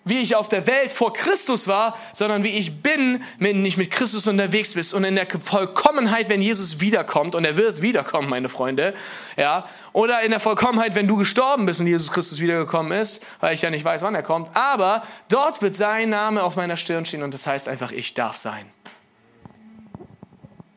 wie 0.09 0.19
ich 0.19 0.37
auf 0.37 0.49
der 0.49 0.67
Welt 0.67 0.93
vor 0.93 1.13
Christus 1.13 1.69
war, 1.69 1.99
sondern 2.13 2.45
wie 2.45 2.59
ich 2.59 2.83
bin, 2.83 3.23
wenn 3.39 3.65
ich 3.65 3.77
mit 3.77 3.91
Christus 3.91 4.27
unterwegs 4.27 4.75
bist 4.75 4.95
und 4.95 5.05
in 5.05 5.17
der 5.17 5.27
Vollkommenheit, 5.29 6.29
wenn 6.29 6.43
Jesus 6.43 6.81
wiederkommt 6.81 7.35
und 7.35 7.45
er 7.45 7.57
wird 7.57 7.83
wiederkommen, 7.83 8.29
meine 8.29 8.49
Freunde, 8.49 8.95
ja, 9.37 9.69
oder 9.93 10.23
in 10.23 10.31
der 10.31 10.41
Vollkommenheit, 10.41 10.95
wenn 10.95 11.07
du 11.07 11.17
gestorben 11.17 11.67
bist 11.67 11.81
und 11.81 11.87
Jesus 11.87 12.13
Christus 12.13 12.41
wiedergekommen 12.41 12.93
ist, 12.93 13.25
weil 13.41 13.55
ich 13.55 13.63
ja 13.63 13.71
nicht 13.71 13.85
weiß, 13.85 14.03
wann 14.03 14.15
er 14.15 14.23
kommt, 14.23 14.55
aber 14.57 15.03
dort 15.29 15.63
wird 15.63 15.75
sein 15.75 16.11
Name 16.11 16.43
auf 16.43 16.57
meiner 16.57 16.77
Stirn 16.77 17.05
stehen 17.05 17.23
und 17.23 17.35
das 17.35 17.47
heißt 17.47 17.69
einfach, 17.69 17.93
ich 17.93 18.15
darf 18.15 18.37
sein. 18.37 18.67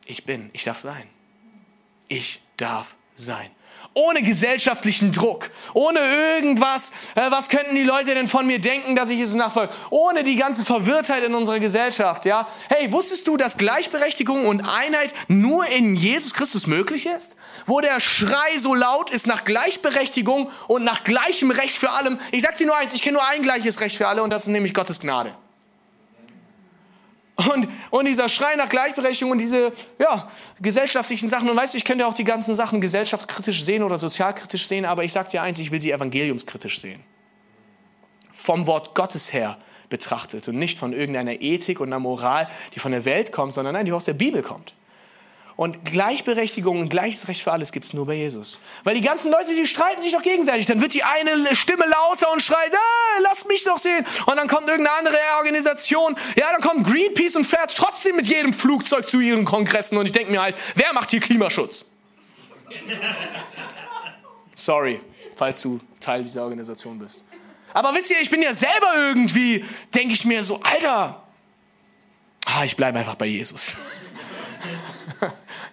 Ich 0.04 0.24
bin, 0.24 0.50
ich 0.52 0.64
darf 0.64 0.80
sein. 0.80 1.08
Ich 2.08 2.42
darf 2.56 2.96
sein 3.14 3.50
ohne 3.94 4.22
gesellschaftlichen 4.22 5.12
Druck, 5.12 5.50
ohne 5.74 6.00
irgendwas, 6.00 6.92
äh, 7.14 7.30
was 7.30 7.48
könnten 7.48 7.74
die 7.74 7.82
Leute 7.82 8.14
denn 8.14 8.28
von 8.28 8.46
mir 8.46 8.60
denken, 8.60 8.96
dass 8.96 9.10
ich 9.10 9.20
es 9.20 9.34
nachfolge, 9.34 9.72
ohne 9.90 10.24
die 10.24 10.36
ganze 10.36 10.64
Verwirrtheit 10.64 11.24
in 11.24 11.34
unserer 11.34 11.58
Gesellschaft, 11.58 12.24
ja. 12.24 12.48
Hey, 12.68 12.92
wusstest 12.92 13.28
du, 13.28 13.36
dass 13.36 13.56
Gleichberechtigung 13.56 14.46
und 14.46 14.62
Einheit 14.62 15.14
nur 15.28 15.66
in 15.66 15.96
Jesus 15.96 16.34
Christus 16.34 16.66
möglich 16.66 17.06
ist? 17.06 17.36
Wo 17.66 17.80
der 17.80 18.00
Schrei 18.00 18.58
so 18.58 18.74
laut 18.74 19.10
ist 19.10 19.26
nach 19.26 19.44
Gleichberechtigung 19.44 20.50
und 20.68 20.84
nach 20.84 21.04
gleichem 21.04 21.50
Recht 21.50 21.76
für 21.76 21.90
allem. 21.90 22.18
Ich 22.30 22.42
sag 22.42 22.56
dir 22.56 22.66
nur 22.66 22.76
eins, 22.76 22.94
ich 22.94 23.02
kenne 23.02 23.14
nur 23.14 23.26
ein 23.26 23.42
gleiches 23.42 23.80
Recht 23.80 23.96
für 23.96 24.08
alle 24.08 24.22
und 24.22 24.30
das 24.30 24.42
ist 24.42 24.48
nämlich 24.48 24.74
Gottes 24.74 25.00
Gnade. 25.00 25.34
Und, 27.34 27.68
und 27.90 28.04
dieser 28.06 28.28
Schrei 28.28 28.56
nach 28.56 28.68
Gleichberechtigung 28.68 29.32
und 29.32 29.38
diese 29.38 29.72
ja, 29.98 30.30
gesellschaftlichen 30.60 31.28
Sachen. 31.28 31.48
Und 31.48 31.56
weißt 31.56 31.72
du, 31.74 31.78
ich 31.78 31.84
könnte 31.84 32.06
auch 32.06 32.14
die 32.14 32.24
ganzen 32.24 32.54
Sachen 32.54 32.80
gesellschaftskritisch 32.80 33.64
sehen 33.64 33.82
oder 33.82 33.96
sozialkritisch 33.96 34.66
sehen, 34.66 34.84
aber 34.84 35.02
ich 35.04 35.12
sage 35.12 35.30
dir 35.30 35.42
eins, 35.42 35.58
ich 35.58 35.70
will 35.70 35.80
sie 35.80 35.92
evangeliumskritisch 35.92 36.78
sehen. 36.78 37.02
Vom 38.30 38.66
Wort 38.66 38.94
Gottes 38.94 39.32
her 39.32 39.58
betrachtet 39.88 40.48
und 40.48 40.58
nicht 40.58 40.78
von 40.78 40.92
irgendeiner 40.92 41.40
Ethik 41.40 41.80
und 41.80 41.88
einer 41.88 42.00
Moral, 42.00 42.48
die 42.74 42.80
von 42.80 42.92
der 42.92 43.04
Welt 43.04 43.32
kommt, 43.32 43.54
sondern 43.54 43.74
nein, 43.74 43.86
die 43.86 43.92
aus 43.92 44.04
der 44.04 44.14
Bibel 44.14 44.42
kommt. 44.42 44.74
Und 45.56 45.84
Gleichberechtigung 45.84 46.80
und 46.80 46.88
gleiches 46.88 47.28
Recht 47.28 47.42
für 47.42 47.52
alles 47.52 47.72
gibt 47.72 47.84
es 47.84 47.92
nur 47.92 48.06
bei 48.06 48.14
Jesus. 48.14 48.58
Weil 48.84 48.94
die 48.94 49.02
ganzen 49.02 49.30
Leute, 49.30 49.54
die 49.54 49.66
streiten 49.66 50.00
sich 50.00 50.12
doch 50.12 50.22
gegenseitig. 50.22 50.66
Dann 50.66 50.80
wird 50.80 50.94
die 50.94 51.04
eine 51.04 51.54
Stimme 51.54 51.84
lauter 51.86 52.32
und 52.32 52.42
schreit, 52.42 52.72
ah, 52.74 53.20
lasst 53.22 53.46
mich 53.48 53.62
doch 53.64 53.78
sehen. 53.78 54.06
Und 54.26 54.36
dann 54.36 54.48
kommt 54.48 54.68
irgendeine 54.68 54.98
andere 54.98 55.18
Organisation. 55.38 56.16
Ja, 56.36 56.50
dann 56.52 56.60
kommt 56.60 56.86
Greenpeace 56.86 57.36
und 57.36 57.44
fährt 57.44 57.76
trotzdem 57.76 58.16
mit 58.16 58.28
jedem 58.28 58.52
Flugzeug 58.52 59.08
zu 59.08 59.20
ihren 59.20 59.44
Kongressen. 59.44 59.98
Und 59.98 60.06
ich 60.06 60.12
denke 60.12 60.32
mir 60.32 60.40
halt, 60.40 60.56
wer 60.74 60.92
macht 60.92 61.10
hier 61.10 61.20
Klimaschutz? 61.20 61.86
Sorry, 64.54 65.00
falls 65.36 65.60
du 65.60 65.80
Teil 66.00 66.22
dieser 66.22 66.44
Organisation 66.44 66.98
bist. 66.98 67.24
Aber 67.74 67.94
wisst 67.94 68.10
ihr, 68.10 68.20
ich 68.20 68.30
bin 68.30 68.42
ja 68.42 68.52
selber 68.52 68.92
irgendwie, 68.96 69.64
denke 69.94 70.14
ich 70.14 70.24
mir 70.24 70.42
so, 70.42 70.60
Alter, 70.62 71.22
ah, 72.44 72.64
ich 72.64 72.76
bleibe 72.76 72.98
einfach 72.98 73.14
bei 73.14 73.26
Jesus. 73.26 73.76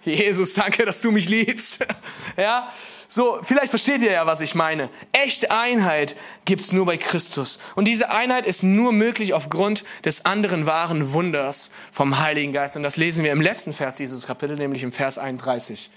Jesus, 0.04 0.54
danke, 0.54 0.84
dass 0.84 1.00
du 1.00 1.10
mich 1.10 1.28
liebst. 1.28 1.86
ja, 2.36 2.72
so, 3.12 3.40
vielleicht 3.42 3.70
versteht 3.70 4.02
ihr 4.02 4.12
ja, 4.12 4.26
was 4.26 4.40
ich 4.40 4.54
meine. 4.54 4.88
Echte 5.10 5.50
Einheit 5.50 6.14
gibt's 6.44 6.72
nur 6.72 6.86
bei 6.86 6.96
Christus. 6.96 7.58
Und 7.74 7.86
diese 7.86 8.10
Einheit 8.10 8.46
ist 8.46 8.62
nur 8.62 8.92
möglich 8.92 9.34
aufgrund 9.34 9.84
des 10.04 10.24
anderen 10.24 10.64
wahren 10.66 11.12
Wunders 11.12 11.72
vom 11.90 12.20
Heiligen 12.20 12.52
Geist. 12.52 12.76
Und 12.76 12.84
das 12.84 12.96
lesen 12.96 13.24
wir 13.24 13.32
im 13.32 13.40
letzten 13.40 13.72
Vers 13.72 13.96
dieses 13.96 14.28
Kapitels, 14.28 14.60
nämlich 14.60 14.84
im 14.84 14.92
Vers 14.92 15.18
31. 15.18 15.90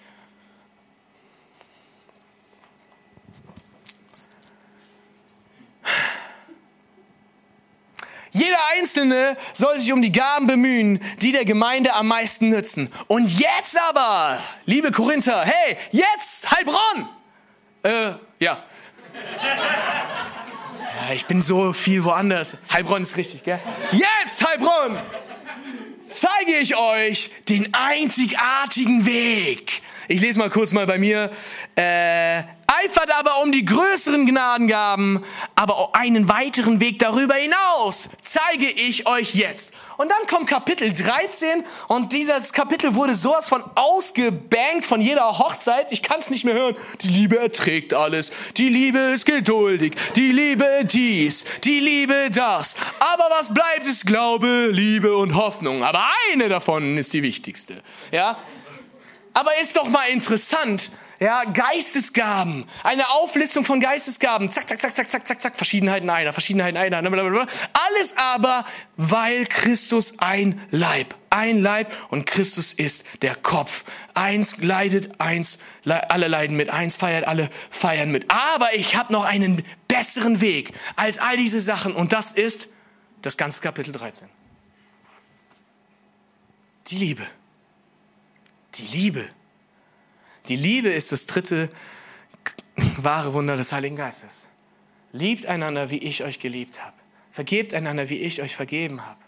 Jeder 8.34 8.58
Einzelne 8.76 9.38
soll 9.54 9.78
sich 9.80 9.94
um 9.94 10.02
die 10.02 10.12
Gaben 10.12 10.48
bemühen, 10.48 11.00
die 11.22 11.32
der 11.32 11.46
Gemeinde 11.46 11.94
am 11.94 12.08
meisten 12.08 12.50
nützen. 12.50 12.92
Und 13.08 13.40
jetzt 13.40 13.80
aber, 13.90 14.44
liebe 14.66 14.92
Korinther, 14.92 15.46
hey, 15.46 15.78
jetzt 15.92 16.50
Heilbronn! 16.52 17.10
Äh, 17.84 17.90
ja. 17.90 18.18
ja. 18.40 18.64
Ich 21.14 21.26
bin 21.28 21.42
so 21.42 21.74
viel 21.74 22.04
woanders. 22.04 22.58
Heilbronn 22.72 23.04
ist 23.04 23.18
richtig, 23.18 23.44
gell? 23.44 23.60
Jetzt 23.92 24.44
Heilbronn! 24.44 25.00
Zeige 26.10 26.58
ich 26.60 26.76
euch 26.76 27.30
den 27.50 27.72
einzigartigen 27.74 29.06
Weg. 29.06 29.84
Ich 30.08 30.22
lese 30.22 30.40
mal 30.40 30.50
kurz 30.50 30.74
mal 30.74 30.88
bei 30.88 30.98
mir. 30.98 31.32
Äh, 31.76 32.44
Eifert 32.82 33.12
aber 33.20 33.42
um 33.42 33.52
die 33.52 33.66
größeren 33.66 34.26
Gnadengaben, 34.26 35.24
aber 35.56 35.90
einen 35.94 36.28
weiteren 36.28 36.80
Weg 36.80 37.00
darüber 37.00 37.36
hinaus 37.36 38.10
zeige 38.22 38.70
ich 38.70 39.08
euch 39.08 39.36
jetzt. 39.36 39.74
Und 39.98 40.10
dann 40.10 40.26
kommt 40.28 40.48
Kapitel 40.48 40.92
13 40.92 41.64
und 41.88 42.14
dieses 42.14 42.52
Kapitel 42.52 42.96
wurde 42.96 43.14
sowas 43.14 43.48
von 43.48 43.64
ausgebankt 43.76 44.86
von 44.86 45.02
jeder 45.02 45.38
Hochzeit. 45.38 45.92
Ich 45.92 46.02
kann 46.02 46.20
es 46.20 46.30
nicht 46.30 46.46
mehr 46.46 46.56
hören. 46.56 46.76
Die 47.02 47.10
Liebe 47.10 47.38
erträgt 47.38 47.94
alles. 47.94 48.32
Die 48.58 48.70
Liebe 48.70 48.98
ist 49.00 49.26
geduldig. 49.26 49.94
Die 50.16 50.32
Liebe 50.32 50.82
dies. 50.84 51.46
Die 51.64 51.80
Liebe 51.80 52.30
das. 52.34 52.76
Aber 53.00 53.28
was 53.30 53.54
bleibt 53.54 53.88
ist 53.88 54.08
Glaube, 54.08 54.70
Liebe 54.72 55.16
und 55.16 55.36
Hoffnung. 55.36 55.84
Aber 55.84 56.06
eine 56.32 56.50
davon 56.50 56.98
ist 56.98 57.14
die 57.14 57.22
wichtigste. 57.22 57.82
Ja? 58.12 58.38
Aber 59.34 59.58
ist 59.60 59.76
doch 59.76 59.90
mal 59.90 60.06
interessant, 60.10 60.92
ja, 61.20 61.44
Geistesgaben, 61.46 62.66
eine 62.84 63.10
Auflistung 63.10 63.66
von 63.66 63.80
Geistesgaben, 63.80 64.52
zack, 64.52 64.70
zack, 64.70 64.80
zack, 64.80 64.96
zack, 64.96 65.10
zack, 65.10 65.28
zack, 65.28 65.42
zack, 65.42 65.56
Verschiedenheiten 65.56 66.10
einer, 66.10 66.34
Verschiedenheiten 66.34 66.78
einer, 66.78 67.02
blablabla. 67.02 67.48
alles 67.88 68.16
aber, 68.18 68.64
weil 68.96 69.46
Christus 69.48 70.20
ein 70.20 70.62
Leib, 70.70 71.16
ein 71.32 71.62
Leib 71.62 71.92
und 72.10 72.28
Christus 72.28 72.74
ist 72.74 73.06
der 73.24 73.36
Kopf. 73.36 73.86
Eins 74.14 74.58
leidet, 74.58 75.20
eins, 75.20 75.58
alle 75.86 76.28
leiden 76.28 76.56
mit, 76.56 76.70
eins 76.70 76.96
feiert, 76.96 77.26
alle 77.28 77.50
feiern 77.72 78.12
mit. 78.12 78.30
Aber 78.30 78.76
ich 78.76 78.96
habe 78.96 79.12
noch 79.12 79.26
einen 79.26 79.66
besseren 79.88 80.42
Weg 80.42 80.74
als 80.96 81.18
all 81.18 81.38
diese 81.38 81.60
Sachen 81.60 81.96
und 81.96 82.14
das 82.14 82.34
ist 82.34 82.70
das 83.24 83.38
ganze 83.38 83.62
Kapitel 83.62 83.94
13. 83.94 84.30
Die 86.88 86.98
Liebe. 86.98 87.26
Die 88.76 88.88
Liebe. 88.88 89.30
Die 90.48 90.56
Liebe 90.56 90.90
ist 90.90 91.12
das 91.12 91.26
dritte 91.26 91.70
wahre 92.98 93.34
Wunder 93.34 93.56
des 93.56 93.72
Heiligen 93.72 93.96
Geistes. 93.96 94.50
Liebt 95.12 95.46
einander, 95.46 95.90
wie 95.92 96.00
ich 96.00 96.24
euch 96.24 96.40
geliebt 96.40 96.84
habe. 96.84 96.96
Vergebt 97.32 97.74
einander, 97.74 98.10
wie 98.10 98.20
ich 98.20 98.42
euch 98.42 98.56
vergeben 98.56 99.06
habe. 99.06 99.20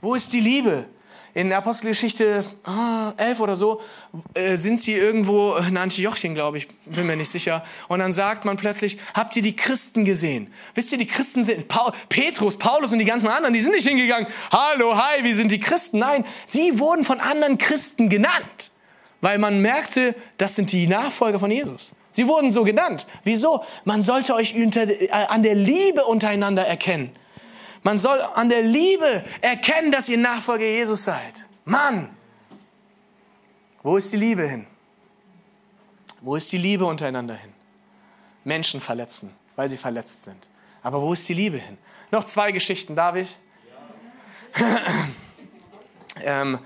Wo 0.00 0.14
ist 0.14 0.32
die 0.32 0.40
Liebe? 0.40 0.86
In 1.34 1.48
der 1.48 1.58
Apostelgeschichte 1.58 2.44
ah, 2.62 3.12
11 3.16 3.40
oder 3.40 3.56
so 3.56 3.82
äh, 4.34 4.56
sind 4.56 4.80
sie 4.80 4.92
irgendwo 4.92 5.56
in 5.56 5.76
Antiochien, 5.76 6.34
glaube 6.34 6.58
ich, 6.58 6.68
bin 6.84 7.06
mir 7.06 7.16
nicht 7.16 7.30
sicher. 7.30 7.64
Und 7.88 7.98
dann 7.98 8.12
sagt 8.12 8.44
man 8.44 8.56
plötzlich, 8.56 8.98
habt 9.14 9.34
ihr 9.34 9.42
die 9.42 9.56
Christen 9.56 10.04
gesehen? 10.04 10.52
Wisst 10.74 10.92
ihr, 10.92 10.98
die 10.98 11.08
Christen 11.08 11.42
sind, 11.42 11.66
Paul, 11.66 11.92
Petrus, 12.08 12.56
Paulus 12.56 12.92
und 12.92 13.00
die 13.00 13.04
ganzen 13.04 13.26
anderen, 13.26 13.52
die 13.52 13.60
sind 13.60 13.72
nicht 13.72 13.86
hingegangen, 13.86 14.28
hallo, 14.52 14.96
hi, 14.96 15.24
wie 15.24 15.34
sind 15.34 15.50
die 15.50 15.58
Christen? 15.58 15.98
Nein, 15.98 16.24
sie 16.46 16.78
wurden 16.78 17.04
von 17.04 17.18
anderen 17.18 17.58
Christen 17.58 18.08
genannt 18.08 18.70
weil 19.24 19.38
man 19.38 19.62
merkte, 19.62 20.14
das 20.36 20.54
sind 20.54 20.70
die 20.70 20.86
Nachfolger 20.86 21.40
von 21.40 21.50
Jesus. 21.50 21.94
Sie 22.10 22.28
wurden 22.28 22.52
so 22.52 22.62
genannt. 22.62 23.06
Wieso? 23.22 23.64
Man 23.86 24.02
sollte 24.02 24.34
euch 24.34 24.54
unter, 24.54 24.86
äh, 24.86 25.08
an 25.08 25.42
der 25.42 25.54
Liebe 25.54 26.04
untereinander 26.04 26.66
erkennen. 26.66 27.10
Man 27.82 27.96
soll 27.96 28.20
an 28.20 28.50
der 28.50 28.60
Liebe 28.60 29.24
erkennen, 29.40 29.90
dass 29.90 30.10
ihr 30.10 30.18
Nachfolger 30.18 30.66
Jesus 30.66 31.04
seid. 31.04 31.46
Mann, 31.64 32.14
wo 33.82 33.96
ist 33.96 34.12
die 34.12 34.18
Liebe 34.18 34.46
hin? 34.46 34.66
Wo 36.20 36.36
ist 36.36 36.52
die 36.52 36.58
Liebe 36.58 36.84
untereinander 36.84 37.34
hin? 37.34 37.54
Menschen 38.44 38.82
verletzen, 38.82 39.34
weil 39.56 39.70
sie 39.70 39.78
verletzt 39.78 40.24
sind. 40.24 40.50
Aber 40.82 41.00
wo 41.00 41.14
ist 41.14 41.26
die 41.30 41.34
Liebe 41.34 41.56
hin? 41.56 41.78
Noch 42.10 42.24
zwei 42.24 42.52
Geschichten, 42.52 42.94
darf 42.94 43.16
ich? 43.16 43.34
Ja. 44.58 44.82
ähm, 46.42 46.58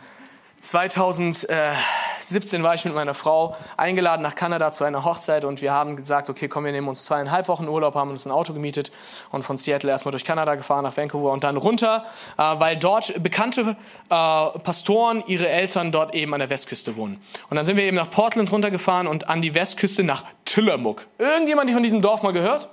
2017 2.21 2.63
war 2.63 2.75
ich 2.75 2.85
mit 2.85 2.95
meiner 2.95 3.15
Frau 3.15 3.57
eingeladen 3.77 4.23
nach 4.23 4.35
Kanada 4.35 4.73
zu 4.73 4.85
einer 4.85 5.05
Hochzeit 5.05 5.45
und 5.45 5.63
wir 5.63 5.73
haben 5.73 5.97
gesagt, 5.97 6.29
okay, 6.29 6.49
komm, 6.49 6.65
wir 6.65 6.73
nehmen 6.73 6.89
uns 6.89 7.05
zweieinhalb 7.05 7.49
Wochen 7.49 7.69
Urlaub, 7.69 7.95
haben 7.95 8.11
uns 8.11 8.27
ein 8.27 8.33
Auto 8.33 8.53
gemietet 8.53 8.91
und 9.31 9.45
von 9.45 9.57
Seattle 9.57 9.91
erstmal 9.91 10.11
durch 10.11 10.25
Kanada 10.25 10.57
gefahren 10.57 10.83
nach 10.83 10.97
Vancouver 10.97 11.33
und 11.33 11.45
dann 11.45 11.57
runter, 11.57 12.05
äh, 12.37 12.43
weil 12.43 12.77
dort 12.77 13.23
bekannte 13.23 13.61
äh, 13.61 13.75
Pastoren 14.09 15.23
ihre 15.27 15.49
Eltern 15.49 15.93
dort 15.93 16.15
eben 16.15 16.35
an 16.35 16.41
der 16.41 16.51
Westküste 16.51 16.97
wohnen. 16.97 17.23
Und 17.51 17.57
dann 17.57 17.65
sind 17.65 17.77
wir 17.77 17.85
eben 17.85 17.97
nach 17.97 18.11
Portland 18.11 18.51
runtergefahren 18.51 19.07
und 19.07 19.29
an 19.29 19.41
die 19.41 19.55
Westküste 19.55 20.03
nach 20.03 20.25
Tillamook. 20.45 21.07
Irgendjemand 21.19 21.71
von 21.71 21.83
diesem 21.83 22.03
Dorf 22.03 22.23
mal 22.23 22.33
gehört? 22.33 22.69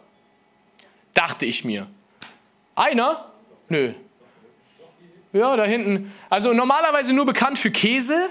Dachte 1.14 1.46
ich 1.46 1.64
mir. 1.64 1.88
Einer? 2.76 3.26
Nö, 3.70 3.94
ja, 5.36 5.58
da 5.58 5.66
hinten. 5.66 6.14
Also 6.30 6.54
normalerweise 6.54 7.14
nur 7.14 7.26
bekannt 7.26 7.60
für 7.60 7.70
Käse, 7.70 8.30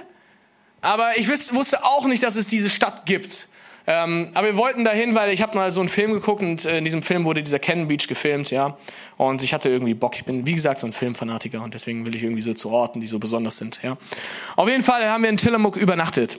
aber 0.85 1.16
ich 1.16 1.28
wusste 1.28 1.82
auch 1.85 2.07
nicht, 2.07 2.22
dass 2.22 2.37
es 2.37 2.47
diese 2.47 2.70
Stadt 2.70 3.07
gibt. 3.07 3.49
Ähm, 3.87 4.30
aber 4.32 4.49
wir 4.49 4.57
wollten 4.57 4.85
dahin, 4.85 5.14
weil 5.14 5.30
ich 5.30 5.43
habe 5.43 5.57
mal 5.57 5.70
so 5.70 5.80
einen 5.80 5.91
Film 5.91 6.12
geguckt 6.12 6.43
und 6.43 6.64
äh, 6.64 6.78
in 6.78 6.85
diesem 6.85 7.03
Film 7.03 7.24
wurde 7.24 7.43
dieser 7.43 7.59
Cannon 7.59 7.87
Beach 7.87 8.07
gefilmt, 8.09 8.51
ja. 8.51 8.78
Und 9.18 9.43
ich 9.43 9.53
hatte 9.53 9.68
irgendwie 9.68 9.93
Bock. 9.93 10.16
Ich 10.16 10.24
bin, 10.24 10.47
wie 10.47 10.55
gesagt, 10.55 10.80
so 10.80 10.87
ein 10.87 10.95
Filmfanatiker 10.95 11.62
und 11.62 11.74
deswegen 11.74 12.07
will 12.07 12.14
ich 12.14 12.22
irgendwie 12.22 12.41
so 12.41 12.55
zu 12.55 12.70
Orten, 12.70 13.01
die 13.01 13.07
so 13.07 13.18
besonders 13.18 13.59
sind, 13.59 13.80
ja. 13.82 13.99
Auf 14.57 14.68
jeden 14.68 14.82
Fall 14.82 15.07
haben 15.09 15.22
wir 15.22 15.30
in 15.30 15.37
Tillamook 15.37 15.76
übernachtet 15.76 16.39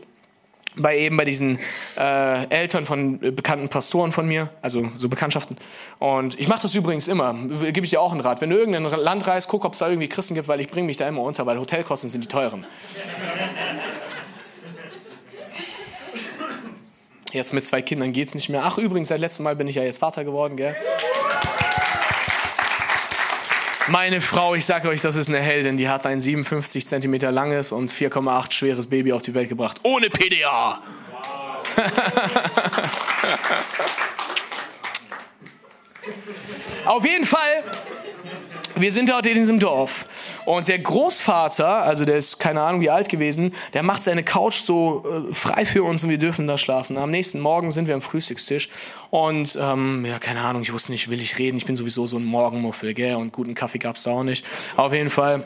bei 0.77 0.97
eben 0.97 1.17
bei 1.17 1.25
diesen 1.25 1.59
äh, 1.97 2.47
Eltern 2.49 2.85
von 2.85 3.21
äh, 3.23 3.31
bekannten 3.31 3.69
Pastoren 3.69 4.11
von 4.11 4.27
mir, 4.27 4.49
also 4.61 4.91
so 4.95 5.07
Bekanntschaften. 5.07 5.57
Und 5.99 6.39
ich 6.39 6.47
mache 6.47 6.63
das 6.63 6.75
übrigens 6.75 7.07
immer, 7.07 7.33
gebe 7.33 7.85
ich 7.85 7.91
dir 7.91 8.01
auch 8.01 8.11
einen 8.11 8.21
Rat. 8.21 8.41
Wenn 8.41 8.49
du 8.49 8.57
irgendein 8.57 8.83
Land 8.83 9.27
reist, 9.27 9.47
guck, 9.49 9.65
ob 9.65 9.73
es 9.73 9.79
da 9.79 9.87
irgendwie 9.87 10.09
Christen 10.09 10.33
gibt, 10.33 10.47
weil 10.47 10.59
ich 10.59 10.69
bringe 10.69 10.87
mich 10.87 10.97
da 10.97 11.07
immer 11.07 11.21
unter, 11.21 11.45
weil 11.45 11.57
Hotelkosten 11.59 12.09
sind 12.09 12.23
die 12.23 12.27
teuren. 12.27 12.65
Jetzt 17.35 17.53
mit 17.53 17.65
zwei 17.65 17.81
Kindern 17.81 18.13
geht's 18.13 18.33
nicht 18.33 18.47
mehr. 18.47 18.63
Ach 18.63 18.77
übrigens, 18.77 19.09
seit 19.09 19.19
letztem 19.19 19.43
Mal 19.43 19.57
bin 19.57 19.67
ich 19.67 19.75
ja 19.75 19.83
jetzt 19.83 19.97
Vater 19.97 20.23
geworden, 20.23 20.55
gell? 20.55 20.73
Meine 23.87 24.21
Frau, 24.21 24.55
ich 24.55 24.65
sage 24.65 24.87
euch, 24.87 25.01
das 25.01 25.17
ist 25.17 25.27
eine 25.27 25.39
Heldin, 25.39 25.75
die 25.75 25.89
hat 25.89 26.05
ein 26.05 26.21
57 26.21 26.87
Zentimeter 26.87 27.33
langes 27.33 27.73
und 27.73 27.91
4,8 27.91 28.53
schweres 28.53 28.87
Baby 28.87 29.11
auf 29.11 29.21
die 29.21 29.33
Welt 29.33 29.49
gebracht. 29.49 29.81
Ohne 29.83 30.09
PDA. 30.09 30.81
auf 36.85 37.05
jeden 37.05 37.25
Fall 37.25 37.65
wir 38.75 38.91
sind 38.91 39.09
dort 39.09 39.25
in 39.25 39.35
diesem 39.35 39.59
Dorf 39.59 40.05
und 40.45 40.67
der 40.67 40.79
Großvater, 40.79 41.67
also 41.67 42.05
der 42.05 42.17
ist 42.17 42.39
keine 42.39 42.61
Ahnung 42.61 42.81
wie 42.81 42.89
alt 42.89 43.09
gewesen, 43.09 43.53
der 43.73 43.83
macht 43.83 44.03
seine 44.03 44.23
Couch 44.23 44.61
so 44.61 45.05
äh, 45.29 45.33
frei 45.33 45.65
für 45.65 45.83
uns 45.83 46.03
und 46.03 46.09
wir 46.09 46.17
dürfen 46.17 46.47
da 46.47 46.57
schlafen. 46.57 46.97
Am 46.97 47.11
nächsten 47.11 47.39
Morgen 47.39 47.71
sind 47.71 47.87
wir 47.87 47.95
am 47.95 48.01
Frühstückstisch 48.01 48.69
und 49.09 49.57
ähm, 49.59 50.05
ja, 50.05 50.19
keine 50.19 50.41
Ahnung, 50.41 50.61
ich 50.61 50.73
wusste 50.73 50.91
nicht, 50.91 51.09
will 51.09 51.21
ich 51.21 51.37
reden, 51.37 51.57
ich 51.57 51.65
bin 51.65 51.75
sowieso 51.75 52.05
so 52.05 52.17
ein 52.17 52.25
Morgenmuffel, 52.25 52.93
gell, 52.93 53.15
und 53.15 53.31
guten 53.31 53.55
Kaffee 53.55 53.79
gab's 53.79 54.03
da 54.03 54.11
auch 54.11 54.23
nicht. 54.23 54.45
Auf 54.75 54.93
jeden 54.93 55.09
Fall 55.09 55.45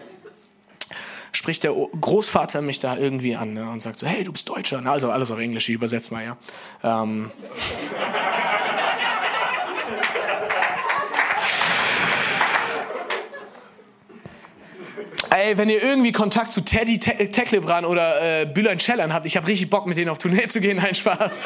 spricht 1.31 1.63
der 1.63 1.73
Großvater 1.73 2.61
mich 2.61 2.79
da 2.79 2.97
irgendwie 2.97 3.35
an 3.35 3.53
ne, 3.53 3.69
und 3.69 3.81
sagt 3.81 3.99
so, 3.99 4.07
hey, 4.07 4.23
du 4.23 4.31
bist 4.31 4.49
Deutscher. 4.49 4.81
Also 4.85 5.11
alles 5.11 5.31
auf 5.31 5.39
Englisch, 5.39 5.69
ich 5.69 5.75
übersetze 5.75 6.13
mal, 6.13 6.23
ja. 6.23 6.37
Ähm, 6.83 7.31
Ey, 15.31 15.57
wenn 15.57 15.69
ihr 15.69 15.81
irgendwie 15.81 16.11
Kontakt 16.11 16.51
zu 16.51 16.61
Teddy 16.61 16.97
Te 16.97 17.29
Teklebran 17.31 17.85
oder 17.85 18.41
äh, 18.41 18.45
Bülent 18.45 18.81
Ceylan 18.81 19.13
habt, 19.13 19.25
ich 19.25 19.37
habe 19.37 19.47
richtig 19.47 19.69
Bock, 19.69 19.85
mit 19.85 19.97
denen 19.97 20.09
auf 20.09 20.17
Tournee 20.17 20.47
zu 20.47 20.59
gehen. 20.59 20.77
Nein, 20.81 20.95
Spaß. 20.95 21.39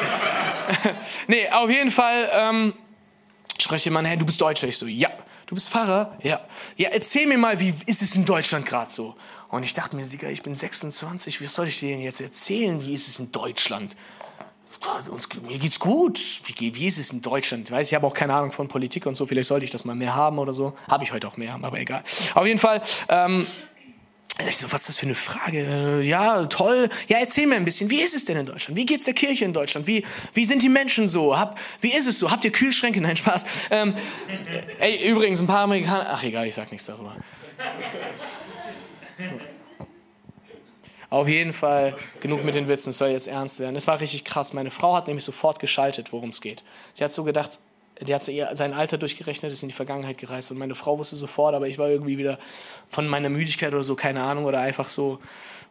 nee, 1.28 1.48
auf 1.50 1.68
jeden 1.70 1.90
Fall 1.90 2.30
ähm, 2.32 2.72
spreche 3.58 3.84
jemand, 3.84 4.08
hey, 4.08 4.16
du 4.16 4.24
bist 4.24 4.40
Deutscher. 4.40 4.68
Ich 4.68 4.78
so, 4.78 4.86
ja. 4.86 5.10
Du 5.46 5.54
bist 5.54 5.68
Pfarrer? 5.68 6.16
Ja. 6.22 6.40
Ja, 6.76 6.88
erzähl 6.88 7.26
mir 7.26 7.36
mal, 7.36 7.60
wie 7.60 7.74
ist 7.84 8.00
es 8.00 8.14
in 8.14 8.24
Deutschland 8.24 8.64
gerade 8.64 8.90
so? 8.90 9.14
Und 9.50 9.62
ich 9.62 9.74
dachte 9.74 9.94
mir, 9.94 10.06
Digga, 10.06 10.28
ich 10.28 10.42
bin 10.42 10.54
26, 10.54 11.42
wie 11.42 11.46
soll 11.46 11.68
ich 11.68 11.78
dir 11.78 11.90
denn 11.90 12.00
jetzt 12.00 12.22
erzählen, 12.22 12.80
wie 12.80 12.94
ist 12.94 13.08
es 13.08 13.18
in 13.18 13.30
Deutschland? 13.30 13.94
Uns, 15.10 15.28
mir 15.46 15.58
geht's 15.58 15.78
gut. 15.78 16.18
Wie, 16.44 16.74
wie 16.74 16.86
ist 16.86 16.98
es 16.98 17.10
in 17.10 17.22
Deutschland? 17.22 17.68
Ich 17.68 17.74
weiß, 17.74 17.88
ich 17.88 17.94
habe 17.94 18.06
auch 18.06 18.14
keine 18.14 18.34
Ahnung 18.34 18.52
von 18.52 18.68
Politik 18.68 19.06
und 19.06 19.14
so. 19.14 19.26
Vielleicht 19.26 19.48
sollte 19.48 19.64
ich 19.64 19.70
das 19.70 19.84
mal 19.84 19.94
mehr 19.94 20.14
haben 20.14 20.38
oder 20.38 20.52
so. 20.52 20.74
Habe 20.88 21.04
ich 21.04 21.12
heute 21.12 21.28
auch 21.28 21.36
mehr, 21.36 21.58
aber 21.60 21.78
egal. 21.78 22.02
Auf 22.34 22.46
jeden 22.46 22.58
Fall. 22.58 22.82
Ähm, 23.08 23.46
ich 24.48 24.56
so, 24.56 24.70
was 24.72 24.82
ist 24.82 24.88
das 24.88 24.98
für 24.98 25.06
eine 25.06 25.14
Frage? 25.14 26.02
Ja, 26.02 26.46
toll. 26.46 26.88
Ja, 27.08 27.18
erzähl 27.18 27.46
mir 27.46 27.54
ein 27.54 27.64
bisschen. 27.64 27.88
Wie 27.88 28.02
ist 28.02 28.14
es 28.14 28.24
denn 28.24 28.36
in 28.36 28.46
Deutschland? 28.46 28.76
Wie 28.76 28.84
geht's 28.84 29.04
der 29.04 29.14
Kirche 29.14 29.44
in 29.44 29.52
Deutschland? 29.52 29.86
Wie, 29.86 30.04
wie 30.32 30.44
sind 30.44 30.62
die 30.62 30.68
Menschen 30.68 31.06
so? 31.06 31.38
Hab, 31.38 31.58
wie 31.80 31.92
ist 31.92 32.06
es 32.06 32.18
so? 32.18 32.30
Habt 32.30 32.44
ihr 32.44 32.50
Kühlschränke? 32.50 33.00
Nein, 33.02 33.16
Spaß. 33.16 33.44
Ähm, 33.70 33.94
ey, 34.80 35.08
übrigens, 35.08 35.40
ein 35.40 35.46
paar 35.46 35.60
Amerikaner. 35.60 36.06
Ach, 36.10 36.22
egal, 36.24 36.46
ich 36.48 36.54
sag 36.54 36.72
nichts 36.72 36.86
darüber. 36.86 37.16
Auf 41.10 41.28
jeden 41.28 41.52
Fall 41.52 41.96
genug 42.18 42.42
mit 42.42 42.56
den 42.56 42.66
Witzen, 42.66 42.90
es 42.90 42.98
soll 42.98 43.10
jetzt 43.10 43.28
ernst 43.28 43.60
werden. 43.60 43.76
Es 43.76 43.86
war 43.86 44.00
richtig 44.00 44.24
krass. 44.24 44.52
Meine 44.52 44.72
Frau 44.72 44.96
hat 44.96 45.06
nämlich 45.06 45.24
sofort 45.24 45.60
geschaltet, 45.60 46.12
worum 46.12 46.30
es 46.30 46.40
geht. 46.40 46.64
Sie 46.94 47.04
hat 47.04 47.12
so 47.12 47.22
gedacht, 47.22 47.60
der 48.00 48.16
hat 48.16 48.24
sein 48.24 48.74
Alter 48.74 48.98
durchgerechnet, 48.98 49.52
ist 49.52 49.62
in 49.62 49.68
die 49.68 49.74
Vergangenheit 49.74 50.18
gereist 50.18 50.50
und 50.50 50.58
meine 50.58 50.74
Frau 50.74 50.98
wusste 50.98 51.16
sofort, 51.16 51.54
aber 51.54 51.68
ich 51.68 51.78
war 51.78 51.88
irgendwie 51.88 52.18
wieder 52.18 52.38
von 52.88 53.06
meiner 53.06 53.30
Müdigkeit 53.30 53.72
oder 53.72 53.84
so, 53.84 53.94
keine 53.94 54.22
Ahnung, 54.22 54.44
oder 54.44 54.60
einfach 54.60 54.88
so 54.88 55.20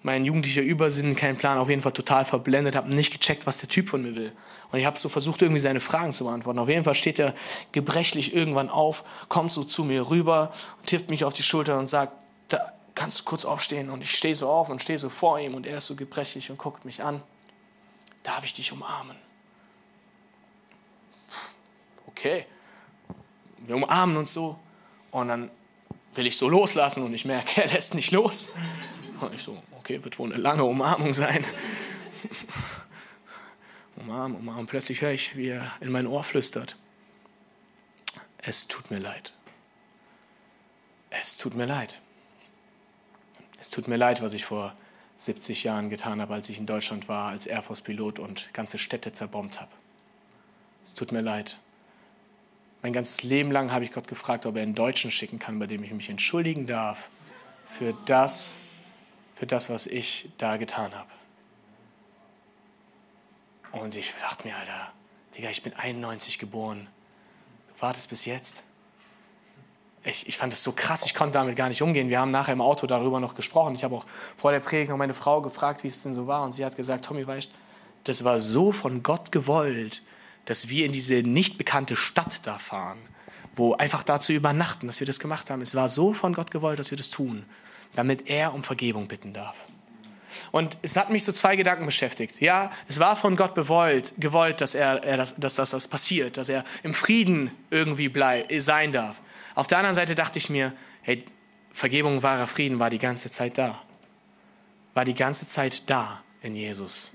mein 0.03 0.26
jugendlicher 0.26 0.61
Übersinn, 0.61 1.15
kein 1.15 1.38
Plan, 1.38 1.57
auf 1.57 1.69
jeden 1.69 1.82
Fall 1.82 1.93
total 1.93 2.26
verblendet, 2.26 2.76
habe 2.76 2.93
nicht 2.93 3.11
gecheckt, 3.11 3.45
was 3.45 3.59
der 3.59 3.69
Typ 3.69 3.89
von 3.89 4.01
mir 4.01 4.15
will. 4.15 4.32
Und 4.71 4.80
ich 4.80 4.86
habe 4.86 4.99
so 4.99 5.07
versucht, 5.07 5.41
irgendwie 5.41 5.59
seine 5.59 5.80
Fragen 5.80 6.13
zu 6.13 6.26
beantworten. 6.26 6.59
Auf 6.59 6.69
jeden 6.69 6.84
Fall 6.84 6.95
steht 6.95 7.19
er 7.19 7.34
gebrechlich 7.71 8.34
irgendwann 8.34 8.69
auf, 8.69 9.03
kommt 9.30 9.51
so 9.51 9.63
zu 9.63 9.84
mir 9.84 10.09
rüber 10.09 10.51
tippt 10.86 11.09
mich 11.09 11.24
auf 11.24 11.34
die 11.34 11.43
Schulter 11.43 11.80
und 11.80 11.88
sagt, 11.88 12.13
da 12.49 12.74
kannst 12.95 13.21
du 13.21 13.24
kurz 13.24 13.45
aufstehen. 13.45 13.89
Und 13.89 14.03
ich 14.03 14.11
stehe 14.11 14.36
so 14.36 14.49
auf 14.49 14.69
und 14.69 14.82
stehe 14.82 14.99
so 14.99 15.09
vor 15.09 15.39
ihm 15.39 15.55
und 15.55 15.65
er 15.65 15.78
ist 15.78 15.88
so 15.88 15.95
gebrechlich 15.95 16.51
und 16.51 16.57
guckt 16.57 16.86
mich 16.86 17.03
an. 17.03 17.21
Darf 18.24 18.45
ich 18.45 18.53
dich 18.53 18.71
umarmen? 18.71 19.22
Okay, 22.24 22.45
wir 23.67 23.76
umarmen 23.76 24.15
uns 24.15 24.34
so 24.34 24.57
und 25.11 25.28
dann 25.28 25.51
will 26.15 26.26
ich 26.26 26.38
so 26.38 26.47
loslassen 26.47 27.03
und 27.03 27.13
ich 27.13 27.26
merke, 27.26 27.61
er 27.63 27.67
lässt 27.69 27.95
nicht 27.95 28.11
los. 28.11 28.49
Und 29.19 29.34
ich 29.34 29.43
so, 29.43 29.61
okay, 29.78 30.01
wird 30.03 30.17
wohl 30.19 30.32
eine 30.32 30.41
lange 30.41 30.63
Umarmung 30.63 31.13
sein. 31.13 31.43
umarmen, 33.97 34.38
umarmen. 34.38 34.67
Plötzlich 34.67 35.01
höre 35.01 35.11
ich, 35.11 35.36
wie 35.36 35.49
er 35.49 35.71
in 35.82 35.91
mein 35.91 36.07
Ohr 36.07 36.24
flüstert. 36.24 36.78
Es 38.38 38.67
tut 38.67 38.89
mir 38.89 38.99
leid. 38.99 39.34
Es 41.09 41.38
tut 41.38 41.55
mir 41.55 41.65
leid. 41.65 41.99
Es 43.59 43.69
tut 43.69 43.88
mir 43.88 43.97
leid, 43.97 44.21
was 44.21 44.34
ich 44.34 44.45
vor 44.45 44.76
70 45.17 45.63
Jahren 45.63 45.89
getan 45.89 46.21
habe, 46.21 46.34
als 46.34 46.49
ich 46.49 46.57
in 46.57 46.65
Deutschland 46.65 47.07
war, 47.07 47.30
als 47.30 47.47
Air 47.47 47.61
Force-Pilot 47.61 48.19
und 48.19 48.53
ganze 48.53 48.78
Städte 48.78 49.11
zerbombt 49.11 49.59
habe. 49.61 49.71
Es 50.84 50.93
tut 50.93 51.11
mir 51.11 51.21
leid. 51.21 51.57
Mein 52.84 52.92
ganzes 52.92 53.24
Leben 53.24 53.50
lang 53.50 53.72
habe 53.72 53.86
ich 53.86 53.94
Gott 53.94 54.10
gefragt, 54.10 54.46
ob 54.46 54.58
er 54.58 54.62
einen 54.62 54.76
Deutschen 54.76 55.10
schicken 55.10 55.40
kann, 55.40 55.58
bei 55.58 55.68
dem 55.68 55.84
ich 55.84 55.92
mich 55.94 56.10
entschuldigen 56.10 56.68
darf 56.68 57.10
für 57.70 57.96
das, 58.06 58.56
für 59.36 59.48
das, 59.48 59.70
was 59.70 59.88
ich 59.88 60.30
da 60.38 60.58
getan 60.58 60.94
habe. 60.94 61.10
Und 63.72 63.96
ich 63.96 64.14
dachte 64.20 64.46
mir, 64.46 64.58
Alter, 64.58 64.92
Digga, 65.36 65.50
ich 65.50 65.64
bin 65.64 65.74
91 65.74 66.38
geboren. 66.40 66.88
Du 67.74 67.82
wartest 67.82 68.10
bis 68.10 68.26
jetzt. 68.26 68.64
Ich, 70.04 70.28
ich 70.28 70.38
fand 70.38 70.52
es 70.52 70.62
so 70.62 70.74
krass, 70.74 71.06
ich 71.06 71.16
konnte 71.16 71.36
damit 71.36 71.56
gar 71.56 71.70
nicht 71.70 71.82
umgehen. 71.82 72.10
Wir 72.10 72.20
haben 72.20 72.32
nachher 72.32 72.52
im 72.52 72.60
Auto 72.60 72.86
darüber 72.86 73.22
noch 73.22 73.34
gesprochen. 73.34 73.76
Ich 73.76 73.86
habe 73.86 73.96
auch 73.96 74.06
vor 74.36 74.52
der 74.52 74.60
Predigt 74.60 74.90
noch 74.90 74.98
meine 74.98 75.14
Frau 75.14 75.42
gefragt, 75.42 75.86
wie 75.86 75.88
es 75.88 76.04
denn 76.04 76.14
so 76.14 76.28
war. 76.28 76.44
Und 76.44 76.52
sie 76.52 76.66
hat 76.66 76.76
gesagt, 76.76 77.06
Tommy, 77.06 77.26
weißt 77.26 77.50
das 78.04 78.26
war 78.26 78.42
so 78.42 78.74
von 78.74 79.02
Gott 79.02 79.32
gewollt, 79.32 80.02
dass 80.46 80.70
wir 80.70 80.86
in 80.86 80.91
diese 80.91 81.24
nicht 81.24 81.58
bekannte 81.58 81.96
Stadt 81.96 82.46
da 82.46 82.58
fahren, 82.58 83.00
wo 83.56 83.74
einfach 83.74 84.04
da 84.04 84.20
zu 84.20 84.34
übernachten, 84.34 84.88
dass 84.88 85.00
wir 85.00 85.08
das 85.08 85.20
gemacht 85.20 85.50
haben. 85.50 85.62
Es 85.62 85.76
war 85.76 85.89
so 85.89 86.14
von 86.14 86.34
Gott 86.34 86.52
gewollt, 86.52 86.80
dass 86.80 86.91
wir 86.91 86.98
das 86.98 87.10
tun, 87.10 87.46
damit 87.96 88.28
er 88.30 88.54
um 88.54 88.64
Vergebung 88.64 89.08
bitten 89.08 89.34
darf. 89.34 89.68
Und 90.52 90.78
es 90.82 90.98
hat 90.98 91.10
mich 91.10 91.24
so 91.24 91.32
zwei 91.32 91.56
Gedanken 91.56 91.86
beschäftigt. 91.86 92.41
Ja, 92.41 92.72
es 92.88 93.00
war 93.00 93.16
von 93.16 93.36
Gott 93.36 93.54
bewollt, 93.54 94.14
gewollt, 94.18 94.62
dass, 94.62 94.76
er, 94.76 95.04
er 95.04 95.18
das, 95.18 95.36
dass, 95.36 95.56
dass 95.56 95.72
das 95.72 95.88
passiert, 95.88 96.38
dass 96.38 96.50
er 96.50 96.64
im 96.82 96.94
Frieden 96.94 97.52
irgendwie 97.70 98.10
bleib, 98.10 98.52
sein 98.58 98.91
darf. 98.91 99.22
Auf 99.56 99.68
der 99.68 99.78
anderen 99.78 99.96
Seite 99.96 100.16
dachte 100.16 100.39
ich 100.39 100.50
mir, 100.50 100.74
hey, 101.04 101.24
Vergebung, 101.72 102.24
wahrer 102.24 102.48
Frieden 102.48 102.80
war 102.80 102.89
die 102.89 103.00
ganze 103.00 103.32
Zeit 103.32 103.58
da. 103.58 103.82
War 104.94 105.06
die 105.06 105.16
ganze 105.16 105.48
Zeit 105.48 105.89
da 105.89 106.22
in 106.41 106.56
Jesus. 106.56 107.12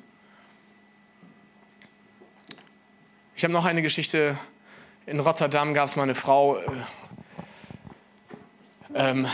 Ich 3.39 3.45
habe 3.45 3.53
noch 3.53 3.67
eine 3.67 3.83
Geschichte. 3.83 4.37
In 5.07 5.21
Rotterdam 5.21 5.73
gab 5.73 5.87
es 5.87 5.95
mal 5.95 6.03
eine 6.03 6.17
Frau, 6.17 6.57
äh, 6.57 6.63
ähm, 8.97 9.29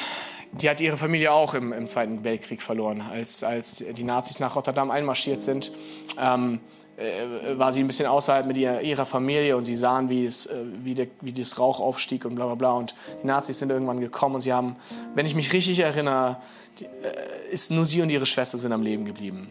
die 0.53 0.69
hat 0.69 0.83
ihre 0.83 0.99
Familie 0.99 1.33
auch 1.33 1.55
im, 1.55 1.73
im, 1.73 1.87
Zweiten 1.87 2.23
Weltkrieg 2.23 2.61
verloren. 2.61 3.01
Als, 3.01 3.43
als 3.43 3.83
die 3.97 4.05
Nazis 4.05 4.41
nach 4.41 4.57
Rotterdam 4.57 4.91
einmarschiert 4.91 5.41
sind, 5.41 5.73
ähm, 6.19 6.61
äh, 6.99 7.59
war 7.59 7.73
sie 7.73 7.81
ein 7.81 7.87
bisschen 7.87 8.05
außerhalb 8.05 8.45
mit 8.45 8.59
ihrer, 8.59 8.83
ihrer 8.83 9.07
Familie 9.07 9.57
und 9.57 9.65
sie 9.65 9.75
sahen, 9.75 10.11
wie, 10.11 10.27
es, 10.27 10.45
äh, 10.45 10.53
wie, 10.83 10.95
der, 10.95 11.07
wie 11.23 11.33
das 11.33 11.59
Rauch 11.59 11.81
aufstieg 11.81 12.27
und 12.27 12.35
bla 12.35 12.45
bla 12.45 12.57
bla. 12.57 12.73
Und 12.73 12.95
die 13.23 13.27
Nazis 13.27 13.59
sind 13.59 13.71
irgendwann 13.71 14.01
gekommen 14.01 14.35
und 14.35 14.43
sie 14.43 14.53
haben, 14.53 14.77
wenn 15.15 15.25
ich 15.25 15.35
mich 15.35 15.51
richtig 15.55 15.79
erinnere, 15.79 16.37
die, 16.79 16.85
äh, 16.85 17.51
ist 17.51 17.71
nur 17.71 17.87
sie 17.87 18.03
und 18.03 18.11
ihre 18.11 18.27
Schwester 18.27 18.59
sind 18.59 18.73
am 18.73 18.83
Leben 18.83 19.07
geblieben. 19.07 19.51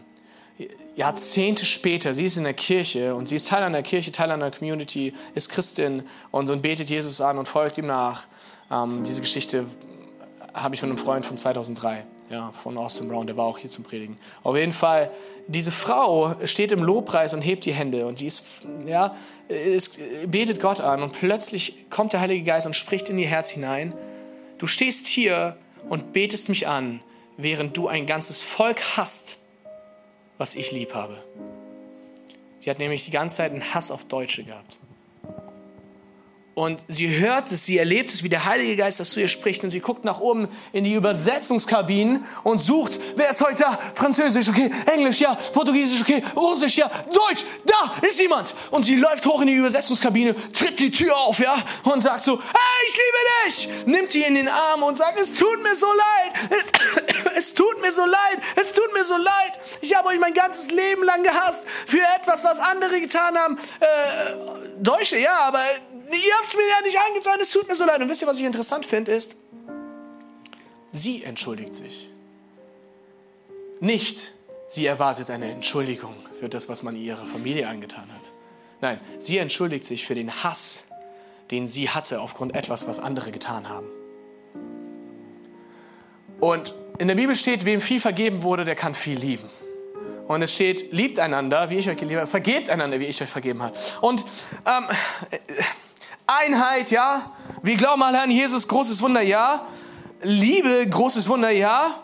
Jahrzehnte 0.95 1.65
später, 1.65 2.13
sie 2.13 2.25
ist 2.25 2.37
in 2.37 2.43
der 2.43 2.53
Kirche 2.53 3.15
und 3.15 3.27
sie 3.27 3.35
ist 3.35 3.47
Teil 3.47 3.63
einer 3.63 3.81
Kirche, 3.81 4.11
Teil 4.11 4.29
einer 4.29 4.51
Community, 4.51 5.13
ist 5.33 5.49
Christin 5.49 6.03
und, 6.29 6.49
und 6.49 6.61
betet 6.61 6.89
Jesus 6.89 7.19
an 7.19 7.37
und 7.37 7.47
folgt 7.47 7.77
ihm 7.79 7.87
nach. 7.87 8.25
Ähm, 8.69 9.03
diese 9.03 9.21
Geschichte 9.21 9.65
habe 10.53 10.75
ich 10.75 10.81
von 10.81 10.89
einem 10.89 10.99
Freund 10.99 11.25
von 11.25 11.35
2003, 11.35 12.05
ja, 12.29 12.51
von 12.51 12.77
Austin 12.77 13.07
Brown, 13.07 13.25
der 13.25 13.35
war 13.35 13.45
auch 13.45 13.57
hier 13.57 13.71
zum 13.71 13.83
Predigen. 13.83 14.19
Auf 14.43 14.55
jeden 14.55 14.71
Fall, 14.71 15.09
diese 15.47 15.71
Frau 15.71 16.35
steht 16.45 16.71
im 16.71 16.83
Lobpreis 16.83 17.33
und 17.33 17.41
hebt 17.41 17.65
die 17.65 17.73
Hände 17.73 18.05
und 18.05 18.19
die 18.19 18.27
ist, 18.27 18.63
ja, 18.85 19.15
ist, 19.47 19.97
betet 20.27 20.59
Gott 20.59 20.79
an 20.79 21.01
und 21.01 21.13
plötzlich 21.13 21.89
kommt 21.89 22.13
der 22.13 22.19
Heilige 22.19 22.43
Geist 22.43 22.67
und 22.67 22.75
spricht 22.75 23.09
in 23.09 23.17
ihr 23.17 23.27
Herz 23.27 23.49
hinein. 23.49 23.93
Du 24.59 24.67
stehst 24.67 25.07
hier 25.07 25.57
und 25.89 26.13
betest 26.13 26.49
mich 26.49 26.67
an, 26.67 27.01
während 27.35 27.75
du 27.75 27.87
ein 27.87 28.05
ganzes 28.05 28.43
Volk 28.43 28.79
hast 28.95 29.39
was 30.43 30.55
ich 30.55 30.73
lieb 30.73 30.93
habe. 30.93 31.23
Sie 32.59 32.69
hat 32.69 32.77
nämlich 32.77 33.05
die 33.05 33.11
ganze 33.11 33.37
Zeit 33.37 33.53
einen 33.53 33.73
Hass 33.73 33.91
auf 33.91 34.03
Deutsche 34.03 34.43
gehabt. 34.43 34.77
Und 36.55 36.81
sie 36.87 37.09
hört 37.17 37.51
es, 37.51 37.65
sie 37.65 37.79
erlebt 37.79 38.11
es, 38.11 38.21
wie 38.21 38.29
der 38.29 38.45
Heilige 38.45 38.75
Geist 38.75 38.99
das 38.99 39.09
zu 39.09 39.19
ihr 39.19 39.27
spricht. 39.27 39.63
Und 39.63 39.71
sie 39.71 39.79
guckt 39.79 40.05
nach 40.05 40.19
oben 40.19 40.47
in 40.71 40.83
die 40.83 40.93
Übersetzungskabinen 40.93 42.25
und 42.43 42.59
sucht, 42.59 42.99
wer 43.15 43.29
ist 43.31 43.41
heute 43.41 43.63
da? 43.63 43.79
Französisch, 43.95 44.49
okay, 44.49 44.69
Englisch, 44.85 45.19
ja, 45.19 45.35
Portugiesisch, 45.53 46.01
okay, 46.01 46.23
Russisch, 46.35 46.77
ja, 46.77 46.91
Deutsch, 47.11 47.43
da 47.65 48.07
ist 48.07 48.19
jemand. 48.19 48.53
Und 48.69 48.83
sie 48.83 48.95
läuft 48.95 49.25
hoch 49.25 49.41
in 49.41 49.47
die 49.47 49.55
Übersetzungskabine, 49.55 50.35
tritt 50.51 50.79
die 50.79 50.91
Tür 50.91 51.17
auf, 51.17 51.39
ja, 51.39 51.55
und 51.83 52.01
sagt 52.01 52.23
so, 52.23 52.39
hey, 52.39 52.73
ich 52.87 52.95
liebe 52.95 53.17
dich. 53.45 53.87
Nimmt 53.87 54.13
die 54.13 54.21
in 54.21 54.35
den 54.35 54.47
Arm 54.47 54.83
und 54.83 54.95
sagt, 54.95 55.19
es 55.19 55.33
tut 55.33 55.63
mir 55.63 55.75
so 55.75 55.87
leid. 55.87 56.51
Es, 56.51 57.35
es 57.35 57.53
tut 57.55 57.81
mir 57.81 57.91
so 57.91 58.05
leid. 58.05 58.37
Es 58.55 58.73
tut 58.73 58.93
mir 58.93 59.03
so 59.03 59.17
leid. 59.17 59.59
Ich 59.81 59.95
habe 59.95 60.09
euch 60.09 60.19
mein 60.19 60.33
ganzes 60.33 60.69
Leben 60.69 61.03
lang 61.03 61.23
gehasst 61.23 61.65
für 61.87 62.01
etwas, 62.19 62.43
was 62.43 62.59
andere 62.59 63.01
getan 63.01 63.35
haben. 63.37 63.57
Äh, 63.79 63.85
Deutsche, 64.77 65.17
ja, 65.17 65.39
aber 65.39 65.59
ihr 66.11 66.33
habt 66.41 66.55
mir 66.55 66.67
ja 66.67 66.81
nicht 66.83 66.97
angetan, 66.97 67.39
es 67.39 67.51
tut 67.51 67.67
mir 67.67 67.75
so 67.75 67.85
leid. 67.85 68.01
Und 68.01 68.09
wisst 68.09 68.21
ihr, 68.21 68.27
was 68.27 68.39
ich 68.39 68.45
interessant 68.45 68.85
finde, 68.85 69.11
ist, 69.11 69.35
sie 70.91 71.23
entschuldigt 71.23 71.75
sich. 71.75 72.09
Nicht, 73.79 74.33
sie 74.67 74.85
erwartet 74.85 75.29
eine 75.29 75.51
Entschuldigung 75.51 76.15
für 76.39 76.49
das, 76.49 76.69
was 76.69 76.83
man 76.83 76.95
ihrer 76.95 77.25
Familie 77.25 77.67
angetan 77.67 78.07
hat. 78.13 78.33
Nein, 78.81 78.99
sie 79.17 79.37
entschuldigt 79.37 79.85
sich 79.85 80.05
für 80.05 80.15
den 80.15 80.43
Hass, 80.43 80.83
den 81.51 81.67
sie 81.67 81.89
hatte 81.89 82.21
aufgrund 82.21 82.55
etwas, 82.55 82.87
was 82.87 82.99
andere 82.99 83.31
getan 83.31 83.69
haben. 83.69 83.87
Und 86.39 86.75
in 86.99 87.07
der 87.07 87.15
Bibel 87.15 87.35
steht, 87.35 87.65
wem 87.65 87.81
viel 87.81 87.99
vergeben 87.99 88.43
wurde, 88.43 88.65
der 88.65 88.75
kann 88.75 88.93
viel 88.93 89.17
lieben. 89.17 89.49
Und 90.27 90.41
es 90.41 90.53
steht, 90.53 90.91
liebt 90.91 91.19
einander, 91.19 91.69
wie 91.69 91.77
ich 91.77 91.89
euch 91.89 91.97
geliebt 91.97 92.19
habe, 92.19 92.29
vergebt 92.29 92.69
einander, 92.69 92.99
wie 92.99 93.05
ich 93.05 93.21
euch 93.21 93.29
vergeben 93.29 93.61
habe. 93.61 93.77
Und 94.01 94.25
ähm, 94.65 94.87
Einheit, 96.39 96.91
ja. 96.91 97.31
Wir 97.61 97.77
glauben 97.77 98.01
an 98.03 98.29
Jesus, 98.29 98.67
großes 98.67 99.01
Wunder, 99.01 99.21
ja. 99.21 99.65
Liebe, 100.21 100.87
großes 100.89 101.29
Wunder, 101.29 101.49
ja. 101.49 101.95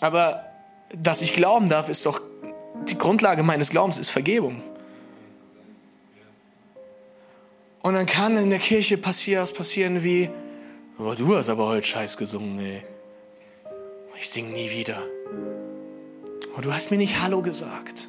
Aber 0.00 0.44
dass 0.94 1.22
ich 1.22 1.32
glauben 1.32 1.68
darf, 1.68 1.88
ist 1.88 2.06
doch 2.06 2.20
die 2.88 2.98
Grundlage 2.98 3.42
meines 3.42 3.70
Glaubens 3.70 3.98
ist 3.98 4.10
Vergebung. 4.10 4.62
Und 7.82 7.94
dann 7.94 8.06
kann 8.06 8.36
in 8.36 8.50
der 8.50 8.58
Kirche 8.58 8.98
passieren, 8.98 9.46
passieren 9.56 10.02
wie, 10.02 10.30
oh, 10.98 11.14
du 11.14 11.36
hast 11.36 11.48
aber 11.48 11.66
heute 11.66 11.86
Scheiß 11.86 12.16
gesungen, 12.16 12.58
ey. 12.58 12.82
Ich 14.18 14.30
singe 14.30 14.50
nie 14.50 14.70
wieder. 14.70 15.02
Und 16.56 16.64
du 16.64 16.72
hast 16.72 16.90
mir 16.90 16.96
nicht 16.96 17.22
Hallo 17.22 17.42
gesagt. 17.42 18.08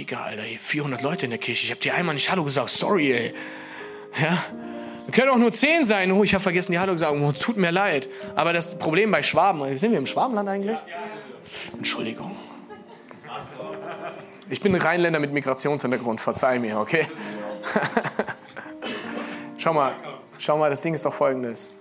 Digga, 0.00 0.22
Alter, 0.22 0.42
400 0.42 1.02
Leute 1.02 1.26
in 1.26 1.30
der 1.30 1.38
Kirche. 1.38 1.66
Ich 1.66 1.70
habe 1.70 1.80
dir 1.82 1.94
einmal 1.94 2.14
nicht 2.14 2.30
Hallo 2.30 2.42
gesagt. 2.42 2.70
Sorry, 2.70 3.12
ey. 3.12 3.34
Ja? 4.18 4.38
Können 5.12 5.28
auch 5.28 5.36
nur 5.36 5.52
10 5.52 5.84
sein. 5.84 6.10
Oh, 6.10 6.24
ich 6.24 6.32
habe 6.32 6.42
vergessen, 6.42 6.72
die 6.72 6.78
Hallo 6.78 6.92
gesagt. 6.92 7.12
Oh, 7.12 7.32
tut 7.32 7.58
mir 7.58 7.70
leid. 7.70 8.08
Aber 8.34 8.54
das 8.54 8.78
Problem 8.78 9.10
bei 9.10 9.22
Schwaben, 9.22 9.76
sind 9.76 9.90
wir 9.90 9.98
im 9.98 10.06
Schwabenland 10.06 10.48
eigentlich? 10.48 10.78
Entschuldigung. 11.76 12.34
Ich 14.48 14.62
bin 14.62 14.74
ein 14.74 14.80
Rheinländer 14.80 15.20
mit 15.20 15.34
Migrationshintergrund, 15.34 16.18
verzeih 16.18 16.58
mir, 16.58 16.78
okay? 16.78 17.06
schau 19.58 19.74
mal, 19.74 19.94
schau 20.38 20.56
mal, 20.56 20.70
das 20.70 20.80
Ding 20.80 20.94
ist 20.94 21.04
doch 21.04 21.12
folgendes 21.12 21.72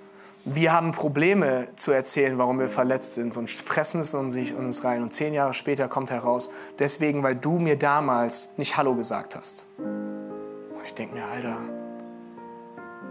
wir 0.56 0.74
haben 0.74 0.92
Probleme 0.92 1.68
zu 1.76 1.92
erzählen, 1.92 2.38
warum 2.38 2.60
wir 2.60 2.70
verletzt 2.70 3.16
sind 3.16 3.38
und 3.38 3.50
fressen 3.50 4.02
es 4.02 4.14
in 4.14 4.56
uns 4.56 4.84
rein. 4.84 5.04
Und 5.04 5.14
zehn 5.14 5.34
Jahre 5.34 5.54
später 5.54 5.88
kommt 5.88 6.12
heraus, 6.12 6.50
deswegen, 6.80 7.24
weil 7.24 7.36
du 7.36 7.60
mir 7.60 7.78
damals 7.78 8.58
nicht 8.58 8.78
Hallo 8.78 8.96
gesagt 8.96 9.36
hast. 9.36 9.66
Ich 10.84 10.94
denke 10.94 11.16
mir, 11.16 11.26
Alter, 11.26 11.58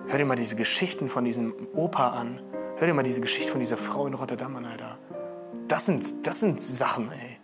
hör 0.09 0.19
dir 0.19 0.25
mal 0.25 0.37
diese 0.37 0.57
Geschichten 0.57 1.09
von 1.09 1.25
diesem 1.25 1.55
Opa 1.75 2.09
an. 2.09 2.41
Hör 2.77 2.87
dir 2.87 2.95
mal 2.95 3.03
diese 3.03 3.21
Geschichte 3.21 3.53
von 3.53 3.61
dieser 3.61 3.77
Frau 3.77 4.07
in 4.07 4.15
Rotterdam 4.15 4.57
an, 4.57 4.65
Alter. 4.65 4.99
Das 5.69 5.87
sind, 5.87 6.27
das 6.27 6.41
sind 6.41 6.61
Sachen, 6.61 7.11
ey. 7.13 7.39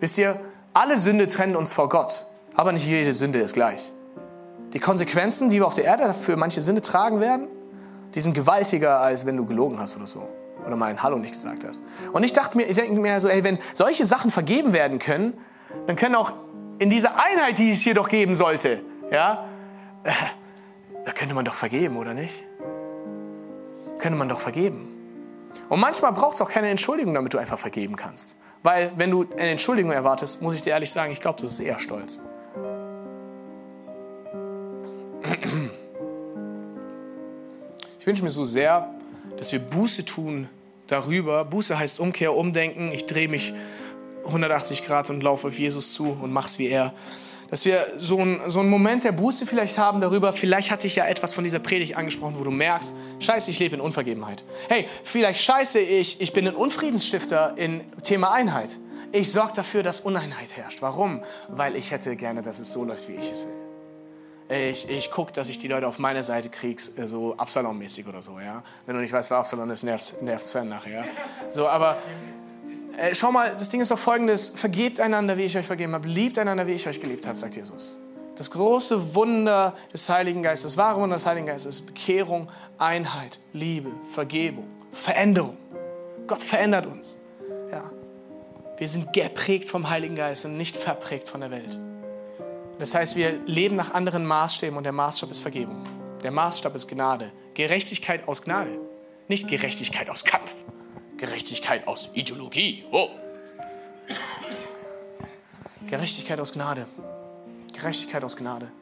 Wisst 0.00 0.18
ihr, 0.18 0.40
alle 0.74 0.98
Sünde 0.98 1.28
trennen 1.28 1.56
uns 1.56 1.72
vor 1.72 1.88
Gott, 1.88 2.26
aber 2.54 2.72
nicht 2.72 2.86
jede 2.86 3.12
Sünde 3.12 3.40
ist 3.40 3.54
gleich. 3.54 3.92
Die 4.72 4.78
Konsequenzen, 4.78 5.50
die 5.50 5.58
wir 5.58 5.66
auf 5.66 5.74
der 5.74 5.84
Erde 5.84 6.14
für 6.14 6.36
manche 6.36 6.62
Sünde 6.62 6.80
tragen 6.80 7.20
werden, 7.20 7.48
die 8.14 8.20
sind 8.20 8.34
gewaltiger, 8.34 9.00
als 9.00 9.26
wenn 9.26 9.36
du 9.36 9.44
gelogen 9.46 9.78
hast 9.78 9.96
oder 9.96 10.06
so. 10.06 10.28
Oder 10.66 10.76
mal 10.76 10.86
ein 10.86 11.02
Hallo 11.02 11.18
nicht 11.18 11.32
gesagt 11.32 11.64
hast. 11.64 11.82
Und 12.12 12.22
ich 12.22 12.32
dachte 12.32 12.56
mir, 12.56 12.64
ich 12.64 12.74
denke 12.74 13.00
mir 13.00 13.18
so, 13.20 13.28
ey, 13.28 13.42
wenn 13.44 13.58
solche 13.72 14.04
Sachen 14.04 14.30
vergeben 14.30 14.72
werden 14.72 14.98
können, 14.98 15.34
dann 15.86 15.96
können 15.96 16.14
auch 16.14 16.32
in 16.78 16.90
dieser 16.90 17.12
Einheit, 17.18 17.58
die 17.58 17.70
es 17.70 17.80
hier 17.80 17.94
doch 17.94 18.08
geben 18.08 18.34
sollte, 18.34 18.82
ja, 19.10 19.46
äh, 20.04 20.12
da 21.04 21.12
könnte 21.12 21.34
man 21.34 21.44
doch 21.44 21.54
vergeben, 21.54 21.96
oder 21.96 22.14
nicht? 22.14 22.44
Könnte 23.98 24.18
man 24.18 24.28
doch 24.28 24.40
vergeben. 24.40 24.88
Und 25.68 25.80
manchmal 25.80 26.12
braucht 26.12 26.34
es 26.34 26.42
auch 26.42 26.50
keine 26.50 26.68
Entschuldigung, 26.68 27.14
damit 27.14 27.34
du 27.34 27.38
einfach 27.38 27.58
vergeben 27.58 27.96
kannst. 27.96 28.36
Weil, 28.62 28.92
wenn 28.96 29.10
du 29.10 29.26
eine 29.32 29.50
Entschuldigung 29.50 29.92
erwartest, 29.92 30.42
muss 30.42 30.54
ich 30.54 30.62
dir 30.62 30.70
ehrlich 30.70 30.92
sagen, 30.92 31.12
ich 31.12 31.20
glaube, 31.20 31.40
das 31.40 31.52
ist 31.52 31.60
eher 31.60 31.78
Stolz. 31.78 32.20
Ich 38.00 38.06
wünsche 38.06 38.24
mir 38.24 38.30
so 38.30 38.46
sehr, 38.46 38.94
dass 39.36 39.52
wir 39.52 39.58
Buße 39.58 40.06
tun 40.06 40.48
darüber. 40.86 41.44
Buße 41.44 41.78
heißt 41.78 42.00
Umkehr, 42.00 42.34
Umdenken. 42.34 42.92
Ich 42.92 43.04
drehe 43.04 43.28
mich 43.28 43.52
180 44.24 44.86
Grad 44.86 45.10
und 45.10 45.22
laufe 45.22 45.48
auf 45.48 45.58
Jesus 45.58 45.92
zu 45.92 46.16
und 46.18 46.32
mach's 46.32 46.58
wie 46.58 46.68
er. 46.68 46.94
Dass 47.50 47.66
wir 47.66 47.84
so, 47.98 48.18
ein, 48.18 48.40
so 48.46 48.60
einen 48.60 48.70
Moment 48.70 49.04
der 49.04 49.12
Buße 49.12 49.44
vielleicht 49.44 49.76
haben 49.76 50.00
darüber, 50.00 50.32
vielleicht 50.32 50.70
hatte 50.70 50.86
ich 50.86 50.96
ja 50.96 51.04
etwas 51.04 51.34
von 51.34 51.44
dieser 51.44 51.58
Predigt 51.58 51.98
angesprochen, 51.98 52.36
wo 52.38 52.44
du 52.44 52.50
merkst, 52.50 52.94
scheiße, 53.18 53.50
ich 53.50 53.58
lebe 53.58 53.74
in 53.74 53.82
Unvergebenheit. 53.82 54.44
Hey, 54.70 54.88
vielleicht 55.04 55.42
scheiße 55.42 55.78
ich, 55.78 56.22
ich 56.22 56.32
bin 56.32 56.48
ein 56.48 56.54
Unfriedensstifter 56.54 57.52
in 57.58 57.82
Thema 58.02 58.32
Einheit. 58.32 58.78
Ich 59.12 59.30
sorge 59.30 59.52
dafür, 59.56 59.82
dass 59.82 60.00
Uneinheit 60.00 60.56
herrscht. 60.56 60.80
Warum? 60.80 61.20
Weil 61.48 61.76
ich 61.76 61.90
hätte 61.90 62.16
gerne, 62.16 62.40
dass 62.40 62.60
es 62.60 62.72
so 62.72 62.82
läuft, 62.82 63.08
wie 63.08 63.16
ich 63.16 63.30
es 63.30 63.44
will 63.44 63.59
ich, 64.50 64.88
ich 64.88 65.10
gucke, 65.12 65.32
dass 65.32 65.48
ich 65.48 65.58
die 65.60 65.68
Leute 65.68 65.86
auf 65.86 65.98
meine 65.98 66.24
Seite 66.24 66.50
kriege, 66.50 66.82
äh, 66.96 67.06
so 67.06 67.36
Absalom-mäßig 67.36 68.08
oder 68.08 68.20
so, 68.20 68.40
ja. 68.40 68.62
Wenn 68.84 68.96
du 68.96 69.00
nicht 69.00 69.12
weißt, 69.12 69.30
wer 69.30 69.38
Absalom 69.38 69.70
ist, 69.70 69.84
nervt, 69.84 70.20
nervt 70.22 70.44
Sven 70.44 70.68
nachher. 70.68 71.04
So, 71.50 71.68
aber 71.68 71.98
äh, 72.98 73.14
schau 73.14 73.30
mal, 73.30 73.54
das 73.56 73.70
Ding 73.70 73.80
ist 73.80 73.92
doch 73.92 73.98
folgendes, 73.98 74.50
vergebt 74.50 75.00
einander, 75.00 75.36
wie 75.36 75.44
ich 75.44 75.56
euch 75.56 75.66
vergeben 75.66 75.94
habe, 75.94 76.08
liebt 76.08 76.36
einander, 76.36 76.66
wie 76.66 76.72
ich 76.72 76.88
euch 76.88 77.00
geliebt 77.00 77.26
habe, 77.28 77.38
sagt 77.38 77.54
Jesus. 77.54 77.96
Das 78.36 78.50
große 78.50 79.14
Wunder 79.14 79.76
des 79.92 80.08
Heiligen 80.08 80.42
Geistes, 80.42 80.72
das 80.72 80.76
wahre 80.76 81.00
Wunder 81.00 81.16
des 81.16 81.26
Heiligen 81.26 81.46
Geistes 81.46 81.76
ist 81.76 81.86
Bekehrung, 81.86 82.50
Einheit, 82.78 83.38
Liebe, 83.52 83.92
Vergebung, 84.12 84.66
Veränderung. 84.92 85.56
Gott 86.26 86.42
verändert 86.42 86.86
uns. 86.86 87.18
Ja. 87.70 87.84
Wir 88.78 88.88
sind 88.88 89.12
geprägt 89.12 89.68
vom 89.68 89.90
Heiligen 89.90 90.16
Geist 90.16 90.44
und 90.44 90.56
nicht 90.56 90.76
verprägt 90.76 91.28
von 91.28 91.40
der 91.40 91.50
Welt. 91.50 91.78
Das 92.80 92.94
heißt, 92.94 93.14
wir 93.14 93.32
leben 93.44 93.76
nach 93.76 93.92
anderen 93.92 94.24
Maßstäben 94.24 94.74
und 94.74 94.84
der 94.84 94.92
Maßstab 94.92 95.30
ist 95.30 95.40
Vergebung. 95.40 95.84
Der 96.22 96.30
Maßstab 96.30 96.74
ist 96.74 96.88
Gnade. 96.88 97.30
Gerechtigkeit 97.52 98.26
aus 98.26 98.40
Gnade. 98.40 98.78
Nicht 99.28 99.48
Gerechtigkeit 99.48 100.08
aus 100.08 100.24
Kampf. 100.24 100.54
Gerechtigkeit 101.18 101.86
aus 101.86 102.08
Ideologie. 102.14 102.86
Oh. 102.90 103.10
Gerechtigkeit 105.88 106.40
aus 106.40 106.54
Gnade. 106.54 106.86
Gerechtigkeit 107.74 108.24
aus 108.24 108.38
Gnade. 108.38 108.72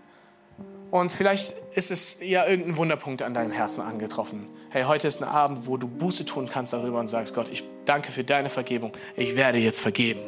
Und 0.92 1.10
vielleicht 1.10 1.56
ist 1.72 1.90
es 1.90 2.18
ja 2.22 2.46
irgendein 2.46 2.76
Wunderpunkt 2.76 3.22
an 3.22 3.34
deinem 3.34 3.50
Herzen 3.50 3.80
angetroffen. 3.80 4.46
Hey, 4.70 4.84
heute 4.84 5.08
ist 5.08 5.20
ein 5.20 5.28
Abend, 5.28 5.66
wo 5.66 5.76
du 5.76 5.88
Buße 5.88 6.24
tun 6.24 6.48
kannst 6.48 6.72
darüber 6.72 7.00
und 7.00 7.08
sagst, 7.08 7.34
Gott, 7.34 7.48
ich 7.48 7.64
danke 7.84 8.12
für 8.12 8.22
deine 8.22 8.48
Vergebung. 8.48 8.92
Ich 9.16 9.34
werde 9.34 9.58
jetzt 9.58 9.80
vergeben. 9.80 10.20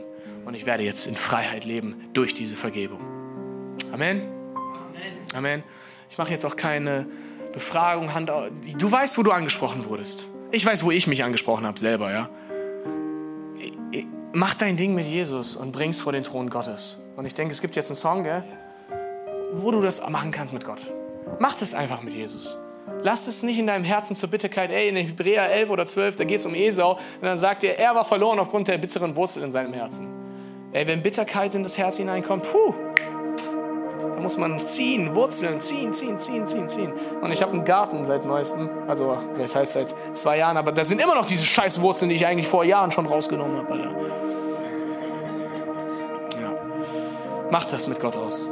Und 0.44 0.54
ich 0.54 0.66
werde 0.66 0.82
jetzt 0.82 1.06
in 1.06 1.14
Freiheit 1.14 1.64
leben 1.64 2.08
durch 2.14 2.34
diese 2.34 2.56
Vergebung. 2.56 3.19
Amen. 3.93 4.22
Amen. 5.34 5.62
Ich 6.11 6.18
mache 6.18 6.30
jetzt 6.30 6.45
auch 6.45 6.57
keine 6.57 7.07
Befragung, 7.53 8.14
Hand. 8.14 8.30
Du 8.78 8.91
weißt, 8.91 9.18
wo 9.18 9.22
du 9.22 9.32
angesprochen 9.32 9.84
wurdest. 9.86 10.26
Ich 10.51 10.66
weiß, 10.66 10.84
wo 10.84 10.91
ich 10.91 11.07
mich 11.07 11.22
angesprochen 11.22 11.66
habe 11.66 11.78
selber, 11.78 12.12
ja. 12.12 12.28
Mach 14.32 14.55
dein 14.55 14.76
Ding 14.76 14.95
mit 14.95 15.07
Jesus 15.07 15.57
und 15.57 15.72
bring's 15.72 16.01
vor 16.01 16.12
den 16.12 16.22
Thron 16.22 16.51
Gottes. 16.51 17.03
Und 17.16 17.26
ich 17.26 17.34
denke, 17.34 17.53
es 17.53 17.61
gibt 17.61 17.74
jetzt 17.74 17.91
einen 17.91 17.97
Song, 17.97 18.22
gell, 18.22 18.45
wo 19.55 19.72
du 19.72 19.80
das 19.80 20.09
machen 20.09 20.30
kannst 20.30 20.53
mit 20.53 20.64
Gott. 20.64 20.80
Mach 21.38 21.55
das 21.55 21.74
einfach 21.74 22.03
mit 22.03 22.14
Jesus. 22.14 22.59
Lass 23.03 23.26
es 23.26 23.43
nicht 23.43 23.59
in 23.59 23.66
deinem 23.66 23.84
Herzen 23.84 24.14
zur 24.14 24.28
Bitterkeit. 24.28 24.70
Ey, 24.70 24.88
in 24.88 24.97
Hebräer 24.97 25.51
11 25.51 25.70
oder 25.70 25.86
12, 25.86 26.16
da 26.16 26.24
geht 26.24 26.41
es 26.41 26.47
um 26.47 26.55
Esau. 26.55 26.93
Und 26.93 27.22
dann 27.22 27.38
sagt 27.38 27.64
er, 27.64 27.78
er 27.78 27.95
war 27.95 28.05
verloren 28.05 28.38
aufgrund 28.38 28.68
der 28.68 28.78
bitteren 28.78 29.16
Wurzel 29.16 29.43
in 29.43 29.51
seinem 29.51 29.72
Herzen. 29.72 30.09
Ey, 30.72 30.86
wenn 30.86 31.03
Bitterkeit 31.03 31.55
in 31.55 31.62
das 31.62 31.78
Herz 31.78 31.97
hineinkommt, 31.97 32.45
puh, 32.45 32.74
da 34.14 34.20
muss 34.20 34.36
man 34.36 34.59
ziehen, 34.59 35.14
Wurzeln, 35.14 35.61
ziehen, 35.61 35.92
ziehen, 35.92 36.18
ziehen, 36.18 36.46
ziehen, 36.46 36.68
ziehen. 36.68 36.92
Und 37.20 37.32
ich 37.32 37.42
habe 37.42 37.53
einen 37.53 37.64
Garten 37.64 38.05
seit 38.05 38.24
neuestem, 38.24 38.68
also 38.86 39.16
das 39.36 39.55
heißt 39.55 39.72
seit 39.72 39.94
zwei 40.12 40.38
Jahren, 40.38 40.57
aber 40.57 40.72
da 40.72 40.84
sind 40.84 41.01
immer 41.01 41.14
noch 41.14 41.24
diese 41.24 41.44
scheiß 41.44 41.80
Wurzeln, 41.80 42.09
die 42.09 42.16
ich 42.16 42.26
eigentlich 42.26 42.48
vor 42.48 42.64
Jahren 42.64 42.92
schon 42.92 43.07
rausgenommen 43.07 43.57
habe. 43.57 43.72
Alter. 43.72 43.90
Ja. 46.40 46.53
Macht 47.51 47.72
das 47.72 47.86
mit 47.86 48.01
Gott 48.01 48.16
aus. 48.16 48.48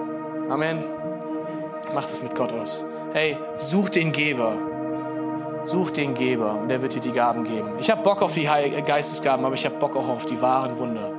Amen. 0.49 0.85
Macht 1.95 2.11
es 2.11 2.23
mit 2.23 2.35
Gott 2.35 2.53
aus. 2.53 2.85
Hey, 3.13 3.37
such 3.57 3.91
den 3.91 4.13
Geber. 4.13 4.55
Such 5.65 5.91
den 5.91 6.15
Geber 6.15 6.55
und 6.55 6.71
er 6.71 6.81
wird 6.81 6.95
dir 6.95 7.01
die 7.01 7.13
Gaben 7.13 7.45
geben. 7.45 7.73
Ich 7.79 7.91
habe 7.91 8.03
Bock 8.03 8.23
auf 8.23 8.33
die 8.33 8.45
Geistesgaben, 8.45 9.45
aber 9.45 9.55
ich 9.55 9.67
habe 9.67 9.77
Bock 9.77 9.97
auch 9.97 10.09
auf 10.09 10.25
die 10.25 10.41
wahren 10.41 10.79
Wunder. 10.79 11.13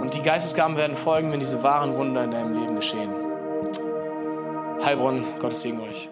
Und 0.00 0.14
die 0.14 0.22
Geistesgaben 0.22 0.76
werden 0.76 0.96
folgen, 0.96 1.30
wenn 1.30 1.38
diese 1.38 1.62
wahren 1.62 1.94
Wunder 1.94 2.24
in 2.24 2.32
deinem 2.32 2.58
Leben 2.58 2.74
geschehen. 2.74 3.21
Heilbronn, 4.84 5.24
Gottes 5.38 5.62
Segen 5.62 5.80
euch. 5.80 6.08